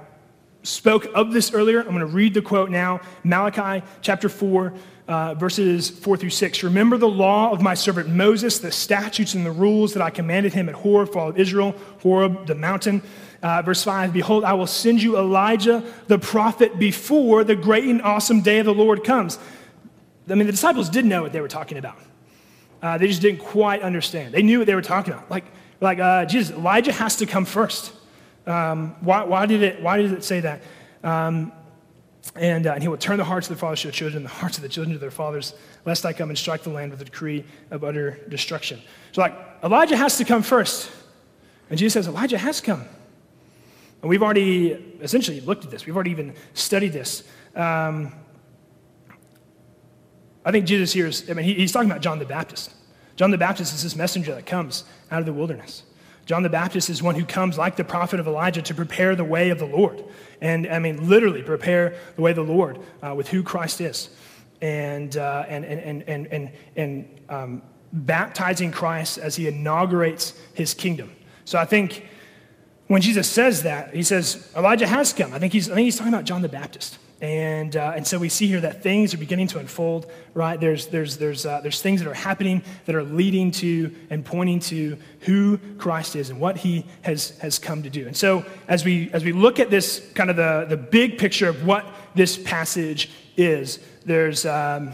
spoke 0.63 1.07
of 1.15 1.33
this 1.33 1.53
earlier. 1.53 1.81
I'm 1.81 1.89
going 1.89 2.01
to 2.01 2.07
read 2.07 2.35
the 2.35 2.43
quote 2.43 2.71
now 2.71 3.01
Malachi 3.25 3.85
chapter 4.01 4.29
4, 4.29 4.73
uh, 5.09 5.35
verses 5.35 5.91
4 5.91 6.17
through 6.17 6.31
6. 6.31 6.63
Remember 6.63 6.97
the 6.97 7.09
law 7.09 7.51
of 7.51 7.61
my 7.61 7.75
servant 7.75 8.09
Moses, 8.09 8.59
the 8.59 8.71
statutes 8.71 9.35
and 9.35 9.45
the 9.45 9.51
rules 9.51 9.95
that 9.95 10.03
I 10.03 10.11
commanded 10.11 10.53
him 10.53 10.69
at 10.69 10.75
Horeb 10.75 11.13
for 11.13 11.19
all 11.19 11.29
of 11.31 11.39
Israel, 11.39 11.75
Horeb, 12.03 12.47
the 12.47 12.55
mountain. 12.55 13.03
Uh, 13.43 13.61
verse 13.63 13.83
5 13.83 14.13
Behold, 14.13 14.45
I 14.45 14.53
will 14.55 14.67
send 14.67 15.03
you 15.03 15.19
Elijah 15.19 15.83
the 16.07 16.19
prophet 16.19 16.79
before 16.79 17.43
the 17.45 17.57
great 17.57 17.85
and 17.85 18.01
awesome 18.03 18.41
day 18.41 18.61
of 18.61 18.67
the 18.67 18.75
Lord 18.75 19.03
comes. 19.03 19.39
I 20.31 20.35
mean, 20.35 20.47
the 20.47 20.53
disciples 20.53 20.89
did 20.89 21.05
know 21.05 21.23
what 21.23 21.33
they 21.33 21.41
were 21.41 21.49
talking 21.49 21.79
about. 21.79 21.97
Uh, 22.81 22.99
they 22.99 23.09
just 23.09 23.23
didn't 23.23 23.41
quite 23.41 23.83
understand. 23.83 24.33
They 24.33 24.43
knew 24.43 24.59
what 24.59 24.67
they 24.67 24.75
were 24.75 24.83
talking 24.83 25.13
about. 25.13 25.31
Like, 25.31 25.45
like 25.81 25.99
uh, 25.99 26.25
Jesus, 26.27 26.57
Elijah 26.57 26.93
has 26.93 27.17
to 27.17 27.27
come 27.27 27.45
first. 27.45 27.93
Um, 28.47 28.97
why, 29.01 29.25
why, 29.25 29.47
did 29.47 29.63
it, 29.63 29.83
why 29.83 29.99
did 29.99 30.13
it 30.13 30.25
say 30.25 30.41
that? 30.41 30.63
Um, 31.03 31.53
and, 32.37 32.67
uh, 32.67 32.73
and, 32.73 32.83
he 32.83 32.89
will 32.89 32.97
turn 32.97 33.19
the 33.19 33.25
hearts 33.25 33.51
of 33.51 33.57
the 33.57 33.61
fathers 33.61 33.81
to 33.83 33.89
the 33.89 33.93
children, 33.93 34.23
the 34.23 34.29
hearts 34.29 34.57
of 34.57 34.63
the 34.63 34.69
children 34.69 34.95
to 34.95 34.99
their 34.99 35.11
fathers, 35.11 35.55
lest 35.85 36.07
I 36.07 36.13
come 36.13 36.31
and 36.31 36.39
strike 36.39 36.63
the 36.63 36.71
land 36.71 36.93
with 36.93 37.01
a 37.01 37.05
decree 37.05 37.45
of 37.71 37.83
utter 37.83 38.21
destruction. 38.29 38.81
So, 39.11 39.21
like, 39.21 39.35
Elijah 39.63 39.97
has 39.97 40.17
to 40.19 40.25
come 40.25 40.43
first. 40.43 40.91
And 41.69 41.79
Jesus 41.79 41.95
says, 41.95 42.09
Elijah 42.09 42.39
has 42.39 42.61
come. 42.61 42.85
And 44.01 44.09
we've 44.09 44.23
already 44.23 44.71
essentially 45.01 45.41
looked 45.41 45.65
at 45.65 45.71
this, 45.71 45.85
we've 45.85 45.95
already 45.95 46.11
even 46.13 46.35
studied 46.55 46.93
this. 46.93 47.25
Um, 47.55 48.13
I 50.45 50.51
think 50.51 50.67
Jesus 50.67 50.93
here 50.93 51.07
is, 51.07 51.31
I 51.31 51.35
mean, 51.35 51.45
he, 51.45 51.55
he's 51.55 51.73
talking 51.73 51.91
about 51.91 52.03
John 52.03 52.19
the 52.19 52.25
Baptist. 52.25 52.75
John 53.17 53.31
the 53.31 53.39
Baptist 53.39 53.75
is 53.75 53.83
this 53.83 53.95
messenger 53.95 54.35
that 54.35 54.47
comes 54.47 54.85
out 55.11 55.21
of 55.21 55.27
the 55.27 55.33
wilderness. 55.33 55.85
John 56.25 56.43
the 56.43 56.49
Baptist 56.49 56.89
is 56.89 57.03
one 57.03 57.15
who 57.15 57.25
comes 57.25 57.59
like 57.59 57.77
the 57.77 57.85
prophet 57.85 58.21
of 58.21 58.27
Elijah 58.27 58.63
to 58.63 58.75
prepare 58.75 59.15
the 59.15 59.25
way 59.25 59.51
of 59.51 59.59
the 59.59 59.67
Lord. 59.67 60.03
And 60.43 60.67
I 60.67 60.81
mean, 60.81 61.09
literally 61.09 61.41
prepare 61.41 61.95
the 62.17 62.23
way 62.23 62.33
of 62.33 62.37
the 62.37 62.43
Lord 62.43 62.81
uh, 63.01 63.15
with 63.17 63.29
who 63.29 63.43
Christ 63.45 63.81
is. 63.81 64.11
And, 64.61 65.17
uh, 65.17 65.45
and, 65.49 65.65
and, 65.65 66.03
and, 66.03 66.27
and, 66.27 66.51
and 66.77 67.21
um, 67.29 67.63
baptizing 67.93 68.73
Christ 68.73 69.19
as 69.19 69.37
he 69.37 69.47
inaugurates 69.47 70.35
his 70.53 70.75
kingdom. 70.75 71.13
So 71.45 71.59
I 71.59 71.65
think 71.65 72.09
when 72.89 73.01
Jesus 73.01 73.29
says 73.29 73.63
that, 73.63 73.95
he 73.95 74.03
says, 74.03 74.51
Elijah 74.57 74.87
has 74.87 75.13
come. 75.13 75.33
I 75.33 75.39
think 75.39 75.53
he's, 75.53 75.71
I 75.71 75.75
think 75.75 75.85
he's 75.85 75.97
talking 75.97 76.13
about 76.13 76.25
John 76.25 76.43
the 76.43 76.49
Baptist. 76.49 76.99
And, 77.23 77.77
uh, 77.77 77.93
and 77.95 78.05
so 78.05 78.19
we 78.19 78.29
see 78.29 78.49
here 78.49 78.61
that 78.61 78.83
things 78.83 79.15
are 79.15 79.17
beginning 79.17 79.47
to 79.49 79.61
unfold, 79.61 80.11
right? 80.35 80.59
There's, 80.59 80.89
there's, 80.89 81.19
there's, 81.19 81.47
uh, 81.47 81.61
there's 81.61 81.81
things 81.81 82.03
that 82.03 82.11
are 82.11 82.15
happening 82.15 82.65
that 82.87 82.97
are 82.97 83.05
leading 83.05 83.53
to 83.53 83.95
and 84.11 84.25
pointing 84.25 84.59
to 84.59 84.99
who 85.21 85.59
Christ 85.79 86.17
is 86.17 86.31
and 86.31 86.41
what 86.41 86.57
he 86.57 86.85
has, 87.03 87.39
has 87.39 87.61
come 87.61 87.85
to 87.85 87.91
do. 87.91 88.09
And 88.09 88.17
so 88.17 88.45
as 88.67 88.85
we, 88.85 89.09
as 89.13 89.23
we 89.23 89.31
look 89.31 89.61
at 89.61 89.71
this 89.71 90.05
kind 90.15 90.31
of 90.31 90.37
the, 90.37 90.67
the 90.69 90.77
big 90.77 91.17
picture 91.17 91.49
of 91.49 91.65
what 91.65 91.87
this 92.17 92.37
passage 92.37 93.09
is, 93.37 93.79
there's 94.05 94.45
um, 94.45 94.93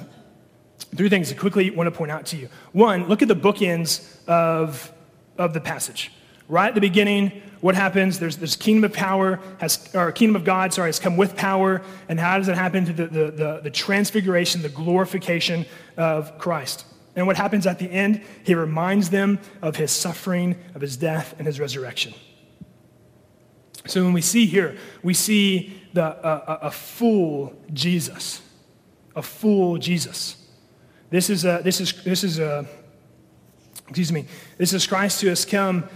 three 0.95 1.09
things 1.09 1.33
I 1.33 1.35
quickly 1.35 1.71
want 1.71 1.87
to 1.87 1.97
point 1.97 2.11
out 2.11 2.27
to 2.27 2.37
you. 2.37 2.51
One, 2.73 3.09
look 3.09 3.23
at 3.23 3.29
the 3.29 3.37
bookends 3.37 4.07
of, 4.27 4.93
of 5.39 5.55
the 5.55 5.61
passage. 5.63 6.13
Right 6.47 6.69
at 6.69 6.75
the 6.75 6.83
beginning, 6.83 7.41
what 7.61 7.75
happens? 7.75 8.19
There's 8.19 8.37
this 8.37 8.57
kingdom 8.57 8.85
of 8.85 8.93
power, 8.93 9.41
has, 9.59 9.95
or 9.95 10.13
kingdom 10.13 10.37
of 10.37 10.45
God, 10.45 10.73
sorry, 10.73 10.89
has 10.89 10.99
come 10.99 11.17
with 11.17 11.37
power. 11.37 11.83
And 12.09 12.19
how 12.19 12.39
does 12.39 12.49
it 12.49 12.57
happen 12.57 12.85
to 12.85 12.93
the, 12.93 13.07
the, 13.07 13.31
the, 13.31 13.61
the 13.65 13.71
transfiguration, 13.71 14.63
the 14.63 14.69
glorification 14.69 15.67
of 15.97 16.39
Christ? 16.39 16.85
And 17.17 17.27
what 17.27 17.37
happens 17.37 17.67
at 17.67 17.79
the 17.79 17.91
end? 17.91 18.23
He 18.45 18.55
reminds 18.55 19.11
them 19.11 19.41
of 19.61 19.77
his 19.77 19.91
suffering, 19.91 20.57
of 20.75 20.81
his 20.81 20.97
death, 20.97 21.35
and 21.39 21.47
his 21.47 21.59
resurrection. 21.59 22.15
So 23.87 24.05
when 24.05 24.13
we 24.13 24.21
see 24.21 24.47
here, 24.47 24.77
we 25.03 25.15
see 25.15 25.83
the, 25.95 26.05
uh, 26.05 26.59
a 26.63 26.71
full 26.71 27.59
Jesus, 27.73 28.43
a 29.17 29.23
full 29.23 29.79
Jesus. 29.79 30.37
This 31.11 31.31
is 31.31 31.45
a, 31.45 31.61
this 31.65 31.81
is 31.81 32.05
this 32.05 32.23
is 32.23 32.39
a, 32.39 32.67
excuse 33.89 34.13
me. 34.13 34.27
This 34.59 34.75
is 34.75 34.87
Christ 34.87 35.23
who 35.23 35.29
has 35.29 35.45
come 35.45 35.89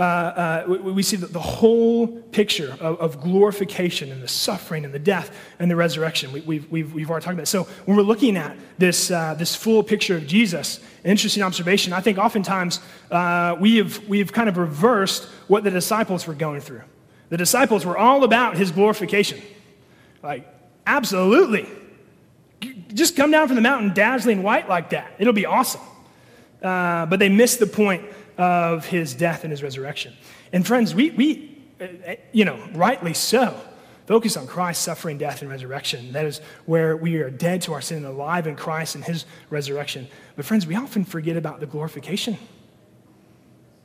uh, 0.00 0.02
uh, 0.02 0.64
we, 0.66 0.92
we, 0.92 1.02
see 1.02 1.16
the, 1.16 1.26
the 1.26 1.38
whole 1.38 2.06
picture 2.06 2.72
of, 2.80 2.98
of, 3.00 3.20
glorification 3.20 4.10
and 4.10 4.22
the 4.22 4.28
suffering 4.28 4.86
and 4.86 4.94
the 4.94 4.98
death 4.98 5.36
and 5.58 5.70
the 5.70 5.76
resurrection. 5.76 6.32
We, 6.32 6.38
have 6.38 6.48
we've, 6.48 6.70
we've, 6.70 6.94
we've 6.94 7.10
already 7.10 7.24
talked 7.24 7.34
about 7.34 7.42
it. 7.42 7.48
So 7.48 7.64
when 7.84 7.98
we're 7.98 8.02
looking 8.02 8.38
at 8.38 8.56
this, 8.78 9.10
uh, 9.10 9.34
this 9.34 9.54
full 9.54 9.82
picture 9.82 10.16
of 10.16 10.26
Jesus, 10.26 10.78
an 11.04 11.10
interesting 11.10 11.42
observation, 11.42 11.92
I 11.92 12.00
think 12.00 12.16
oftentimes 12.16 12.80
uh, 13.10 13.56
we, 13.60 13.76
have, 13.76 14.08
we 14.08 14.20
have 14.20 14.32
kind 14.32 14.48
of 14.48 14.56
reversed 14.56 15.24
what 15.48 15.64
the 15.64 15.70
disciples 15.70 16.26
were 16.26 16.32
going 16.34 16.62
through. 16.62 16.82
The 17.28 17.36
disciples 17.36 17.84
were 17.84 17.98
all 17.98 18.24
about 18.24 18.56
his 18.56 18.70
glorification. 18.70 19.42
Like, 20.22 20.48
absolutely. 20.86 21.68
Just 22.94 23.16
come 23.16 23.30
down 23.30 23.48
from 23.48 23.56
the 23.56 23.62
mountain 23.62 23.92
dazzling 23.92 24.42
white 24.42 24.66
like 24.66 24.90
that. 24.90 25.12
It'll 25.18 25.34
be 25.34 25.44
awesome. 25.44 25.82
Uh, 26.62 27.06
but 27.06 27.18
they 27.18 27.28
missed 27.28 27.58
the 27.58 27.66
point 27.66 28.04
of 28.40 28.86
his 28.86 29.12
death 29.12 29.44
and 29.44 29.50
his 29.50 29.62
resurrection. 29.62 30.14
And 30.50 30.66
friends, 30.66 30.94
we, 30.94 31.10
we 31.10 31.58
uh, 31.78 32.14
you 32.32 32.46
know, 32.46 32.58
rightly 32.72 33.12
so, 33.12 33.60
focus 34.06 34.34
on 34.38 34.46
Christ's 34.46 34.82
suffering, 34.82 35.18
death, 35.18 35.42
and 35.42 35.50
resurrection. 35.50 36.12
That 36.12 36.24
is 36.24 36.40
where 36.64 36.96
we 36.96 37.16
are 37.16 37.28
dead 37.28 37.60
to 37.62 37.74
our 37.74 37.82
sin 37.82 37.98
and 37.98 38.06
alive 38.06 38.46
in 38.46 38.56
Christ 38.56 38.94
and 38.94 39.04
his 39.04 39.26
resurrection. 39.50 40.08
But 40.36 40.46
friends, 40.46 40.66
we 40.66 40.74
often 40.74 41.04
forget 41.04 41.36
about 41.36 41.60
the 41.60 41.66
glorification. 41.66 42.38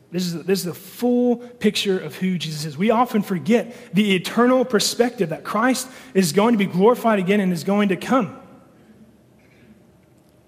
This 0.10 0.26
is, 0.26 0.44
this 0.46 0.60
is 0.60 0.65
the 0.65 0.74
full 0.74 1.36
picture 1.36 2.00
of 2.00 2.15
who 2.15 2.38
Jesus 2.38 2.63
is. 2.63 2.78
We 2.78 2.91
often 2.91 3.24
forget 3.24 3.94
the 3.94 4.15
eternal 4.15 4.63
perspective 4.63 5.30
that 5.30 5.44
Christ 5.44 5.89
is 6.13 6.32
going 6.32 6.54
to 6.54 6.58
be 6.58 6.65
glorified 6.65 7.20
again 7.20 7.41
and 7.41 7.52
is 7.52 7.65
going 7.65 7.89
to 7.89 7.98
come. 7.98 8.39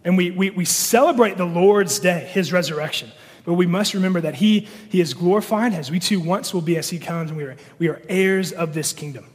And 0.06 0.16
we, 0.16 0.32
we, 0.32 0.52
we 0.52 0.64
celebrate 0.64 1.36
the 1.36 1.46
Lord's 1.46 2.00
day, 2.00 2.30
his 2.32 2.54
resurrection. 2.54 3.12
But 3.48 3.54
we 3.54 3.66
must 3.66 3.94
remember 3.94 4.20
that 4.20 4.36
he, 4.36 4.68
he 4.90 5.00
is 5.00 5.14
glorified 5.14 5.74
as 5.74 5.90
we 5.90 6.00
too 6.00 6.20
once 6.20 6.54
will 6.54 6.60
be 6.60 6.76
as 6.78 6.90
he 6.90 7.00
comes, 7.00 7.30
and 7.30 7.38
we 7.38 7.46
are, 7.46 7.56
we 7.80 7.88
are 7.88 8.02
heirs 8.10 8.52
of 8.52 8.74
this 8.74 8.92
kingdom. 8.92 9.26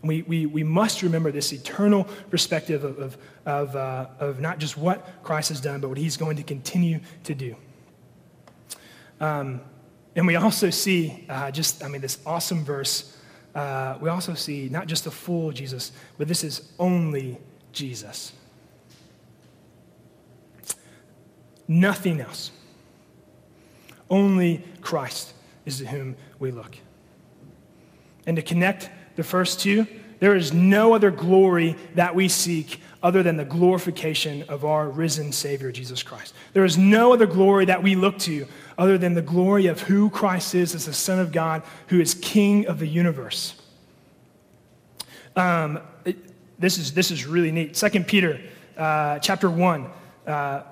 And 0.00 0.08
we, 0.08 0.22
we, 0.22 0.46
we 0.46 0.62
must 0.62 1.02
remember 1.02 1.30
this 1.30 1.52
eternal 1.52 2.04
perspective 2.30 2.82
of, 2.82 2.98
of, 2.98 3.18
of, 3.44 3.76
uh, 3.76 4.06
of 4.20 4.40
not 4.40 4.58
just 4.58 4.78
what 4.78 5.22
Christ 5.22 5.50
has 5.50 5.60
done, 5.60 5.82
but 5.82 5.88
what 5.90 5.98
he's 5.98 6.16
going 6.16 6.38
to 6.38 6.42
continue 6.42 7.00
to 7.24 7.34
do. 7.34 7.56
Um, 9.20 9.60
and 10.16 10.26
we 10.26 10.36
also 10.36 10.70
see 10.70 11.26
uh, 11.28 11.50
just, 11.50 11.84
I 11.84 11.88
mean, 11.88 12.00
this 12.00 12.20
awesome 12.24 12.64
verse. 12.64 13.18
Uh, 13.54 13.98
we 14.00 14.08
also 14.08 14.32
see 14.32 14.70
not 14.70 14.86
just 14.86 15.04
the 15.04 15.10
full 15.10 15.52
Jesus, 15.52 15.92
but 16.16 16.26
this 16.26 16.42
is 16.42 16.72
only 16.78 17.36
Jesus. 17.72 18.32
Nothing 21.68 22.22
else 22.22 22.52
Only 24.10 24.64
Christ 24.80 25.34
is 25.66 25.78
to 25.78 25.86
whom 25.86 26.16
we 26.38 26.50
look. 26.50 26.76
And 28.26 28.36
to 28.36 28.42
connect 28.42 28.90
the 29.16 29.24
first 29.24 29.60
two, 29.60 29.86
there 30.20 30.34
is 30.34 30.52
no 30.52 30.94
other 30.94 31.10
glory 31.10 31.76
that 31.94 32.14
we 32.14 32.28
seek 32.28 32.80
other 33.02 33.22
than 33.22 33.36
the 33.36 33.44
glorification 33.44 34.42
of 34.48 34.64
our 34.64 34.88
risen 34.88 35.30
Savior, 35.30 35.70
Jesus 35.70 36.02
Christ. 36.02 36.34
There 36.52 36.64
is 36.64 36.76
no 36.76 37.12
other 37.12 37.26
glory 37.26 37.66
that 37.66 37.82
we 37.82 37.94
look 37.94 38.18
to 38.20 38.46
other 38.76 38.98
than 38.98 39.14
the 39.14 39.22
glory 39.22 39.66
of 39.66 39.80
who 39.82 40.10
Christ 40.10 40.54
is 40.54 40.74
as 40.74 40.86
the 40.86 40.92
Son 40.92 41.20
of 41.20 41.30
God, 41.30 41.62
who 41.88 42.00
is 42.00 42.14
King 42.14 42.66
of 42.66 42.80
the 42.80 42.88
universe. 42.88 43.54
Um, 45.36 45.78
it, 46.04 46.16
this, 46.58 46.78
is, 46.78 46.92
this 46.92 47.12
is 47.12 47.24
really 47.24 47.52
neat. 47.52 47.74
2 47.74 47.88
Peter 48.04 48.40
uh, 48.76 49.20
chapter 49.20 49.48
1. 49.48 49.90
Uh, 50.26 50.62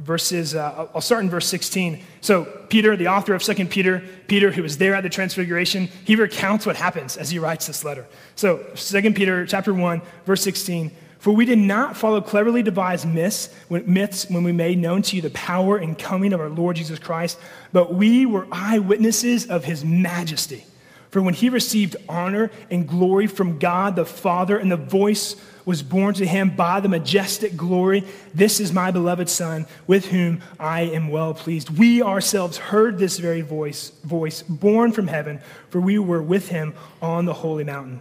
verses, 0.00 0.54
uh, 0.54 0.88
I'll 0.94 1.00
start 1.00 1.22
in 1.24 1.30
verse 1.30 1.46
16. 1.46 2.02
So, 2.20 2.44
Peter, 2.68 2.96
the 2.96 3.08
author 3.08 3.34
of 3.34 3.42
2 3.42 3.66
Peter, 3.66 4.02
Peter, 4.26 4.50
who 4.50 4.62
was 4.62 4.78
there 4.78 4.94
at 4.94 5.02
the 5.02 5.08
transfiguration, 5.08 5.88
he 6.04 6.16
recounts 6.16 6.66
what 6.66 6.76
happens 6.76 7.16
as 7.16 7.30
he 7.30 7.38
writes 7.38 7.66
this 7.66 7.84
letter. 7.84 8.06
So, 8.34 8.58
2 8.74 9.12
Peter 9.12 9.46
chapter 9.46 9.74
1, 9.74 10.02
verse 10.24 10.42
16. 10.42 10.90
For 11.18 11.32
we 11.32 11.44
did 11.44 11.58
not 11.58 11.98
follow 11.98 12.22
cleverly 12.22 12.62
devised 12.62 13.06
myths 13.06 13.50
when 13.68 14.42
we 14.42 14.52
made 14.52 14.78
known 14.78 15.02
to 15.02 15.16
you 15.16 15.22
the 15.22 15.30
power 15.30 15.76
and 15.76 15.98
coming 15.98 16.32
of 16.32 16.40
our 16.40 16.48
Lord 16.48 16.76
Jesus 16.76 16.98
Christ, 16.98 17.38
but 17.72 17.92
we 17.92 18.24
were 18.24 18.46
eyewitnesses 18.50 19.46
of 19.46 19.64
his 19.64 19.84
majesty. 19.84 20.64
For 21.10 21.20
when 21.20 21.34
he 21.34 21.48
received 21.48 21.96
honor 22.08 22.50
and 22.70 22.86
glory 22.86 23.26
from 23.26 23.58
God 23.58 23.96
the 23.96 24.04
Father, 24.04 24.56
and 24.56 24.70
the 24.70 24.76
voice 24.76 25.34
was 25.64 25.82
borne 25.82 26.14
to 26.14 26.26
him 26.26 26.50
by 26.50 26.80
the 26.80 26.88
majestic 26.88 27.56
glory, 27.56 28.04
This 28.32 28.60
is 28.60 28.72
my 28.72 28.92
beloved 28.92 29.28
Son, 29.28 29.66
with 29.88 30.06
whom 30.06 30.40
I 30.58 30.82
am 30.82 31.08
well 31.08 31.34
pleased. 31.34 31.70
We 31.78 32.00
ourselves 32.00 32.58
heard 32.58 32.98
this 32.98 33.18
very 33.18 33.40
voice, 33.40 33.90
voice 34.04 34.42
born 34.42 34.92
from 34.92 35.08
heaven, 35.08 35.40
for 35.68 35.80
we 35.80 35.98
were 35.98 36.22
with 36.22 36.48
him 36.48 36.74
on 37.02 37.24
the 37.24 37.34
holy 37.34 37.64
mountain. 37.64 38.00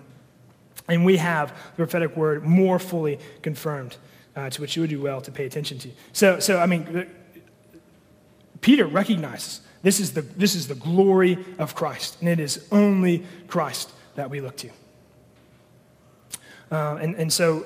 And 0.87 1.03
we 1.03 1.17
have 1.17 1.49
the 1.49 1.77
prophetic 1.77 2.15
word 2.15 2.43
more 2.43 2.77
fully 2.77 3.19
confirmed, 3.41 3.97
uh, 4.35 4.51
to 4.51 4.61
which 4.61 4.75
you 4.75 4.83
would 4.83 4.89
do 4.89 5.01
well 5.01 5.21
to 5.21 5.31
pay 5.31 5.45
attention 5.45 5.79
to. 5.79 5.89
So, 6.13 6.39
so 6.39 6.59
I 6.59 6.67
mean, 6.67 7.07
Peter 8.61 8.85
recognizes 8.85 9.61
this 9.81 9.99
is, 9.99 10.13
the, 10.13 10.21
this 10.21 10.55
is 10.55 10.67
the 10.67 10.75
glory 10.75 11.37
of 11.57 11.73
Christ, 11.73 12.17
and 12.19 12.29
it 12.29 12.39
is 12.39 12.67
only 12.71 13.25
Christ 13.47 13.91
that 14.15 14.29
we 14.29 14.41
look 14.41 14.57
to. 14.57 14.69
Uh, 16.71 16.97
and, 17.01 17.15
and 17.15 17.31
so 17.31 17.65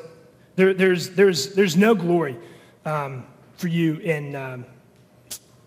there, 0.55 0.74
there's, 0.74 1.11
there's, 1.11 1.55
there's 1.55 1.76
no 1.76 1.95
glory 1.95 2.38
um, 2.86 3.26
for 3.57 3.68
you 3.68 3.97
in, 3.97 4.36
um, 4.36 4.66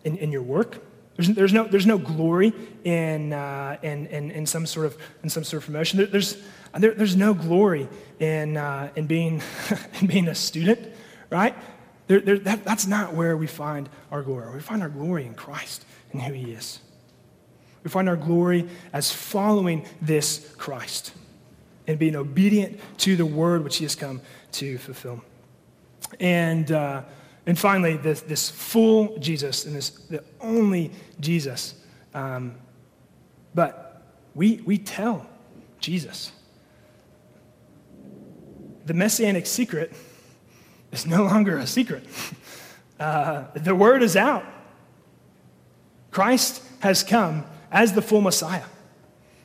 in, 0.04 0.16
in 0.18 0.30
your 0.30 0.42
work. 0.42 0.82
There's, 1.16 1.28
there's, 1.30 1.52
no, 1.52 1.64
there's 1.64 1.86
no 1.86 1.98
glory 1.98 2.52
in, 2.84 3.32
uh, 3.32 3.78
in, 3.82 4.06
in, 4.06 4.30
in, 4.30 4.46
some 4.46 4.66
sort 4.66 4.86
of, 4.86 4.96
in 5.22 5.28
some 5.28 5.44
sort 5.44 5.62
of 5.62 5.66
promotion. 5.66 5.98
There, 5.98 6.06
there's, 6.06 6.36
there, 6.78 6.94
there's 6.94 7.16
no 7.16 7.34
glory 7.34 7.88
in, 8.20 8.56
uh, 8.56 8.90
in, 8.94 9.06
being, 9.06 9.42
in 10.00 10.06
being 10.06 10.28
a 10.28 10.34
student, 10.34 10.92
right? 11.30 11.54
There, 12.06 12.20
that, 12.20 12.64
that's 12.64 12.86
not 12.86 13.14
where 13.14 13.36
we 13.36 13.48
find 13.48 13.88
our 14.12 14.22
glory. 14.22 14.54
We 14.54 14.60
find 14.60 14.82
our 14.82 14.88
glory 14.88 15.26
in 15.26 15.34
Christ 15.34 15.84
who 16.20 16.32
He 16.32 16.52
is. 16.52 16.80
We 17.82 17.90
find 17.90 18.08
our 18.08 18.16
glory 18.16 18.68
as 18.92 19.12
following 19.12 19.86
this 20.02 20.54
Christ 20.58 21.12
and 21.86 21.98
being 21.98 22.16
obedient 22.16 22.80
to 22.98 23.16
the 23.16 23.26
word 23.26 23.62
which 23.62 23.76
He 23.76 23.84
has 23.84 23.94
come 23.94 24.20
to 24.52 24.78
fulfill. 24.78 25.22
And, 26.18 26.70
uh, 26.72 27.02
and 27.46 27.58
finally, 27.58 27.96
this, 27.96 28.22
this 28.22 28.50
full 28.50 29.18
Jesus 29.18 29.66
and 29.66 29.76
this 29.76 29.90
the 29.90 30.24
only 30.40 30.90
Jesus. 31.20 31.74
Um, 32.12 32.56
but 33.54 34.02
we, 34.34 34.62
we 34.64 34.78
tell 34.78 35.26
Jesus 35.78 36.32
the 38.86 38.94
messianic 38.94 39.46
secret 39.46 39.92
is 40.92 41.06
no 41.06 41.24
longer 41.24 41.58
a 41.58 41.66
secret. 41.66 42.04
Uh, 42.98 43.44
the 43.52 43.74
word 43.74 44.02
is 44.02 44.16
out. 44.16 44.42
Christ 46.16 46.62
has 46.80 47.02
come 47.02 47.44
as 47.70 47.92
the 47.92 48.00
full 48.00 48.22
Messiah. 48.22 48.64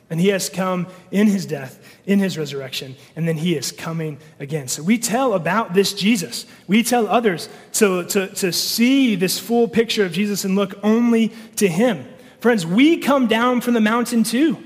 And 0.08 0.18
he 0.18 0.28
has 0.28 0.48
come 0.48 0.86
in 1.10 1.26
his 1.26 1.44
death, 1.44 1.78
in 2.06 2.18
his 2.18 2.38
resurrection, 2.38 2.96
and 3.14 3.28
then 3.28 3.36
he 3.36 3.54
is 3.54 3.72
coming 3.72 4.16
again. 4.40 4.68
So 4.68 4.82
we 4.82 4.96
tell 4.96 5.34
about 5.34 5.74
this 5.74 5.92
Jesus. 5.92 6.46
We 6.66 6.82
tell 6.82 7.08
others 7.08 7.50
to, 7.74 8.04
to, 8.04 8.28
to 8.28 8.54
see 8.54 9.16
this 9.16 9.38
full 9.38 9.68
picture 9.68 10.06
of 10.06 10.12
Jesus 10.12 10.46
and 10.46 10.56
look 10.56 10.72
only 10.82 11.30
to 11.56 11.68
him. 11.68 12.08
Friends, 12.40 12.64
we 12.64 12.96
come 12.96 13.26
down 13.26 13.60
from 13.60 13.74
the 13.74 13.80
mountain 13.82 14.24
too. 14.24 14.56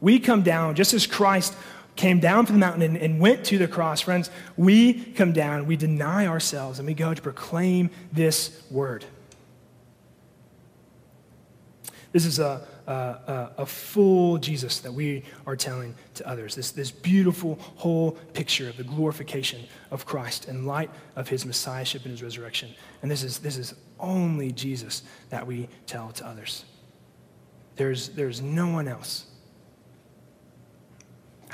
We 0.00 0.20
come 0.20 0.42
down 0.42 0.74
just 0.74 0.94
as 0.94 1.06
Christ 1.06 1.54
came 1.96 2.18
down 2.18 2.46
from 2.46 2.54
the 2.54 2.66
mountain 2.66 2.80
and, 2.80 2.96
and, 2.96 3.20
went 3.20 3.44
to 3.44 3.58
the 3.58 3.68
cross, 3.68 4.00
friends, 4.00 4.30
we 4.56 4.94
come 4.94 5.34
down, 5.34 5.66
we 5.66 5.76
deny 5.76 6.26
ourselves, 6.26 6.78
and 6.78 6.88
we 6.88 6.94
go 6.94 7.12
to 7.12 7.20
proclaim 7.20 7.90
this 8.10 8.62
word. 8.70 9.04
This 12.12 12.26
is 12.26 12.38
a, 12.38 12.66
a, 12.86 13.50
a, 13.58 13.66
full 13.66 14.36
Jesus 14.36 14.80
that 14.80 14.92
we 14.92 15.24
are 15.46 15.56
telling 15.56 15.94
to 16.14 16.28
others. 16.28 16.54
This, 16.54 16.70
this 16.70 16.90
beautiful 16.90 17.58
whole 17.76 18.12
picture 18.34 18.68
of 18.68 18.76
the 18.76 18.84
glorification 18.84 19.62
of 19.90 20.04
Christ 20.04 20.46
in 20.46 20.66
light 20.66 20.90
of 21.16 21.28
his 21.28 21.46
messiahship 21.46 22.02
and 22.02 22.10
his 22.10 22.22
resurrection. 22.22 22.74
And 23.00 23.10
this 23.10 23.22
is, 23.22 23.38
this 23.38 23.56
is 23.56 23.74
only 23.98 24.52
Jesus 24.52 25.04
that 25.30 25.46
we 25.46 25.68
tell 25.86 26.10
to 26.12 26.26
others. 26.26 26.66
There's, 27.76 28.10
there's 28.10 28.42
no 28.42 28.68
one 28.68 28.88
else 28.88 29.26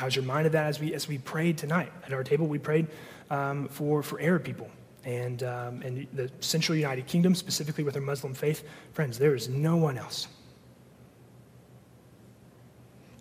I 0.01 0.05
was 0.05 0.17
reminded 0.17 0.47
of 0.47 0.53
that 0.53 0.67
as 0.67 0.79
we, 0.79 0.95
as 0.95 1.09
we 1.09 1.19
prayed 1.19 1.59
tonight 1.59 1.93
at 2.07 2.13
our 2.13 2.23
table, 2.23 2.47
we 2.47 2.59
prayed 2.59 2.87
um, 3.31 3.69
for, 3.69 4.03
for 4.03 4.21
Arab 4.21 4.45
people 4.45 4.71
and, 5.05 5.43
um, 5.43 5.83
and 5.83 6.07
the 6.13 6.31
Central 6.41 6.77
United 6.77 7.07
Kingdom, 7.07 7.35
specifically 7.35 7.83
with 7.83 7.97
our 7.97 8.03
Muslim 8.03 8.33
faith. 8.33 8.63
Friends, 8.93 9.19
there 9.19 9.35
is 9.35 9.49
no 9.49 9.77
one 9.77 9.99
else. 9.99 10.29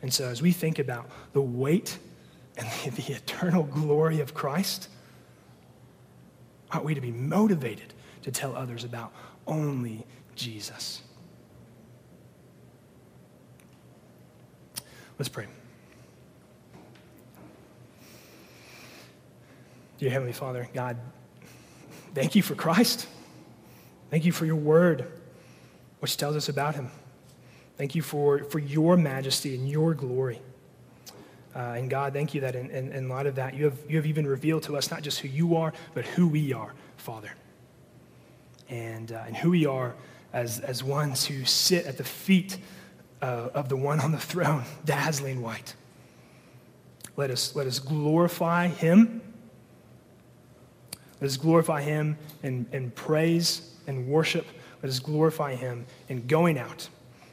And 0.02 0.14
so, 0.14 0.26
as 0.26 0.42
we 0.42 0.52
think 0.52 0.80
about 0.80 1.10
the 1.34 1.42
weight 1.42 1.98
and 2.58 2.68
the, 2.68 3.02
the 3.02 3.14
eternal 3.14 3.64
glory 3.64 4.20
of 4.20 4.34
Christ, 4.34 4.90
ought 6.72 6.84
we 6.84 6.94
to 6.94 7.02
be 7.02 7.12
motivated 7.12 7.94
to 8.24 8.32
tell 8.32 8.56
others 8.56 8.84
about 8.84 9.14
only 9.48 10.06
Jesus? 10.36 11.02
Let's 15.18 15.30
pray. 15.30 15.48
Dear 19.98 20.12
Heavenly 20.12 20.34
Father, 20.34 20.70
God, 20.76 20.98
thank 22.14 22.36
you 22.36 22.44
for 22.44 22.54
Christ. 22.54 23.08
Thank 24.12 24.26
you 24.26 24.32
for 24.32 24.46
your 24.46 24.56
word, 24.56 25.12
which 26.00 26.18
tells 26.18 26.36
us 26.36 26.50
about 26.50 26.76
him. 26.76 26.92
Thank 27.78 27.96
you 27.96 28.02
for, 28.02 28.44
for 28.46 28.60
your 28.60 28.98
majesty 28.98 29.56
and 29.56 29.70
your 29.70 29.94
glory. 29.94 30.42
Uh, 31.56 31.76
and 31.78 31.90
God, 31.90 32.14
thank 32.14 32.34
you 32.34 32.42
that 32.42 32.56
in, 32.56 32.70
in, 32.70 32.92
in, 32.92 33.10
light 33.10 33.26
of 33.26 33.36
that, 33.36 33.56
you 33.56 33.66
have, 33.66 33.78
you 33.88 33.96
have 33.98 34.06
even 34.06 34.28
revealed 34.28 34.64
to 34.64 34.78
us 34.78 34.92
not 34.92 35.02
just 35.02 35.20
who 35.20 35.28
you 35.28 35.56
are, 35.56 35.74
but 35.94 36.06
who 36.06 36.28
we 36.28 36.54
are, 36.54 36.74
Father. 36.98 37.32
And, 38.70 39.12
uh, 39.12 39.24
and 39.26 39.36
who 39.36 39.52
we 39.52 39.66
are 39.66 39.96
as, 40.34 40.60
as 40.60 40.84
ones 40.84 41.26
who 41.26 41.46
sit 41.46 41.86
at 41.86 41.98
the 41.98 42.04
feet 42.04 42.58
uh, 43.22 43.50
of 43.54 43.70
the 43.70 43.78
one 43.78 44.00
on 44.00 44.12
the 44.12 44.20
throne, 44.20 44.66
dazzling 44.86 45.42
white. 45.42 45.76
Let 47.16 47.32
us, 47.32 47.56
let 47.56 47.66
us 47.66 47.80
glorify 47.80 48.68
him 48.68 49.22
let 51.20 51.30
us 51.30 51.38
glorify 51.38 51.82
him 51.82 52.18
in, 52.44 52.68
in 52.72 52.92
praise 52.92 53.74
and 53.88 54.08
worship. 54.08 54.46
Let 54.84 54.90
us 54.90 55.00
glorify 55.00 55.56
him 55.56 55.86
in 56.10 56.28
going 56.28 56.60
out 56.60 56.90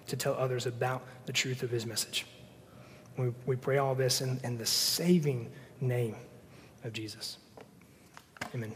to 0.07 0.17
tell 0.17 0.35
others 0.35 0.67
about 0.67 1.03
the 1.27 1.33
truth 1.33 1.63
of 1.63 1.71
his 1.71 1.87
message. 1.87 2.27
We, 3.17 3.33
we 3.47 3.57
pray 3.57 3.79
all 3.79 3.95
this 3.95 4.21
in, 4.21 4.41
in 4.45 4.59
the 4.59 4.67
saving 4.67 5.51
name 5.81 6.17
of 6.83 6.93
Jesus. 6.93 7.39
Amen. 8.55 8.73